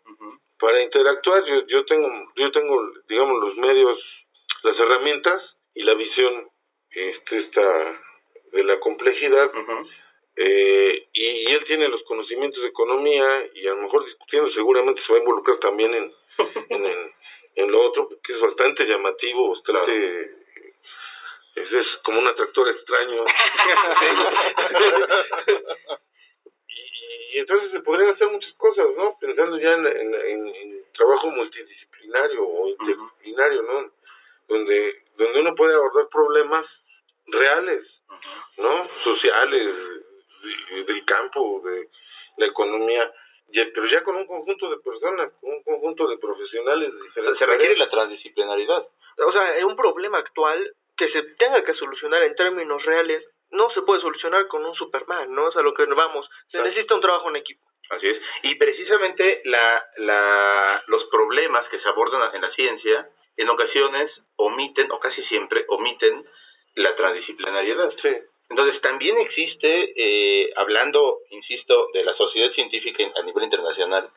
Para 0.65 0.81
interactuar 0.81 1.45
yo, 1.45 1.67
yo 1.67 1.85
tengo 1.85 2.09
yo 2.35 2.51
tengo 2.51 2.91
digamos 3.07 3.39
los 3.39 3.55
medios 3.57 3.99
las 4.63 4.75
herramientas 4.79 5.43
y 5.75 5.83
la 5.83 5.93
visión 5.93 6.49
este 6.89 7.37
esta 7.37 8.01
de 8.51 8.63
la 8.63 8.79
complejidad 8.79 9.51
eh, 10.37 11.07
y, 11.13 11.23
y 11.23 11.45
él 11.53 11.63
tiene 11.65 11.87
los 11.87 12.01
conocimientos 12.05 12.63
de 12.63 12.69
economía 12.69 13.47
y 13.53 13.67
a 13.67 13.75
lo 13.75 13.83
mejor 13.83 14.05
discutiendo 14.05 14.51
seguramente 14.53 15.03
se 15.05 15.13
va 15.13 15.19
a 15.19 15.21
involucrar 15.21 15.59
también 15.59 15.93
en 15.93 16.11
en, 16.69 16.83
en, 16.83 17.13
en 17.57 17.71
lo 17.71 17.81
otro 17.83 18.09
que 18.23 18.33
es 18.33 18.41
bastante 18.41 18.85
llamativo 18.87 19.51
bastante 19.53 20.31
ese 21.57 21.79
es 21.79 21.87
como 22.03 22.21
un 22.21 22.27
atractor 22.27 22.69
extraño 22.69 23.23
y, 27.35 27.39
entonces 27.39 27.71
se 27.71 27.79
podrían 27.81 28.09
hacer 28.13 28.27
muchas 28.29 28.53
cosas, 28.53 28.85
¿no? 28.97 29.17
Pensando 29.19 29.57
ya 29.57 29.73
en, 29.73 29.85
en, 29.87 30.13
en- 30.15 30.55
en 30.55 30.83
trabajo 30.93 31.27
multidisciplinario 31.31 32.47
o 32.47 32.67
interdisciplinario, 32.69 33.61
¿no? 33.63 33.91
Donde, 34.47 35.03
donde 35.17 35.39
uno 35.41 35.55
puede 35.55 35.73
abordar 35.73 36.07
problemas 36.09 36.65
reales, 37.27 37.83
¿no? 38.57 38.87
Sociales, 39.03 39.75
de- 40.43 40.83
del 40.83 41.05
campo, 41.05 41.61
de 41.65 41.87
la 42.37 42.45
economía, 42.45 43.11
ya- 43.49 43.67
pero 43.73 43.87
ya 43.87 44.03
con 44.03 44.15
un 44.15 44.25
conjunto 44.27 44.69
de 44.69 44.77
personas, 44.77 45.31
con 45.41 45.53
un 45.53 45.63
conjunto 45.63 46.07
de 46.07 46.17
profesionales 46.17 46.91
diferentes 47.01 47.39
Se 47.39 47.45
requiere 47.45 47.77
la 47.77 47.89
transdisciplinaridad. 47.89 48.87
O 49.17 49.31
sea, 49.31 49.65
un 49.65 49.75
problema 49.75 50.17
actual 50.19 50.71
que 50.97 51.09
se 51.11 51.21
tenga 51.37 51.63
que 51.63 51.73
solucionar 51.73 52.23
en 52.23 52.35
términos 52.35 52.83
reales 52.85 53.23
no 53.55 53.69
se 53.71 53.81
puede 53.81 54.01
solucionar 54.01 54.47
con 54.47 54.65
un 54.65 54.75
Superman, 54.75 55.33
¿no? 55.33 55.49
Es 55.49 55.55
a 55.55 55.61
lo 55.61 55.73
que 55.73 55.85
vamos. 55.85 56.29
Se 56.51 56.61
necesita 56.61 56.95
un 56.95 57.01
trabajo 57.01 57.29
en 57.29 57.37
equipo. 57.37 57.61
Así 57.89 58.07
es. 58.07 58.21
Y 58.43 58.55
precisamente 58.55 59.41
la, 59.45 59.83
la, 59.97 60.83
los 60.87 61.05
problemas 61.05 61.67
que 61.69 61.79
se 61.79 61.87
abordan 61.89 62.33
en 62.33 62.41
la 62.41 62.51
ciencia 62.51 63.07
en 63.37 63.49
ocasiones 63.49 64.11
omiten, 64.37 64.91
o 64.91 64.99
casi 64.99 65.21
siempre 65.25 65.65
omiten, 65.67 66.25
la 66.75 66.95
transdisciplinariedad. 66.95 67.93
Sí. 68.01 68.09
Entonces 68.49 68.81
también 68.81 69.17
existe, 69.17 69.93
eh, 69.95 70.53
hablando, 70.55 71.19
insisto, 71.31 71.89
de 71.93 72.03
la 72.03 72.15
sociedad 72.15 72.51
científica 72.51 73.03
a 73.15 73.23
nivel 73.23 73.45
internacional, 73.45 74.09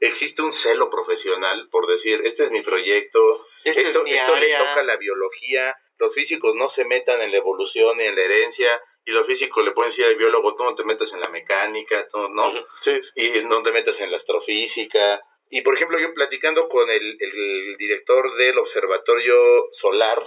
existe 0.00 0.42
un 0.42 0.52
celo 0.62 0.90
profesional 0.90 1.68
por 1.70 1.86
decir, 1.86 2.20
este 2.24 2.44
es 2.44 2.50
mi 2.50 2.62
proyecto, 2.62 3.46
Esta 3.64 3.80
es 3.80 3.86
esto, 3.88 4.02
mi 4.02 4.14
esto 4.14 4.36
le 4.36 4.56
toca 4.56 4.82
la 4.82 4.96
biología, 4.96 5.74
los 5.98 6.14
físicos 6.14 6.54
no 6.54 6.70
se 6.70 6.84
metan 6.84 7.20
en 7.22 7.30
la 7.30 7.36
evolución 7.38 7.96
ni 7.98 8.04
en 8.04 8.14
la 8.14 8.22
herencia, 8.22 8.80
y 9.06 9.10
los 9.10 9.26
físicos 9.26 9.64
le 9.64 9.72
pueden 9.72 9.90
decir 9.92 10.06
al 10.06 10.16
biólogo, 10.16 10.54
tú 10.56 10.64
no 10.64 10.74
te 10.74 10.84
metas 10.84 11.12
en 11.12 11.20
la 11.20 11.28
mecánica, 11.28 12.06
tú 12.10 12.28
no, 12.28 12.52
Sí. 12.84 13.00
y 13.16 13.44
no 13.44 13.62
te 13.62 13.72
metas 13.72 13.98
en 14.00 14.10
la 14.10 14.16
astrofísica. 14.16 15.20
Y 15.50 15.60
por 15.62 15.74
ejemplo, 15.74 15.98
yo 15.98 16.12
platicando 16.14 16.68
con 16.68 16.88
el, 16.90 17.16
el 17.20 17.76
director 17.76 18.34
del 18.36 18.58
Observatorio 18.58 19.66
Solar, 19.80 20.22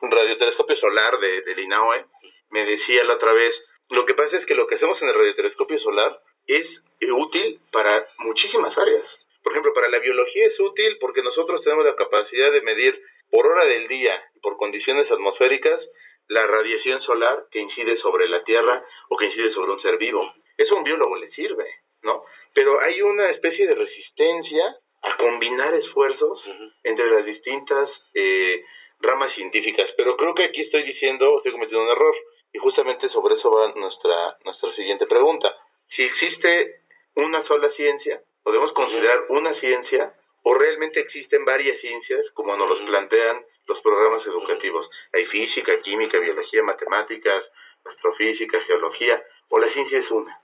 un 0.00 0.10
radiotelescopio 0.10 0.76
solar 0.76 1.18
de, 1.18 1.42
del 1.42 1.58
INAOE, 1.58 2.04
me 2.50 2.64
decía 2.64 3.04
la 3.04 3.14
otra 3.14 3.32
vez, 3.32 3.54
lo 3.90 4.06
que 4.06 4.14
pasa 4.14 4.36
es 4.36 4.46
que 4.46 4.54
lo 4.54 4.66
que 4.66 4.76
hacemos 4.76 5.00
en 5.02 5.08
el 5.08 5.14
radiotelescopio 5.14 5.78
solar 5.80 6.18
es 6.46 6.66
útil 7.12 7.58
para 7.72 8.06
muchísimas 8.18 8.76
áreas. 8.78 9.04
Por 9.42 9.52
ejemplo, 9.52 9.72
para 9.74 9.88
la 9.88 9.98
biología 9.98 10.46
es 10.46 10.60
útil 10.60 10.98
porque 11.00 11.22
nosotros 11.22 11.62
tenemos 11.64 11.84
la 11.84 11.96
capacidad 11.96 12.52
de 12.52 12.60
medir 12.62 13.00
por 13.30 13.46
hora 13.46 13.64
del 13.64 13.88
día 13.88 14.22
y 14.34 14.40
por 14.40 14.56
condiciones 14.56 15.10
atmosféricas 15.10 15.80
la 16.28 16.46
radiación 16.46 17.02
solar 17.02 17.44
que 17.50 17.58
incide 17.58 17.96
sobre 17.98 18.28
la 18.28 18.42
Tierra 18.44 18.84
o 19.08 19.16
que 19.16 19.26
incide 19.26 19.52
sobre 19.52 19.72
un 19.72 19.82
ser 19.82 19.98
vivo. 19.98 20.32
Eso 20.56 20.74
a 20.74 20.78
un 20.78 20.84
biólogo 20.84 21.16
le 21.16 21.30
sirve, 21.30 21.64
¿no? 22.02 22.24
Pero 22.54 22.80
hay 22.80 23.02
una 23.02 23.30
especie 23.30 23.66
de 23.66 23.74
resistencia 23.74 24.76
a 25.02 25.16
combinar 25.16 25.74
esfuerzos 25.74 26.42
entre 26.84 27.10
las 27.10 27.24
distintas 27.24 27.88
eh, 28.14 28.64
ramas 29.00 29.34
científicas. 29.34 29.90
Pero 29.96 30.16
creo 30.16 30.34
que 30.34 30.44
aquí 30.44 30.62
estoy 30.62 30.82
diciendo, 30.84 31.38
estoy 31.38 31.52
cometiendo 31.52 31.84
un 31.84 31.90
error. 31.90 32.14
Y 32.52 32.58
justamente 32.58 33.08
sobre 33.10 33.36
eso 33.36 33.50
va 33.50 33.72
nuestra, 33.74 34.36
nuestra 34.44 34.74
siguiente 34.74 35.06
pregunta. 35.06 35.54
Si 35.94 36.02
existe 36.02 36.80
una 37.14 37.46
sola 37.46 37.70
ciencia, 37.72 38.20
podemos 38.42 38.72
considerar 38.72 39.24
una 39.28 39.58
ciencia, 39.60 40.12
o 40.42 40.54
realmente 40.54 41.00
existen 41.00 41.44
varias 41.44 41.80
ciencias, 41.80 42.30
como 42.32 42.56
nos 42.56 42.68
los 42.68 42.80
plantean 42.80 43.44
los 43.66 43.80
programas 43.82 44.26
educativos. 44.26 44.88
Hay 45.12 45.26
física, 45.26 45.80
química, 45.82 46.18
biología, 46.18 46.62
matemáticas, 46.62 47.44
astrofísica, 47.84 48.60
geología, 48.62 49.22
o 49.48 49.58
la 49.58 49.72
ciencia 49.72 49.98
es 49.98 50.10
una. 50.10 50.38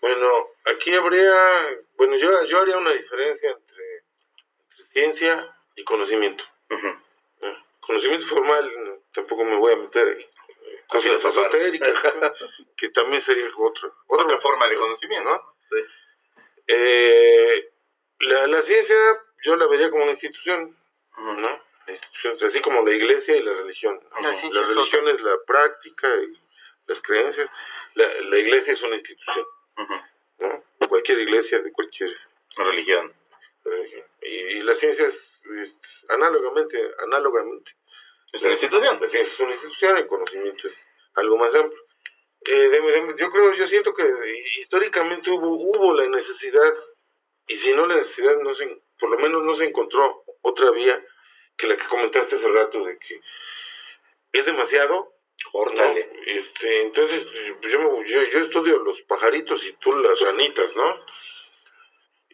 Bueno, 0.00 0.48
aquí 0.66 0.94
habría, 0.94 1.78
bueno, 1.96 2.16
yo, 2.16 2.44
yo 2.44 2.60
haría 2.60 2.76
una 2.76 2.92
diferencia 2.92 3.50
entre, 3.50 3.84
entre 4.70 4.86
ciencia 4.92 5.56
y 5.76 5.84
conocimiento. 5.84 6.44
¿eh? 6.70 7.56
conocimiento 7.80 8.26
formal 8.28 9.00
tampoco 9.14 9.44
me 9.44 9.56
voy 9.56 9.72
a 9.72 9.76
meter 9.76 10.08
ahí. 10.08 10.26
Cosas 10.88 11.02
filosofar. 11.02 11.46
esotéricas, 11.46 11.94
que 12.76 12.90
también 12.90 13.24
sería 13.24 13.46
otra, 13.56 13.88
otra, 14.08 14.24
Otra 14.24 14.40
forma 14.40 14.68
de 14.68 14.76
conocimiento, 14.76 15.30
¿no? 15.30 15.40
Sí. 15.70 15.86
Eh, 16.66 17.68
la, 18.20 18.46
la 18.46 18.62
ciencia 18.62 18.96
yo 19.44 19.56
la 19.56 19.66
vería 19.66 19.90
como 19.90 20.02
una 20.04 20.12
institución, 20.12 20.76
¿no? 21.18 21.60
La 21.86 21.92
institución, 21.92 22.38
así 22.50 22.60
como 22.62 22.82
la 22.84 22.94
iglesia 22.94 23.36
y 23.36 23.42
la 23.42 23.52
religión. 23.54 24.00
¿no? 24.20 24.20
La 24.52 24.66
religión 24.68 25.08
es 25.08 25.20
la 25.20 25.36
práctica 25.46 26.08
y 26.22 26.38
las 26.86 27.00
creencias. 27.02 27.50
La, 27.94 28.06
la 28.22 28.38
iglesia 28.38 28.72
es 28.72 28.82
una 28.82 28.96
institución. 28.96 29.46
¿no? 30.40 30.88
Cualquier 30.88 31.18
iglesia 31.20 31.60
de 31.60 31.72
cualquier 31.72 32.10
Religión. 32.56 33.12
religión. 33.64 34.04
Y, 34.22 34.26
y 34.26 34.62
la 34.62 34.76
ciencia 34.76 35.06
es, 35.08 35.14
es 35.14 35.70
análogamente, 36.08 36.78
análogamente. 37.04 37.70
Es 38.32 38.40
una 38.42 38.52
institución. 38.52 38.98
La 39.00 39.08
ciencia 39.10 39.32
es 39.34 39.40
una 39.40 39.52
institución, 39.54 39.96
el 39.98 40.06
conocimiento 40.06 40.68
es 40.68 40.74
algo 41.16 41.36
más 41.36 41.54
amplio. 41.54 41.80
Eh, 42.46 42.68
de- 42.68 42.80
de- 42.80 43.14
yo 43.18 43.30
creo, 43.30 43.54
yo 43.54 43.66
siento 43.68 43.94
que 43.94 44.04
históricamente 44.60 45.30
hubo, 45.30 45.48
hubo 45.54 45.94
la 45.94 46.06
necesidad, 46.06 46.74
y 47.48 47.58
si 47.58 47.72
no 47.74 47.86
la 47.86 47.96
necesidad, 47.96 48.36
no 48.38 48.54
se, 48.54 48.78
por 48.98 49.10
lo 49.10 49.18
menos 49.18 49.42
no 49.42 49.56
se 49.56 49.64
encontró 49.64 50.22
otra 50.42 50.70
vía 50.70 51.02
que 51.58 51.66
la 51.66 51.76
que 51.76 51.86
comentaste 51.88 52.36
hace 52.36 52.48
rato, 52.48 52.84
de 52.84 52.98
que 52.98 53.20
es 54.32 54.44
demasiado, 54.46 54.94
¿no? 54.94 55.08
Órale. 55.52 56.08
Este, 56.26 56.82
entonces, 56.82 57.26
pues, 57.60 57.72
yo, 57.72 57.78
me- 57.80 58.08
yo, 58.08 58.22
yo 58.22 58.38
estudio 58.40 58.78
los 58.78 59.00
pajaritos 59.02 59.62
y 59.64 59.72
tú 59.74 59.94
las 59.96 60.18
ranitas, 60.20 60.74
¿no? 60.74 61.04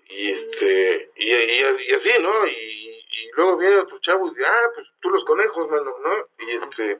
Y 0.09 0.31
este, 0.33 1.11
y, 1.17 1.33
y, 1.33 1.61
y 1.89 1.95
así, 1.95 2.11
¿no? 2.21 2.47
Y, 2.47 2.53
y 2.53 3.31
luego 3.37 3.57
viene 3.59 3.77
otro 3.79 3.99
chavo 4.01 4.27
y 4.27 4.31
dice, 4.31 4.45
ah, 4.47 4.69
pues 4.75 4.87
tú 5.01 5.11
los 5.11 5.25
conejos, 5.25 5.69
mano, 5.71 5.95
¿no? 6.05 6.27
Y 6.47 6.51
este, 6.57 6.99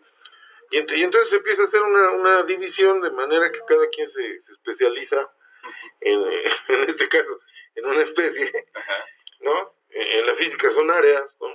y, 0.73 0.77
ent- 0.79 0.97
y 0.99 1.03
entonces 1.03 1.31
se 1.31 1.37
empieza 1.37 1.63
a 1.63 1.67
hacer 1.67 1.81
una, 1.83 2.11
una 2.11 2.43
división 2.45 3.01
de 3.01 3.11
manera 3.11 3.51
que 3.51 3.61
cada 3.67 3.89
quien 3.89 4.11
se, 4.13 4.43
se 4.43 4.53
especializa 4.53 5.29
en, 6.03 6.23
en 6.69 6.91
este 6.91 7.09
caso, 7.09 7.41
en 7.77 7.87
una 7.87 8.03
especie, 8.03 8.65
Ajá. 8.75 9.05
¿No? 9.41 9.73
En, 9.91 10.27
la 10.27 10.35
física 10.37 10.73
son 10.73 10.91
áreas, 10.91 11.25
¿no? 11.41 11.49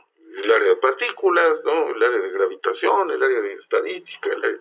El 0.43 0.51
área 0.51 0.69
de 0.69 0.75
partículas, 0.77 1.63
¿no? 1.63 1.89
El 1.95 2.03
área 2.03 2.19
de 2.19 2.29
gravitación, 2.31 3.11
el 3.11 3.23
área 3.23 3.41
de 3.41 3.53
estadística, 3.53 4.29
el 4.33 4.43
área- 4.43 4.59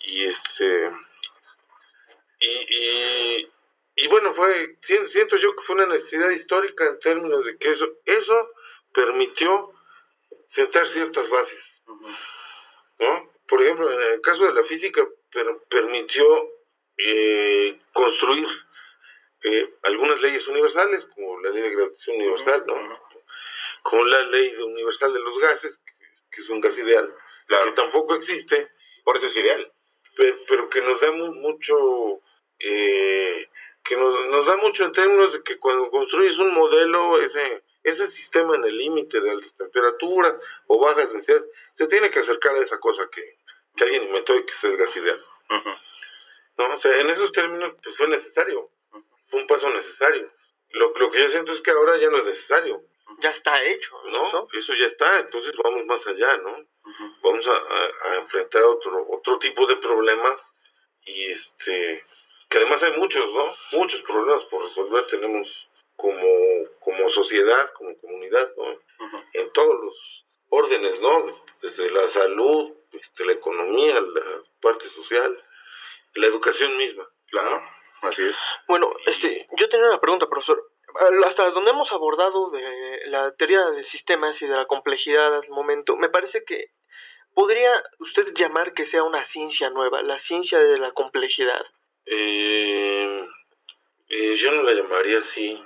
y 0.00 0.24
este, 0.26 0.90
y, 2.40 2.46
y, 2.46 3.48
y 3.96 4.06
bueno, 4.08 4.32
fue, 4.34 4.76
sien- 4.86 5.08
siento 5.10 5.36
yo 5.36 5.54
que 5.54 5.62
fue 5.66 5.74
una 5.76 5.86
necesidad 5.86 6.30
histórica 6.30 6.86
en 6.86 7.00
términos 7.00 7.44
de 7.44 7.58
que 7.58 7.72
eso, 7.72 7.86
eso 8.06 8.50
permitió 8.94 9.72
sentar 10.54 10.90
ciertas 10.92 11.28
bases, 11.28 11.60
¿no? 13.00 13.30
Por 13.48 13.62
ejemplo, 13.62 13.90
en 13.92 14.12
el 14.14 14.20
caso 14.20 14.44
de 14.44 14.52
la 14.54 14.64
física, 14.64 15.04
per- 15.32 15.58
permitió 15.70 16.48
eh, 16.98 17.78
construir 17.92 18.46
eh, 19.42 19.70
algunas 19.84 20.20
leyes 20.20 20.37
universales, 20.86 21.04
como 21.14 21.40
la 21.40 21.50
ley 21.50 21.62
de 21.62 21.70
gravitación 21.70 22.16
universal, 22.16 22.64
¿no? 22.66 23.00
Como 23.82 24.04
la 24.04 24.22
ley 24.24 24.54
universal 24.56 25.12
de 25.12 25.20
los 25.20 25.38
gases, 25.38 25.76
que, 26.32 26.40
es 26.42 26.48
un 26.48 26.60
gas 26.60 26.76
ideal, 26.76 27.12
Claro. 27.46 27.70
que 27.70 27.76
tampoco 27.80 28.14
existe, 28.16 28.68
Por 29.04 29.16
eso 29.16 29.26
es 29.26 29.36
ideal. 29.36 29.72
pe- 30.16 30.36
pero 30.48 30.68
que 30.68 30.80
nos 30.82 31.00
da 31.00 31.10
mu- 31.12 31.32
mucho 31.34 32.20
eh, 32.58 33.48
que 33.84 33.96
nos, 33.96 34.26
nos 34.26 34.46
da 34.46 34.56
mucho 34.56 34.84
en 34.84 34.92
términos 34.92 35.32
de 35.32 35.42
que 35.44 35.56
cuando 35.58 35.88
construyes 35.90 36.36
un 36.38 36.52
modelo 36.52 37.20
ese 37.22 37.62
ese 37.84 38.10
sistema 38.10 38.56
en 38.56 38.64
el 38.64 38.76
límite 38.76 39.18
de 39.20 39.30
altas 39.30 39.56
temperaturas 39.56 40.34
o 40.66 40.78
bajas 40.80 41.10
densidades 41.12 41.44
se 41.78 41.86
tiene 41.86 42.10
que 42.10 42.18
acercar 42.18 42.54
a 42.56 42.64
esa 42.64 42.78
cosa 42.80 43.08
que, 43.14 43.36
que 43.76 43.84
alguien 43.84 44.02
inventó 44.02 44.34
y 44.36 44.44
que 44.44 44.52
es 44.52 44.64
el 44.64 44.76
gas 44.76 44.96
ideal. 44.96 45.24
No 46.58 46.74
o 46.74 46.80
sea 46.80 46.96
en 47.00 47.10
esos 47.10 47.32
términos 47.32 47.74
pues 47.82 47.96
fue 47.96 48.08
necesario. 48.08 48.68
Fue 49.30 49.40
un 49.40 49.46
paso 49.46 49.70
necesario 49.70 50.30
lo, 50.72 50.92
lo 50.96 51.10
que 51.10 51.20
yo 51.20 51.30
siento 51.30 51.52
es 51.52 51.62
que 51.62 51.70
ahora 51.70 51.96
ya 51.98 52.10
no 52.10 52.18
es 52.18 52.24
necesario. 52.24 52.80
Ya 53.20 53.30
está 53.30 53.62
hecho, 53.64 54.00
no 54.10 54.32
¿no? 54.32 54.48
eso 54.52 54.74
ya 54.74 54.86
está 54.86 55.20
entonces 55.20 55.52
vamos 55.64 55.84
más 55.86 56.06
allá 56.06 56.36
no 56.38 56.56
vamos 57.22 57.46
a, 57.46 57.50
a- 57.52 58.12
a 58.12 58.16
enfrentar 58.18 58.62
otro 58.62 59.06
otro 59.10 59.38
tipo 59.38 59.66
de 59.66 59.76
problemas 59.76 60.40
y 61.06 61.32
este 61.32 62.04
que 62.50 62.58
además 62.58 62.82
hay 62.82 62.92
muchos 62.98 63.24
no 63.32 63.56
muchos 63.72 64.00
problemas 64.02 64.44
por 64.44 64.62
resolver. 64.64 65.06
Tenemos 65.06 65.48
como 65.96 66.28
como 66.80 67.10
sociedad 67.10 67.72
como 67.72 67.98
comunidad 68.00 68.50
no 68.56 68.78
en 69.32 69.52
todos 69.52 69.84
los 69.84 70.24
órdenes 70.50 71.00
no 71.00 71.42
desde 71.62 71.90
la 71.90 72.12
salud 72.12 72.72
este, 72.92 73.24
la 73.24 73.32
economía 73.32 74.00
la 74.00 74.42
parte 74.62 74.88
social 74.90 75.42
la 76.14 76.26
educación 76.26 76.76
misma 76.76 77.06
Claro. 77.30 77.62
Así 78.02 78.22
es. 78.22 78.36
Bueno, 78.68 78.92
este, 79.06 79.46
yo 79.58 79.68
tenía 79.68 79.88
una 79.88 80.00
pregunta, 80.00 80.26
profesor. 80.28 80.62
Hasta 81.26 81.50
donde 81.50 81.70
hemos 81.70 81.90
abordado 81.92 82.50
de 82.50 83.00
la 83.06 83.32
teoría 83.36 83.64
de 83.70 83.84
sistemas 83.90 84.40
y 84.40 84.46
de 84.46 84.54
la 84.56 84.66
complejidad 84.66 85.34
al 85.36 85.48
momento, 85.50 85.96
me 85.96 86.08
parece 86.08 86.42
que 86.44 86.66
podría 87.34 87.70
usted 88.00 88.28
llamar 88.34 88.72
que 88.74 88.86
sea 88.90 89.02
una 89.04 89.26
ciencia 89.28 89.70
nueva, 89.70 90.02
la 90.02 90.18
ciencia 90.22 90.58
de 90.58 90.78
la 90.78 90.90
complejidad. 90.92 91.64
Eh, 92.06 93.26
eh, 94.08 94.36
yo 94.40 94.50
no 94.52 94.62
la 94.62 94.72
llamaría 94.72 95.18
así. 95.18 95.62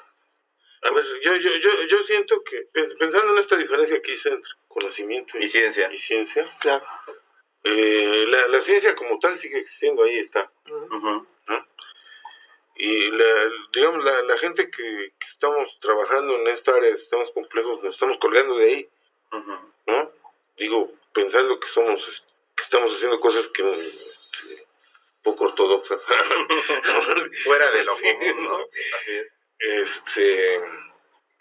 A 0.85 0.93
ver, 0.93 1.05
yo, 1.23 1.37
yo, 1.37 1.51
yo, 1.57 1.83
yo 1.85 2.03
siento 2.05 2.43
que, 2.43 2.63
pe- 2.73 2.95
pensando 2.97 3.33
en 3.35 3.39
esta 3.39 3.57
diferencia 3.57 4.03
que 4.03 4.15
hice 4.15 4.29
entre 4.31 4.51
conocimiento 4.69 5.39
y, 5.39 5.45
Y 5.45 5.51
ciencia. 5.51 5.93
y 5.93 5.99
ciencia, 6.01 6.57
Claro. 6.61 6.85
eh, 7.65 8.25
la, 8.27 8.49
la 8.49 8.65
ciencia 8.65 8.95
como 8.97 9.19
tal 9.21 9.41
sigue 9.41 9.61
existiendo, 9.61 10.03
ahí 10.03 10.19
está. 10.19 10.51
¿no? 10.67 11.27
Y 12.77 13.11
la, 13.11 13.51
digamos, 13.73 14.05
la, 14.05 14.23
la 14.23 14.39
gente 14.39 14.71
que, 14.71 14.83
que 15.19 15.27
estamos 15.33 15.69
trabajando 15.81 16.37
en 16.37 16.49
esta 16.49 16.75
área 16.75 16.91
de 16.91 16.99
sistemas 16.99 17.31
complejos, 17.31 17.83
nos 17.83 17.95
estamos 17.95 18.19
colgando 18.19 18.57
de 18.57 18.65
ahí. 18.65 18.89
¿no? 19.87 20.11
Digo, 20.57 20.91
pensando 21.15 21.59
que 21.59 21.69
somos, 21.75 22.01
que 22.57 22.65
estamos 22.65 22.95
haciendo 22.95 23.21
cosas 23.21 23.47
que 23.53 23.63
este, 23.63 24.67
poco 25.23 25.45
ortodoxas. 25.45 26.01
Fuera 27.45 27.71
de 27.71 27.85
lo 27.85 27.99
común, 27.99 28.45
¿no? 28.45 28.59
Este 29.59 30.61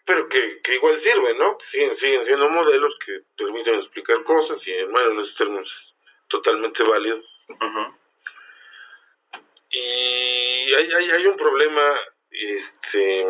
pero 0.05 0.27
que, 0.27 0.61
que 0.63 0.75
igual 0.75 1.01
sirven, 1.01 1.37
¿no? 1.37 1.57
Siguen, 1.71 1.97
siguen 1.97 2.25
siendo 2.25 2.49
modelos 2.49 2.93
que 3.05 3.19
permiten 3.37 3.75
explicar 3.75 4.23
cosas 4.23 4.59
y 4.67 4.71
hermano 4.73 5.11
en 5.11 5.19
esos 5.21 5.35
términos 5.37 5.67
es 5.67 5.93
totalmente 6.27 6.83
válido 6.83 7.17
Ujú. 7.49 7.95
Hay, 10.73 10.91
hay, 10.93 11.11
hay 11.11 11.27
un 11.27 11.37
problema 11.37 11.99
este 12.31 13.25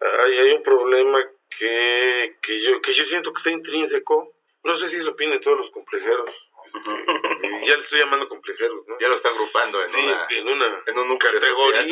hay, 0.00 0.38
hay 0.38 0.52
un 0.52 0.62
problema 0.62 1.22
que, 1.58 2.36
que 2.42 2.60
yo 2.62 2.80
que 2.80 2.94
yo 2.94 3.04
siento 3.06 3.32
que 3.32 3.38
está 3.38 3.50
intrínseco 3.50 4.32
no 4.64 4.78
sé 4.78 4.90
si 4.90 4.96
lo 4.98 5.12
opinan 5.12 5.40
todos 5.40 5.58
los 5.58 5.70
complejeros 5.72 6.30
ya 7.66 7.76
le 7.76 7.82
estoy 7.82 7.98
llamando 7.98 8.28
complejeros 8.28 8.86
¿no? 8.86 8.96
Ya 9.00 9.08
lo 9.08 9.16
están 9.16 9.32
agrupando 9.34 9.82
en 9.82 9.90
Sí, 9.92 9.98
una... 9.98 10.26
en 10.30 10.48
una 10.48 10.82
en 10.86 10.98
un 10.98 11.18
categoría 11.18 11.82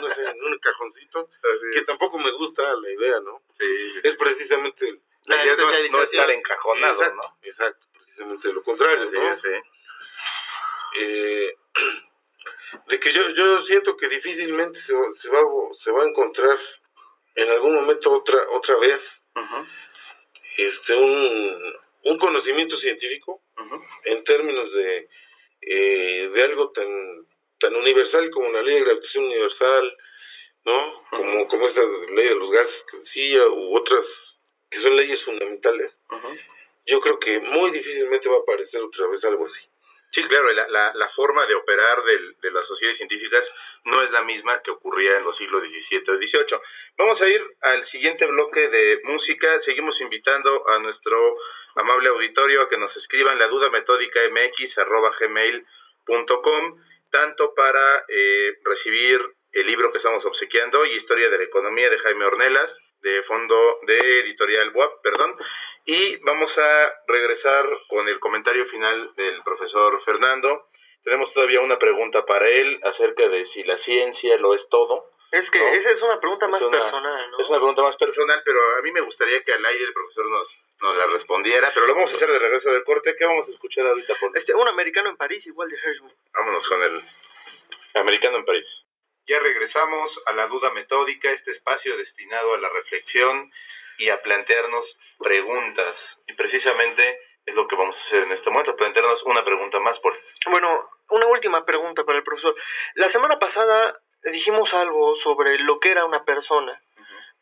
no 0.00 0.14
sé, 0.14 0.22
en 0.22 0.44
un 0.44 0.58
cajoncito 0.58 1.28
que 1.72 1.82
tampoco 1.82 2.18
me 2.18 2.30
gusta 2.32 2.62
la 2.76 2.90
idea 2.90 3.20
no 3.20 3.40
Sí, 3.58 3.66
sí. 3.94 4.00
es 4.04 4.16
precisamente 4.16 4.98
La 5.26 5.44
idea 5.44 5.56
no- 5.56 6.02
estar 6.02 6.30
encajonado, 6.30 7.02
exacto, 7.02 7.22
¿no? 7.22 7.48
exacto 7.48 7.86
precisamente 7.92 8.52
lo 8.52 8.62
contrario 8.62 9.10
¿no? 9.10 9.36
eh, 11.00 11.54
de 12.88 13.00
que 13.00 13.12
yo 13.12 13.28
yo 13.30 13.62
siento 13.66 13.96
que 13.96 14.08
difícilmente 14.08 14.80
se, 14.86 14.92
va- 14.92 15.12
se 15.22 15.28
va 15.28 15.38
a- 15.40 15.74
se 15.84 15.90
va 15.90 16.02
a 16.02 16.08
encontrar 16.08 16.58
en 17.36 17.48
algún 17.50 17.74
momento 17.74 18.10
otra 18.12 18.38
otra 18.50 18.76
vez 18.78 19.00
este 20.56 20.94
un 20.94 21.74
un 22.04 22.18
conocimiento 22.18 22.76
científico 22.78 23.40
en 24.04 24.24
términos 24.24 24.72
de 24.72 25.08
eh, 25.62 26.30
de 26.32 26.42
algo 26.44 26.70
tan 26.72 26.88
tan 27.60 27.74
universal 27.74 28.30
como 28.30 28.50
la 28.50 28.62
ley 28.62 28.74
de 28.76 28.84
gravitación 28.84 29.24
universal 29.24 29.96
no 30.64 31.04
como 31.10 31.48
como 31.48 31.68
esa 31.68 31.80
ley 32.14 32.28
de 32.28 32.34
los 32.34 32.50
gases 32.50 32.82
que 32.90 32.96
decía 32.98 33.46
u 33.48 33.76
otras 33.76 34.04
que 34.70 34.82
son 34.82 34.96
leyes 34.96 35.22
fundamentales. 35.24 35.92
Yo 36.86 37.00
creo 37.00 37.18
que 37.18 37.38
muy 37.40 37.70
difícilmente 37.70 38.28
va 38.28 38.36
a 38.36 38.40
aparecer 38.40 38.80
otra 38.82 39.06
vez 39.08 39.24
algo 39.24 39.46
así 39.46 39.60
Sí, 40.18 40.24
claro, 40.26 40.52
la, 40.52 40.66
la, 40.66 40.92
la 40.96 41.08
forma 41.10 41.46
de 41.46 41.54
operar 41.54 42.02
del, 42.02 42.34
de 42.40 42.50
las 42.50 42.66
sociedades 42.66 42.98
científicas 42.98 43.44
no 43.84 44.02
es 44.02 44.10
la 44.10 44.22
misma 44.22 44.60
que 44.64 44.72
ocurría 44.72 45.16
en 45.16 45.22
los 45.22 45.36
siglos 45.38 45.62
XVII 45.62 46.02
o 46.08 46.16
XVIII. 46.16 46.58
Vamos 46.98 47.20
a 47.22 47.28
ir 47.28 47.40
al 47.60 47.88
siguiente 47.88 48.26
bloque 48.26 48.68
de 48.68 49.00
música. 49.04 49.60
Seguimos 49.64 49.94
invitando 50.00 50.68
a 50.70 50.80
nuestro 50.80 51.36
amable 51.76 52.08
auditorio 52.08 52.62
a 52.62 52.68
que 52.68 52.78
nos 52.78 52.96
escriban 52.96 53.38
la 53.38 53.46
duda 53.46 53.70
metódica 53.70 54.18
mx 54.28 54.78
arroba 54.78 55.14
tanto 57.12 57.54
para 57.54 58.04
eh, 58.08 58.54
recibir 58.64 59.20
el 59.52 59.66
libro 59.68 59.92
que 59.92 59.98
estamos 59.98 60.24
obsequiando 60.24 60.84
y 60.84 60.96
Historia 60.96 61.30
de 61.30 61.38
la 61.38 61.44
Economía 61.44 61.90
de 61.90 61.98
Jaime 62.00 62.24
Ornelas 62.24 62.72
de 63.02 63.22
fondo 63.22 63.78
de 63.86 64.20
editorial 64.22 64.72
WAP, 64.74 65.00
perdón, 65.00 65.36
Y 65.86 66.16
vamos 66.16 66.50
a 66.58 66.92
regresar 67.18 67.66
con 67.88 68.08
el 68.08 68.18
comentario 68.20 68.66
final 68.66 69.14
del 69.16 69.42
profesor 69.42 70.02
Fernando. 70.04 70.66
Tenemos 71.04 71.32
todavía 71.34 71.60
una 71.60 71.78
pregunta 71.78 72.24
para 72.24 72.46
él 72.48 72.80
acerca 72.84 73.28
de 73.28 73.46
si 73.48 73.62
la 73.64 73.78
ciencia 73.78 74.36
lo 74.38 74.54
es 74.54 74.62
todo. 74.68 75.06
Es 75.30 75.48
que 75.50 75.58
¿no? 75.58 75.66
esa 75.68 75.90
es 75.90 76.02
una 76.02 76.18
pregunta 76.20 76.48
más 76.48 76.60
Es 76.62 76.68
una- 76.68 76.78
personal, 76.82 77.30
¿no? 77.30 77.38
Es 77.40 77.48
una 77.48 77.58
pregunta 77.58 77.82
más 77.82 77.96
personal, 77.96 78.42
pero 78.44 78.60
a 78.78 78.82
mí 78.82 78.92
me 78.92 79.00
gustaría 79.02 79.42
que 79.42 79.52
al 79.52 79.64
aire 79.64 79.84
el 79.84 79.92
profesor 79.92 80.26
nos, 80.26 80.48
nos 80.80 80.96
la 80.96 81.06
respondiera. 81.06 81.70
Pero 81.74 81.86
lo 81.86 81.94
vamos 81.94 82.12
a 82.12 82.16
hacer 82.16 82.30
de 82.30 82.38
regreso 82.38 82.70
del 82.70 82.84
corte. 82.84 83.14
¿Qué 83.18 83.24
vamos 83.26 83.46
a 83.48 83.50
escuchar 83.50 83.86
ahorita? 83.86 84.14
Por... 84.20 84.36
Este, 84.38 84.54
un 84.54 84.68
americano 84.68 85.10
en 85.10 85.16
París, 85.16 85.46
igual 85.46 85.68
de 85.68 85.76
Hirschman. 85.76 86.12
Vámonos 86.34 86.66
con 86.68 86.82
el 86.82 87.02
americano 87.94 88.38
en 88.38 88.44
París. 88.44 88.66
Ya 89.26 89.38
regresamos 89.38 90.10
a 90.26 90.32
la 90.32 90.46
duda 90.46 90.70
metódica, 90.70 91.30
este 91.30 91.52
espacio 91.52 91.96
destinado 91.98 92.54
a 92.54 92.58
la 92.58 92.68
reflexión 92.70 93.50
y 93.98 94.08
a 94.08 94.22
plantearnos 94.22 94.84
preguntas. 95.18 95.94
Y 96.26 96.32
precisamente 96.34 97.20
es 97.46 97.54
lo 97.54 97.66
que 97.66 97.76
vamos 97.76 97.96
a 97.96 98.06
hacer 98.06 98.22
en 98.24 98.32
este 98.32 98.50
momento, 98.50 98.76
plantearnos 98.76 99.22
una 99.24 99.44
pregunta 99.44 99.78
más 99.80 99.98
por 100.00 100.18
Bueno, 100.46 100.88
una 101.10 101.26
última 101.26 101.64
pregunta 101.64 102.04
para 102.04 102.18
el 102.18 102.24
profesor. 102.24 102.54
La 102.94 103.10
semana 103.10 103.38
pasada 103.38 103.98
dijimos 104.24 104.72
algo 104.72 105.16
sobre 105.16 105.58
lo 105.60 105.80
que 105.80 105.90
era 105.90 106.04
una 106.04 106.24
persona, 106.24 106.80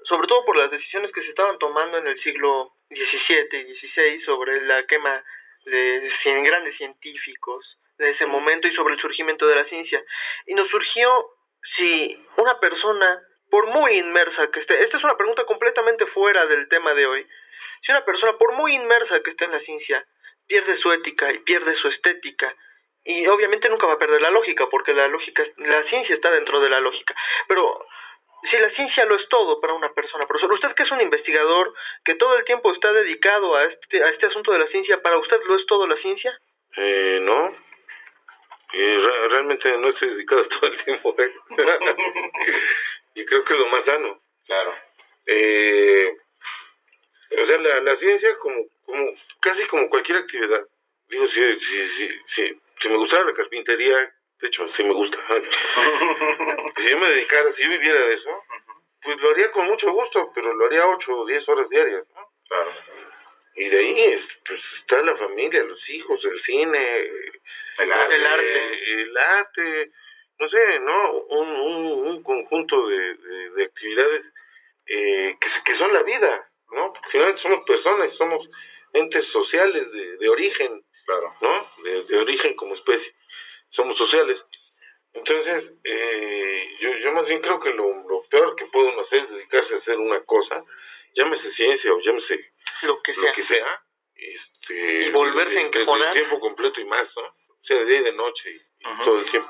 sobre 0.05 0.29
todo 0.29 0.45
por 0.45 0.57
las 0.57 0.71
decisiones 0.71 1.13
que 1.13 1.23
se 1.23 1.31
estaban 1.31 1.59
tomando 1.59 1.99
en 1.99 2.07
el 2.07 2.21
siglo 2.23 2.73
XVII 2.91 3.61
y 3.61 3.75
XVI 3.75 4.21
sobre 4.25 4.61
la 4.63 4.85
quema 4.85 5.23
de 5.65 6.13
cien 6.23 6.45
grandes 6.45 6.77
científicos 6.77 7.79
de 7.99 8.11
ese 8.11 8.27
momento 8.27 8.69
y 8.69 8.75
sobre 8.75 8.95
el 8.95 9.01
surgimiento 9.01 9.47
de 9.47 9.57
la 9.57 9.65
ciencia. 9.65 10.03
Y 10.47 10.55
nos 10.55 10.69
surgió 10.69 11.31
si 11.77 12.25
una 12.37 12.59
persona, 12.61 13.21
por 13.57 13.69
muy 13.69 13.97
inmersa 13.97 14.51
que 14.53 14.61
esté, 14.61 14.83
esta 14.85 14.99
es 14.99 15.05
una 15.05 15.17
pregunta 15.17 15.45
completamente 15.47 16.05
fuera 16.09 16.45
del 16.45 16.69
tema 16.69 16.93
de 16.93 17.07
hoy, 17.07 17.27
si 17.81 17.91
una 17.91 18.05
persona, 18.05 18.37
por 18.37 18.53
muy 18.53 18.75
inmersa 18.75 19.23
que 19.23 19.31
esté 19.31 19.47
en 19.47 19.53
la 19.53 19.61
ciencia, 19.61 20.05
pierde 20.47 20.77
su 20.77 20.93
ética 20.93 21.33
y 21.33 21.39
pierde 21.39 21.75
su 21.77 21.89
estética, 21.89 22.55
y 23.03 23.27
obviamente 23.29 23.71
nunca 23.71 23.87
va 23.87 23.95
a 23.95 23.99
perder 23.99 24.21
la 24.21 24.29
lógica, 24.31 24.67
porque 24.71 24.93
la 24.93 25.09
lógica, 25.09 25.43
la 25.57 25.83
ciencia 25.85 26.15
está 26.17 26.31
dentro 26.33 26.61
de 26.61 26.69
la 26.69 26.81
lógica, 26.81 27.15
pero 27.49 27.87
si 28.51 28.59
la 28.59 28.69
ciencia 28.73 29.07
lo 29.07 29.17
es 29.17 29.27
todo 29.31 29.59
para 29.59 29.73
una 29.73 29.89
persona, 29.95 30.27
profesor, 30.27 30.53
usted 30.53 30.75
que 30.75 30.83
es 30.83 30.91
un 30.91 31.01
investigador, 31.01 31.73
que 32.05 32.15
todo 32.17 32.37
el 32.37 32.45
tiempo 32.45 32.71
está 32.75 32.93
dedicado 32.93 33.57
a 33.57 33.65
este, 33.65 34.05
a 34.05 34.09
este 34.11 34.27
asunto 34.27 34.53
de 34.53 34.59
la 34.59 34.67
ciencia, 34.67 35.01
¿para 35.01 35.17
usted 35.17 35.41
lo 35.47 35.57
es 35.57 35.65
todo 35.67 35.87
la 35.87 35.97
ciencia? 35.97 36.39
Eh, 36.77 37.21
no. 37.23 37.57
Eh, 38.73 38.99
re- 39.01 39.29
realmente 39.29 39.79
no 39.79 39.89
estoy 39.89 40.09
dedicado 40.11 40.47
todo 40.61 40.67
el 40.71 40.85
tiempo 40.85 41.15
a 41.19 41.23
eso. 41.23 41.41
y 43.17 43.25
creo 43.25 43.45
que 43.45 43.53
es 43.55 43.59
lo 43.59 43.67
más 43.69 43.85
sano. 43.85 44.21
Claro. 44.47 44.75
Eh, 45.27 46.17
o 47.31 47.47
sea, 47.47 47.59
la, 47.59 47.81
la 47.81 47.97
ciencia 47.97 48.37
como, 48.39 48.63
como 48.85 49.11
casi 49.41 49.67
como 49.67 49.89
cualquier 49.89 50.19
actividad. 50.19 50.65
Digo, 51.09 51.27
si, 51.29 51.59
si, 51.59 51.89
si, 51.97 52.09
si, 52.35 52.61
si 52.81 52.89
me 52.89 52.97
gustara 52.97 53.25
la 53.25 53.35
carpintería, 53.35 54.13
de 54.41 54.49
hecho, 54.49 54.69
sí 54.77 54.85
me 54.85 54.93
gusta. 54.93 55.17
si 56.77 56.87
yo 56.89 56.99
me 56.99 57.09
dedicara, 57.11 57.53
si 57.55 57.63
yo 57.63 57.71
viviera 57.71 58.01
de 58.07 58.15
eso, 58.15 58.43
pues 59.03 59.21
lo 59.21 59.31
haría 59.31 59.51
con 59.51 59.67
mucho 59.67 59.91
gusto, 59.93 60.31
pero 60.35 60.53
lo 60.53 60.67
haría 60.67 60.87
8 60.87 61.13
o 61.13 61.27
10 61.27 61.49
horas 61.49 61.69
diarias, 61.71 62.05
¿no? 62.15 62.23
Claro. 62.49 62.73
Y 63.55 63.69
de 63.69 63.79
ahí 63.79 64.05
es, 64.15 64.25
pues, 64.47 64.61
está 64.81 65.01
la 65.03 65.17
familia, 65.17 65.63
los 65.63 65.89
hijos, 65.89 66.23
el 66.25 66.43
cine, 66.43 67.11
El 67.79 67.93
arte. 67.93 68.15
El 68.15 68.27
arte. 68.27 68.93
el 68.93 69.17
arte, 69.17 69.91
no 70.39 70.49
sé, 70.49 70.79
¿no? 70.81 71.13
Un, 71.13 71.49
un, 71.49 72.09
un 72.09 72.23
conjunto 72.23 72.87
de, 72.89 73.15
de, 73.15 73.51
de 73.51 73.65
actividades 73.65 74.25
eh, 74.87 75.37
que, 75.41 75.49
que 75.73 75.79
son 75.79 75.93
la 75.93 76.03
vida, 76.03 76.49
¿no? 76.73 76.93
Porque 76.93 77.09
finalmente 77.11 77.43
somos 77.43 77.65
personas, 77.65 78.17
somos 78.17 78.49
entes 78.93 79.25
sociales 79.33 79.91
de, 79.93 80.17
de 80.19 80.29
origen, 80.29 80.83
Claro. 81.07 81.33
¿no? 81.41 81.71
De, 81.85 82.03
de 82.05 82.19
origen 82.19 82.55
como 82.57 82.75
especie, 82.75 83.13
somos 83.71 83.97
sociales. 83.97 84.39
Entonces, 85.15 85.73
eh, 85.85 86.77
yo, 86.81 86.93
yo 86.99 87.13
más 87.13 87.27
bien 87.27 87.41
creo 87.41 87.61
que 87.61 87.71
lo, 87.71 87.87
lo 88.09 88.23
peor 88.29 88.55
que 88.57 88.67
puede 88.67 88.89
uno 88.89 89.03
hacer 89.03 89.21
es 89.21 89.31
dedicarse 89.31 89.75
a 89.75 89.79
hacer 89.79 89.97
una 89.99 90.21
cosa, 90.25 90.63
llámese 91.15 91.53
ciencia 91.53 91.93
o 91.95 92.01
llámese 92.01 92.51
Lo 92.83 93.01
que 93.03 93.15
sea. 93.15 93.23
lo 93.23 93.33
que 93.35 93.45
sea, 93.47 93.81
este, 94.17 95.07
Y 95.07 95.11
volverse 95.11 95.59
a 95.59 95.63
encajonar. 95.63 96.13
tiempo 96.13 96.41
completo 96.41 96.81
y 96.81 96.85
más, 96.85 97.09
¿no? 97.17 97.23
O 97.23 97.65
sea, 97.67 97.77
de 97.79 97.85
día 97.87 98.01
y 98.01 98.05
de 98.05 98.13
noche 98.13 98.51
y, 98.51 98.55
y 98.57 98.93
Ujú. 98.93 99.05
todo 99.05 99.19
el 99.21 99.31
tiempo. 99.31 99.49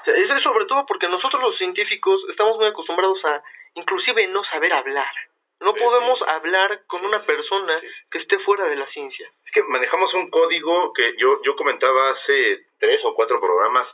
O 0.00 0.04
sea, 0.04 0.14
Eso 0.14 0.34
es 0.34 0.42
sobre 0.42 0.66
todo 0.66 0.84
porque 0.86 1.08
nosotros 1.08 1.42
los 1.42 1.56
científicos 1.58 2.20
estamos 2.30 2.56
muy 2.56 2.66
acostumbrados 2.66 3.24
a 3.24 3.42
inclusive 3.74 4.26
no 4.28 4.44
saber 4.44 4.72
hablar. 4.72 5.12
No 5.60 5.74
podemos 5.74 6.22
hablar 6.22 6.82
con 6.86 7.04
una 7.04 7.24
persona 7.24 7.80
que 8.10 8.18
esté 8.18 8.38
fuera 8.40 8.66
de 8.66 8.76
la 8.76 8.86
ciencia. 8.88 9.28
Es 9.44 9.52
que 9.52 9.62
manejamos 9.64 10.14
un 10.14 10.30
código 10.30 10.92
que 10.92 11.16
yo, 11.16 11.42
yo 11.42 11.56
comentaba 11.56 12.10
hace 12.10 12.66
tres 12.78 13.04
o 13.04 13.14
cuatro 13.14 13.40
programas 13.40 13.88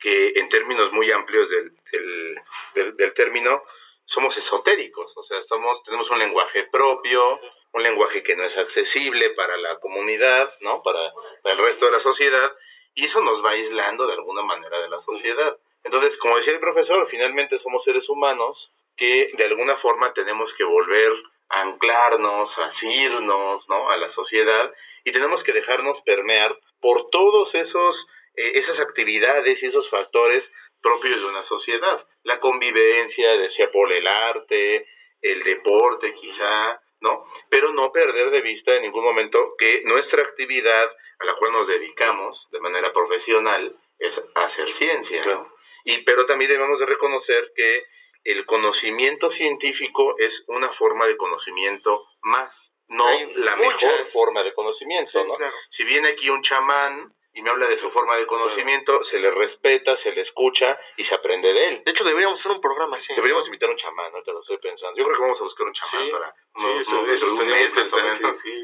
que 0.00 0.30
en 0.36 0.48
términos 0.48 0.90
muy 0.92 1.10
amplios 1.12 1.48
del, 1.50 1.70
del, 1.92 2.38
del, 2.74 2.96
del 2.96 3.14
término 3.14 3.62
somos 4.06 4.36
esotéricos, 4.36 5.16
o 5.16 5.22
sea, 5.24 5.42
somos, 5.44 5.82
tenemos 5.84 6.10
un 6.10 6.18
lenguaje 6.18 6.64
propio, 6.64 7.40
un 7.72 7.82
lenguaje 7.82 8.22
que 8.22 8.36
no 8.36 8.44
es 8.44 8.56
accesible 8.56 9.30
para 9.30 9.56
la 9.56 9.78
comunidad, 9.78 10.52
¿no? 10.60 10.82
Para, 10.82 11.12
para 11.42 11.54
el 11.54 11.62
resto 11.62 11.86
de 11.86 11.92
la 11.92 12.02
sociedad, 12.02 12.52
y 12.94 13.06
eso 13.06 13.20
nos 13.20 13.44
va 13.44 13.50
aislando 13.50 14.06
de 14.06 14.14
alguna 14.14 14.42
manera 14.42 14.80
de 14.80 14.88
la 14.88 15.00
sociedad. 15.02 15.56
Entonces, 15.84 16.16
como 16.18 16.36
decía 16.36 16.52
el 16.52 16.60
profesor, 16.60 17.08
finalmente 17.10 17.58
somos 17.60 17.82
seres 17.84 18.08
humanos 18.08 18.56
que 18.96 19.30
de 19.36 19.44
alguna 19.44 19.76
forma 19.78 20.12
tenemos 20.12 20.52
que 20.54 20.64
volver 20.64 21.12
a 21.48 21.62
anclarnos, 21.62 22.58
a 22.58 22.64
asirnos, 22.66 23.68
¿no? 23.68 23.90
A 23.90 23.96
la 23.96 24.12
sociedad 24.12 24.72
y 25.04 25.12
tenemos 25.12 25.42
que 25.42 25.52
dejarnos 25.52 26.00
permear 26.02 26.56
por 26.80 27.10
todos 27.10 27.54
esos 27.54 27.96
eh, 28.34 28.58
esas 28.58 28.80
actividades 28.80 29.62
y 29.62 29.66
esos 29.66 29.88
factores 29.90 30.44
propios 30.82 31.20
de 31.20 31.26
una 31.26 31.46
sociedad. 31.46 32.04
La 32.24 32.40
convivencia, 32.40 33.36
decía 33.36 33.70
Paul, 33.70 33.92
el 33.92 34.06
arte, 34.06 34.86
el 35.20 35.42
deporte 35.42 36.14
quizá, 36.14 36.80
¿no? 37.02 37.24
Pero 37.50 37.72
no 37.72 37.92
perder 37.92 38.30
de 38.30 38.40
vista 38.40 38.74
en 38.74 38.82
ningún 38.82 39.04
momento 39.04 39.54
que 39.58 39.82
nuestra 39.84 40.22
actividad 40.22 40.90
a 41.20 41.24
la 41.26 41.34
cual 41.36 41.52
nos 41.52 41.68
dedicamos 41.68 42.48
de 42.50 42.60
manera 42.60 42.92
profesional 42.92 43.74
es 43.98 44.12
hacer 44.34 44.78
ciencia. 44.78 45.46
Y 45.84 45.98
pero 46.04 46.26
también 46.26 46.50
debemos 46.50 46.78
de 46.78 46.86
reconocer 46.86 47.52
que 47.54 47.84
el 48.24 48.46
conocimiento 48.46 49.30
científico 49.32 50.14
es 50.18 50.32
una 50.46 50.70
forma 50.74 51.06
de 51.06 51.16
conocimiento 51.16 52.06
más, 52.22 52.52
no 52.88 53.06
Hay 53.06 53.32
la 53.34 53.56
mejor 53.56 54.10
forma 54.12 54.42
de 54.42 54.52
conocimiento, 54.54 55.10
Sí, 55.10 55.28
¿no? 55.28 55.34
claro. 55.34 55.54
Si 55.76 55.84
viene 55.84 56.08
aquí 56.10 56.30
un 56.30 56.42
chamán 56.42 57.12
y 57.34 57.40
me 57.42 57.50
habla 57.50 57.66
de 57.66 57.80
su 57.80 57.90
forma 57.90 58.16
de 58.16 58.26
conocimiento, 58.26 59.02
se 59.04 59.18
le 59.18 59.30
respeta, 59.30 59.96
se 60.02 60.12
le 60.12 60.20
escucha 60.22 60.78
y 60.96 61.04
se 61.04 61.14
aprende 61.14 61.52
de 61.52 61.68
él. 61.68 61.82
De 61.84 61.90
hecho, 61.92 62.04
deberíamos 62.04 62.38
hacer 62.40 62.52
un 62.52 62.60
programa 62.60 62.98
así. 62.98 63.14
Deberíamos 63.14 63.46
invitar 63.46 63.68
a 63.68 63.72
un 63.72 63.78
chamán, 63.78 64.12
ahorita 64.12 64.32
lo 64.32 64.40
estoy 64.40 64.58
pensando. 64.58 64.96
Yo 64.98 65.04
creo 65.04 65.16
que 65.16 65.22
vamos 65.22 65.40
a 65.40 65.44
buscar 65.44 65.66
un 65.66 65.72
chamán 65.72 66.04
Sí, 66.04 66.10
para 66.12 66.30
sí, 66.32 66.82
eso- 66.82 67.06
eso. 67.12 67.26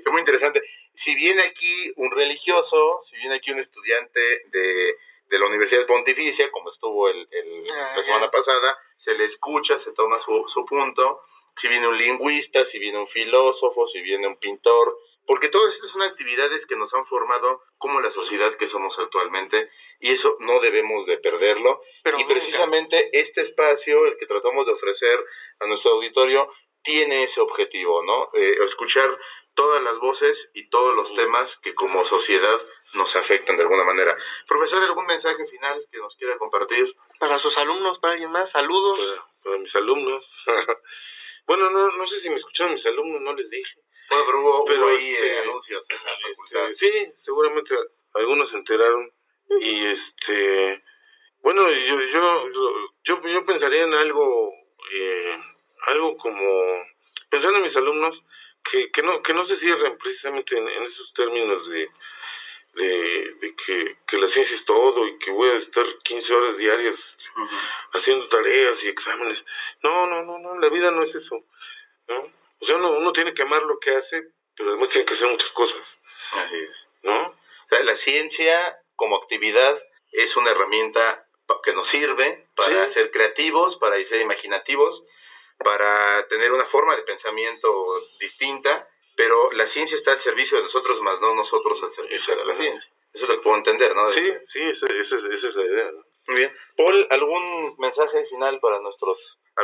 Es 0.05 0.13
muy 0.13 0.21
interesante. 0.21 0.61
Si 1.05 1.15
viene 1.15 1.43
aquí 1.45 1.93
un 1.97 2.11
religioso, 2.11 3.03
si 3.11 3.17
viene 3.17 3.37
aquí 3.37 3.51
un 3.53 3.61
estudiante 3.61 4.21
de, 4.51 4.95
de 5.29 5.39
la 5.39 5.47
Universidad 5.47 5.87
Pontificia, 5.87 6.51
como 6.51 6.71
estuvo 6.71 7.09
el, 7.09 7.27
el- 7.31 7.71
Ah, 7.71 7.95
la 7.97 8.05
semana 8.05 8.31
pasada, 8.31 8.77
se 9.05 9.15
le 9.15 9.25
escucha, 9.27 9.79
se 9.85 9.93
toma 9.93 10.19
su, 10.25 10.45
su 10.53 10.65
punto. 10.67 11.21
Si 11.61 11.69
viene 11.69 11.89
un 11.89 11.97
lingüista, 11.99 12.65
si 12.67 12.79
viene 12.79 12.99
un 12.99 13.09
filósofo, 13.09 13.89
si 13.89 14.01
viene 14.01 14.27
un 14.29 14.39
pintor, 14.39 14.95
porque 15.29 15.51
todas 15.51 15.75
estas 15.75 15.91
son 15.93 16.03
actividades 16.03 16.67
que 16.67 16.75
nos 16.75 16.93
han 16.95 17.05
formado 17.05 17.61
como 17.77 18.01
la 18.01 18.11
sociedad 18.13 18.57
que 18.57 18.71
somos 18.71 18.99
actualmente 18.99 19.69
y 20.01 20.15
eso 20.15 20.39
no 20.41 20.59
debemos 20.59 21.05
de 21.05 21.19
perderlo. 21.19 21.83
Pero 22.03 22.19
y 22.19 22.23
nunca. 22.23 22.35
precisamente 22.35 23.11
este 23.13 23.43
espacio, 23.43 24.07
el 24.07 24.17
que 24.17 24.27
tratamos 24.27 24.65
de 24.65 24.73
ofrecer 24.73 25.21
a 25.61 25.67
nuestro 25.67 25.93
auditorio, 25.93 26.51
tiene 26.83 27.25
ese 27.25 27.43
objetivo, 27.43 28.03
¿no? 28.05 28.31
Eh, 28.33 28.57
escuchar 28.71 29.19
todas 29.55 29.83
las 29.83 29.99
voces 29.99 30.35
y 30.55 30.67
todos 30.71 30.97
los 30.97 31.15
temas 31.15 31.51
que 31.63 31.75
como 31.75 32.09
sociedad 32.09 32.61
nos 32.95 33.15
afectan 33.17 33.59
de 33.59 33.65
alguna 33.65 33.85
manera. 33.85 34.17
Profesor, 34.47 34.83
¿algún 34.83 35.05
mensaje 35.05 35.47
final 35.49 35.79
que 35.93 35.99
nos 35.99 36.17
quiera 36.17 36.39
compartir? 36.39 36.91
Para 37.19 37.39
sus 37.39 37.55
alumnos, 37.59 37.99
para 37.99 38.15
alguien 38.15 38.31
más, 38.31 38.51
saludos. 38.51 38.99
Para, 38.99 39.27
para 39.45 39.59
mis 39.59 39.75
alumnos. 39.77 40.25
bueno, 41.47 41.69
no, 41.69 41.91
no 41.91 42.09
sé 42.09 42.23
si 42.23 42.31
me 42.31 42.37
escucharon 42.37 42.73
mis 42.73 42.87
alumnos, 42.87 43.21
no 43.21 43.35
les 43.35 43.51
dije. 43.51 43.88
Bueno, 44.09 44.25
pero 44.27 44.41
hubo, 44.41 44.65
Pero, 44.65 44.81
hubo 44.81 44.89
ahí 44.89 45.13
este, 45.13 45.27
eh, 45.27 45.39
anuncios 45.41 45.85
en 45.89 45.97
la 45.97 46.29
facultad. 46.29 46.71
Este, 46.71 46.91
sí, 46.91 47.13
seguramente 47.25 47.75
algunos 48.15 48.51
se 48.51 48.57
enteraron 48.57 49.11
y 49.61 49.87
este 49.87 50.83
bueno 51.43 51.71
yo 51.71 52.01
yo 52.01 52.49
yo 53.05 53.23
yo 53.29 53.47
pensaría 53.47 53.83
en 53.83 53.95
algo 53.95 54.53
eh, 54.93 55.39
algo 55.87 56.17
como 56.19 56.87
pensando 57.31 57.59
en 57.59 57.65
mis 57.65 57.77
alumnos 57.77 58.23
que 58.71 58.91
que 58.91 59.03
no 59.03 59.23
que 59.23 59.33
no 59.33 59.47
se 59.47 59.59
cierren 59.59 59.97
precisamente 59.99 60.57
en, 60.57 60.69
en 60.69 60.83
esos 60.85 61.13
términos 61.15 61.69
de 61.69 61.89
de, 62.75 63.35
de 63.41 63.55
que, 63.67 63.97
que 64.07 64.19
la 64.19 64.31
ciencia 64.33 64.57
es 64.57 64.65
todo 64.65 65.07
y 65.07 65.19
que 65.19 65.31
voy 65.31 65.49
a 65.49 65.57
estar 65.57 65.85
15 66.05 66.33
horas 66.33 66.57
diarias 66.59 66.97
haciendo 67.93 68.29
tareas 68.29 68.79
y 68.83 68.89
exámenes. 68.89 69.39
No, 69.83 70.07
no, 70.07 70.23
no, 70.23 70.39
no, 70.39 70.59
la 70.59 70.69
vida 70.69 70.91
no 70.91 71.03
es 71.03 71.15
eso, 71.15 71.43
¿no? 72.09 72.38
O 72.61 72.67
sea, 72.67 72.77
uno, 72.77 72.91
uno 72.93 73.13
tiene 73.13 73.35
que 73.35 73.43
amar 73.43 73.63
lo 73.63 73.79
que 73.79 73.95
hace, 73.97 74.23
pero 74.57 74.71
además 74.71 74.89
tienen 74.91 75.07
que 75.07 75.15
hacer 75.15 75.29
muchas 75.29 75.51
cosas, 75.53 75.83
Así 76.33 76.57
es. 76.57 76.71
¿no? 77.03 77.27
O 77.29 77.69
sea, 77.69 77.83
la 77.85 77.97
ciencia 77.99 78.77
como 78.97 79.17
actividad 79.17 79.81
es 80.13 80.37
una 80.37 80.51
herramienta 80.51 81.25
que 81.65 81.73
nos 81.73 81.89
sirve 81.91 82.47
para 82.57 82.89
Sí. 82.89 82.95
ser 82.95 83.11
creativos, 83.11 83.77
para 83.79 83.97
ser 84.09 84.21
imaginativos, 84.21 85.03
para 85.59 86.27
tener 86.29 86.53
una 86.53 86.67
forma 86.67 86.95
de 86.97 87.03
pensamiento 87.03 87.69
distinta, 88.21 88.87
pero 89.17 89.51
la 89.53 89.69
ciencia 89.73 89.97
está 89.97 90.13
al 90.13 90.23
servicio 90.23 90.57
de 90.59 90.65
nosotros, 90.65 91.01
más 91.03 91.21
no 91.21 91.35
nosotros 91.35 91.83
al 91.83 91.95
servicio 91.95 92.37
de 92.37 92.45
la 92.45 92.57
ciencia. 92.57 92.91
Eso 93.15 93.25
es 93.25 93.29
lo 93.31 93.37
que 93.37 93.43
puedo 93.43 93.57
entender, 93.57 93.95
¿no? 93.95 94.13
Sí, 94.13 94.33
sí, 94.53 94.61
esa, 94.63 94.87
esa, 94.87 95.17
es- 95.17 95.25
esa 95.25 95.49
es 95.49 95.55
la 95.57 95.65
idea, 95.65 95.91
¿no? 95.93 96.03
Muy 96.29 96.37
bien. 96.37 96.57
Paul, 96.77 97.07
¿algún 97.11 97.75
mensaje 97.79 98.27
final 98.27 98.61
para 98.61 98.79
nuestros 98.81 99.19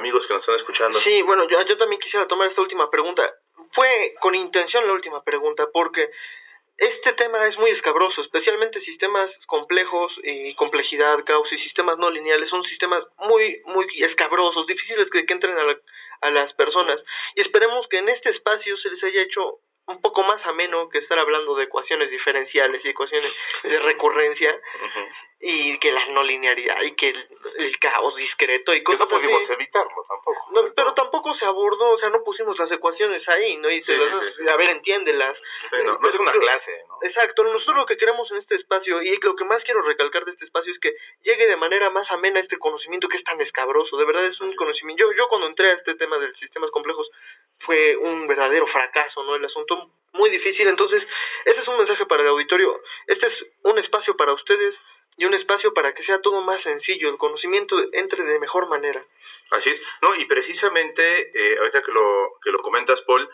amigos 0.05 0.27
que 0.27 0.35
nos 0.35 0.43
están 0.43 0.57
escuchando? 0.61 1.01
Sí, 1.01 1.23
bueno, 1.23 1.49
yo, 1.49 1.61
yo 1.63 1.79
también 1.79 1.99
quisiera 2.01 2.29
tomar 2.29 2.49
esta 2.49 2.61
última 2.61 2.91
pregunta. 2.91 3.23
Fue 3.73 4.15
con 4.21 4.35
intención 4.35 4.87
la 4.87 4.93
última 4.93 5.23
pregunta, 5.25 5.67
porque 5.73 6.11
este 6.77 7.13
tema 7.15 7.47
es 7.47 7.57
muy 7.59 7.71
escabroso, 7.71 8.21
especialmente 8.21 8.81
sistemas 8.83 9.31
complejos 9.47 10.13
y 10.23 10.55
complejidad, 10.57 11.25
caos 11.25 11.51
y 11.53 11.59
sistemas 11.61 11.97
no 11.97 12.11
lineales 12.11 12.51
son 12.51 12.63
sistemas 12.65 13.03
muy, 13.19 13.63
muy 13.65 13.87
escabrosos, 14.03 14.67
difíciles 14.67 15.09
que, 15.11 15.25
que 15.25 15.33
entren 15.33 15.57
a, 15.59 15.65
la- 15.65 15.79
a 16.21 16.31
las 16.31 16.53
personas. 16.55 17.01
Y 17.37 17.41
esperemos 17.41 17.87
que 17.89 17.97
en 17.99 18.09
este 18.11 18.29
espacio 18.31 18.77
se 18.77 18.91
les 18.91 19.03
haya 19.05 19.23
hecho 19.23 19.55
un 19.87 20.01
poco 20.03 20.23
más 20.23 20.45
ameno 20.47 20.89
que 20.91 20.99
estar 20.99 21.19
hablando 21.19 21.55
de 21.57 21.65
ecuaciones 21.65 22.11
diferenciales 22.11 22.85
y 22.85 22.89
ecuaciones 22.89 23.33
de 23.63 23.79
recurrencia 23.81 24.51
Ujú. 24.55 25.01
Y 25.47 25.79
que 25.79 25.93
la 25.93 26.07
no 26.07 26.23
linearidad 26.23 26.81
y 26.83 26.95
que 26.97 27.11
el, 27.11 27.29
el 27.59 27.79
caos 27.79 28.17
discreto 28.17 28.73
y 28.73 28.79
Que 28.79 28.85
cosas 28.85 29.01
no 29.01 29.09
pudimos 29.09 29.43
así. 29.45 29.53
evitarlo 29.53 30.05
tampoco. 30.09 30.41
No, 30.53 30.73
pero 30.75 30.95
tampoco 30.95 31.35
se 31.35 31.45
abordó, 31.45 31.91
o 31.91 31.99
sea, 31.99 32.09
no 32.09 32.25
pusimos 32.25 32.59
las 32.59 32.71
ecuaciones 32.73 33.29
ahí, 33.29 33.57
¿no? 33.59 33.71
Y 33.71 33.83
se 33.83 33.93
Sí, 33.93 33.99
las- 33.99 34.35
sí, 34.37 34.49
a 34.49 34.57
ver, 34.57 34.71
entiéndelas. 34.71 35.37
Sí, 35.37 35.77
no, 35.85 35.85
no 35.85 35.93
es 35.95 35.99
Pero- 36.13 36.23
una 36.23 36.33
pero- 36.33 36.43
clase, 36.45 36.73
¿no? 36.89 36.95
Exacto, 37.03 37.45
nosotros 37.45 37.77
lo 37.77 37.87
que 37.87 37.99
queremos 37.99 38.31
en 38.31 38.39
este 38.39 38.55
espacio, 38.55 39.03
y 39.03 39.17
lo 39.21 39.37
que 39.37 39.45
más 39.45 39.63
quiero 39.65 39.83
recalcar 39.83 40.25
de 40.25 40.31
este 40.33 40.47
espacio 40.47 40.73
es 40.73 40.79
que 40.81 40.95
llegue 41.23 41.47
de 41.47 41.57
manera 41.57 41.91
más 41.91 42.11
amena 42.11 42.41
este 42.41 42.57
conocimiento 42.59 43.09
que 43.09 43.19
es 43.19 43.25
tan 43.25 43.39
escabroso, 43.43 43.99
de 43.99 44.05
verdad 44.07 44.25
es 44.25 44.41
un 44.41 44.55
conocimiento. 44.57 45.05
Yo, 45.05 45.13
yo 45.13 45.29
cuando 45.29 45.47
entré 45.49 45.71
a 45.71 45.75
este 45.75 45.95
tema 45.97 46.17
de 46.19 46.33
sistemas 46.37 46.71
complejos 46.71 47.11
fue 47.61 47.97
un 47.97 48.27
verdadero 48.27 48.67
fracaso, 48.69 49.23
¿no? 49.25 49.35
El 49.37 49.45
asunto 49.45 49.91
muy 50.15 50.31
difícil, 50.31 50.67
entonces 50.69 51.03
ese 51.45 51.61
es 51.61 51.69
un 51.69 51.77
mensaje 51.77 52.07
para 52.07 52.23
el 52.23 52.29
auditorio, 52.29 52.81
este 53.09 53.27
es 53.27 53.35
un 53.65 53.79
espacio 53.79 54.17
para 54.17 54.33
ustedes 54.33 54.75
y 55.17 55.25
un 55.25 55.35
espacio 55.35 55.73
para 55.73 55.95
que 55.95 56.05
sea 56.05 56.21
todo 56.21 56.41
más 56.43 56.63
sencillo, 56.63 57.11
el 57.11 57.19
conocimiento 57.19 57.77
entre 57.93 58.25
de 58.25 58.39
mejor 58.39 58.69
manera. 58.69 59.05
Así 59.51 59.71
es. 59.71 59.81
No, 60.03 60.15
y 60.17 60.25
precisamente, 60.27 61.31
eh, 61.35 61.59
ahorita 61.59 61.83
que 61.83 61.93
lo, 61.93 62.33
que 62.43 62.51
lo 62.51 62.59
comentas, 62.61 63.01
Paul, 63.03 63.29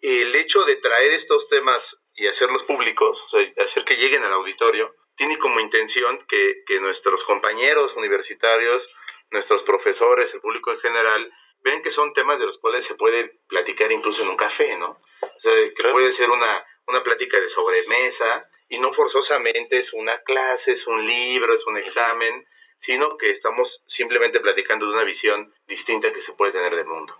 el 0.00 0.34
hecho 0.36 0.64
de 0.64 0.76
traer 0.76 1.14
estos 1.14 1.48
temas 1.48 1.82
y 2.16 2.26
hacerlos 2.26 2.62
públicos, 2.64 3.18
o 3.26 3.30
sea, 3.30 3.64
hacer 3.64 3.84
que 3.84 3.96
lleguen 3.96 4.22
al 4.22 4.34
auditorio, 4.34 4.94
tiene 5.16 5.38
como 5.38 5.60
intención 5.60 6.24
que, 6.28 6.62
que 6.66 6.80
nuestros 6.80 7.22
compañeros 7.24 7.94
universitarios, 7.96 8.82
nuestros 9.30 9.62
profesores, 9.62 10.32
el 10.32 10.40
público 10.40 10.72
en 10.72 10.80
general, 10.80 11.32
vean 11.64 11.82
que 11.82 11.92
son 11.92 12.12
temas 12.12 12.38
de 12.38 12.46
los 12.46 12.58
cuales 12.58 12.86
se 12.86 12.94
puede 12.94 13.32
platicar 13.48 13.90
incluso 13.90 14.22
en 14.22 14.28
un 14.28 14.36
café, 14.36 14.76
¿no? 14.76 14.98
O 15.22 15.40
sea, 15.40 15.52
que 15.74 15.90
puede 15.90 16.14
ser 16.16 16.30
una, 16.30 16.64
una 16.86 17.02
plática 17.02 17.40
de 17.40 17.48
sobremesa 17.50 18.48
y 18.68 18.78
no 18.78 18.92
forzosamente 18.92 19.78
es 19.78 19.92
una 19.92 20.18
clase, 20.20 20.72
es 20.72 20.86
un 20.86 21.06
libro, 21.06 21.54
es 21.54 21.66
un 21.66 21.76
examen, 21.76 22.44
sino 22.84 23.16
que 23.16 23.30
estamos 23.30 23.68
simplemente 23.96 24.40
platicando 24.40 24.86
de 24.86 24.92
una 24.92 25.04
visión 25.04 25.52
distinta 25.66 26.12
que 26.12 26.22
se 26.22 26.32
puede 26.32 26.52
tener 26.52 26.74
del 26.74 26.86
mundo. 26.86 27.14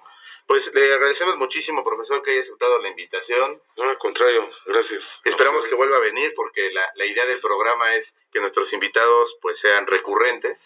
Pues 0.46 0.62
le 0.74 0.92
agradecemos 0.92 1.38
muchísimo, 1.38 1.82
profesor, 1.82 2.22
que 2.22 2.32
haya 2.32 2.42
aceptado 2.42 2.78
la 2.78 2.88
invitación. 2.88 3.60
No, 3.78 3.84
al 3.84 3.96
contrario, 3.96 4.50
gracias. 4.66 5.02
Esperamos 5.24 5.66
que 5.66 5.74
vuelva 5.74 5.96
a 5.96 6.00
venir 6.00 6.34
porque 6.36 6.70
la, 6.70 6.86
la 6.96 7.06
idea 7.06 7.24
del 7.24 7.40
programa 7.40 7.94
es 7.96 8.06
que 8.30 8.40
nuestros 8.40 8.70
invitados 8.72 9.36
pues 9.40 9.58
sean 9.60 9.86
recurrentes 9.86 10.58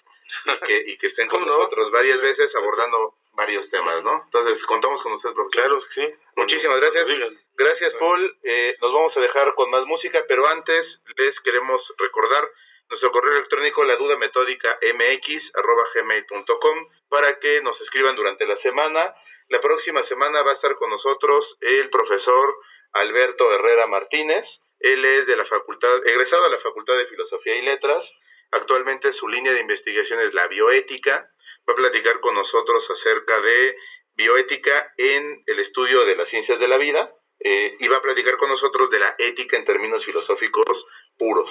y 0.46 0.66
que, 0.66 0.90
y 0.90 0.98
que 0.98 1.06
estén 1.08 1.28
con 1.28 1.46
nosotros 1.46 1.92
varias 1.92 2.20
veces 2.20 2.52
abordando 2.56 3.14
varios 3.38 3.70
temas, 3.70 4.02
¿no? 4.02 4.20
Entonces, 4.24 4.58
contamos 4.66 5.00
con 5.00 5.12
usted, 5.12 5.32
profesor. 5.32 5.50
Claro 5.52 5.80
sí. 5.94 6.14
Muchísimas 6.36 6.80
gracias. 6.80 7.06
Digan. 7.06 7.38
Gracias, 7.56 7.94
Paul. 7.94 8.36
Eh, 8.42 8.76
nos 8.80 8.92
vamos 8.92 9.16
a 9.16 9.20
dejar 9.20 9.54
con 9.54 9.70
más 9.70 9.86
música, 9.86 10.24
pero 10.26 10.46
antes 10.48 10.84
les 11.16 11.38
queremos 11.40 11.80
recordar 11.98 12.44
nuestro 12.90 13.12
correo 13.12 13.36
electrónico 13.36 13.84
la 13.84 13.96
duda 13.96 14.16
metódica 14.16 14.78
mx 14.82 15.54
arroba 15.54 15.84
gmail.com 15.94 16.88
para 17.08 17.38
que 17.38 17.60
nos 17.62 17.80
escriban 17.82 18.16
durante 18.16 18.44
la 18.44 18.56
semana. 18.56 19.14
La 19.50 19.60
próxima 19.60 20.04
semana 20.08 20.42
va 20.42 20.52
a 20.52 20.54
estar 20.54 20.74
con 20.76 20.90
nosotros 20.90 21.44
el 21.60 21.90
profesor 21.90 22.54
Alberto 22.92 23.52
Herrera 23.54 23.86
Martínez. 23.86 24.44
Él 24.80 25.04
es 25.04 25.26
de 25.26 25.36
la 25.36 25.44
facultad, 25.44 26.06
egresado 26.06 26.44
de 26.44 26.50
la 26.50 26.60
Facultad 26.60 26.96
de 26.96 27.06
Filosofía 27.06 27.56
y 27.56 27.62
Letras. 27.62 28.04
Actualmente 28.50 29.12
su 29.12 29.28
línea 29.28 29.52
de 29.52 29.60
investigación 29.60 30.20
es 30.20 30.34
la 30.34 30.48
bioética. 30.48 31.28
Va 31.68 31.72
a 31.72 31.76
platicar 31.76 32.20
con 32.20 32.34
nosotros 32.34 32.84
acerca 32.90 33.40
de 33.40 33.76
bioética 34.16 34.92
en 34.96 35.42
el 35.46 35.58
estudio 35.60 36.04
de 36.04 36.16
las 36.16 36.28
ciencias 36.28 36.58
de 36.58 36.68
la 36.68 36.78
vida 36.78 37.10
eh, 37.40 37.76
y 37.78 37.88
va 37.88 37.98
a 37.98 38.02
platicar 38.02 38.36
con 38.36 38.48
nosotros 38.48 38.90
de 38.90 38.98
la 38.98 39.14
ética 39.18 39.56
en 39.56 39.64
términos 39.64 40.04
filosóficos 40.04 40.86
puros. 41.18 41.50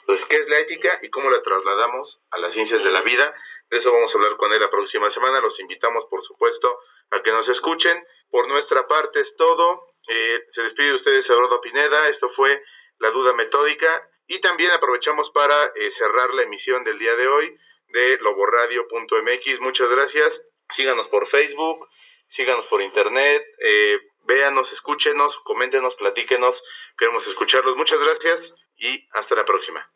Entonces, 0.00 0.26
¿qué 0.28 0.36
es 0.36 0.48
la 0.48 0.60
ética 0.60 1.00
y 1.02 1.10
cómo 1.10 1.30
la 1.30 1.42
trasladamos 1.42 2.18
a 2.30 2.38
las 2.38 2.52
ciencias 2.54 2.82
de 2.82 2.90
la 2.90 3.02
vida? 3.02 3.34
De 3.68 3.78
eso 3.78 3.92
vamos 3.92 4.14
a 4.14 4.18
hablar 4.18 4.36
con 4.36 4.52
él 4.52 4.60
la 4.60 4.70
próxima 4.70 5.12
semana. 5.12 5.40
Los 5.40 5.58
invitamos, 5.58 6.04
por 6.08 6.22
supuesto, 6.22 6.78
a 7.10 7.20
que 7.22 7.32
nos 7.32 7.48
escuchen. 7.48 8.04
Por 8.30 8.46
nuestra 8.46 8.86
parte 8.86 9.20
es 9.20 9.36
todo. 9.36 9.82
Eh, 10.08 10.44
se 10.54 10.62
despide 10.62 10.90
de 10.90 10.94
ustedes 10.94 11.26
Eduardo 11.26 11.60
Pineda. 11.60 12.08
Esto 12.08 12.30
fue 12.30 12.62
La 13.00 13.10
Duda 13.10 13.32
Metódica. 13.32 14.08
Y 14.28 14.40
también 14.40 14.70
aprovechamos 14.70 15.28
para 15.32 15.72
eh, 15.74 15.92
cerrar 15.98 16.32
la 16.34 16.42
emisión 16.44 16.84
del 16.84 16.98
día 16.98 17.16
de 17.16 17.26
hoy 17.26 17.58
de 17.88 18.18
loboradio.mx. 18.18 19.60
Muchas 19.60 19.88
gracias. 19.90 20.32
Síganos 20.76 21.08
por 21.08 21.28
Facebook, 21.28 21.88
síganos 22.34 22.66
por 22.66 22.82
internet, 22.82 23.42
eh, 23.58 24.00
véanos, 24.26 24.70
escúchenos, 24.72 25.34
coméntenos, 25.44 25.94
platíquenos. 25.96 26.56
Queremos 26.98 27.26
escucharlos. 27.26 27.76
Muchas 27.76 27.98
gracias 27.98 28.40
y 28.78 29.08
hasta 29.12 29.34
la 29.34 29.44
próxima. 29.44 29.88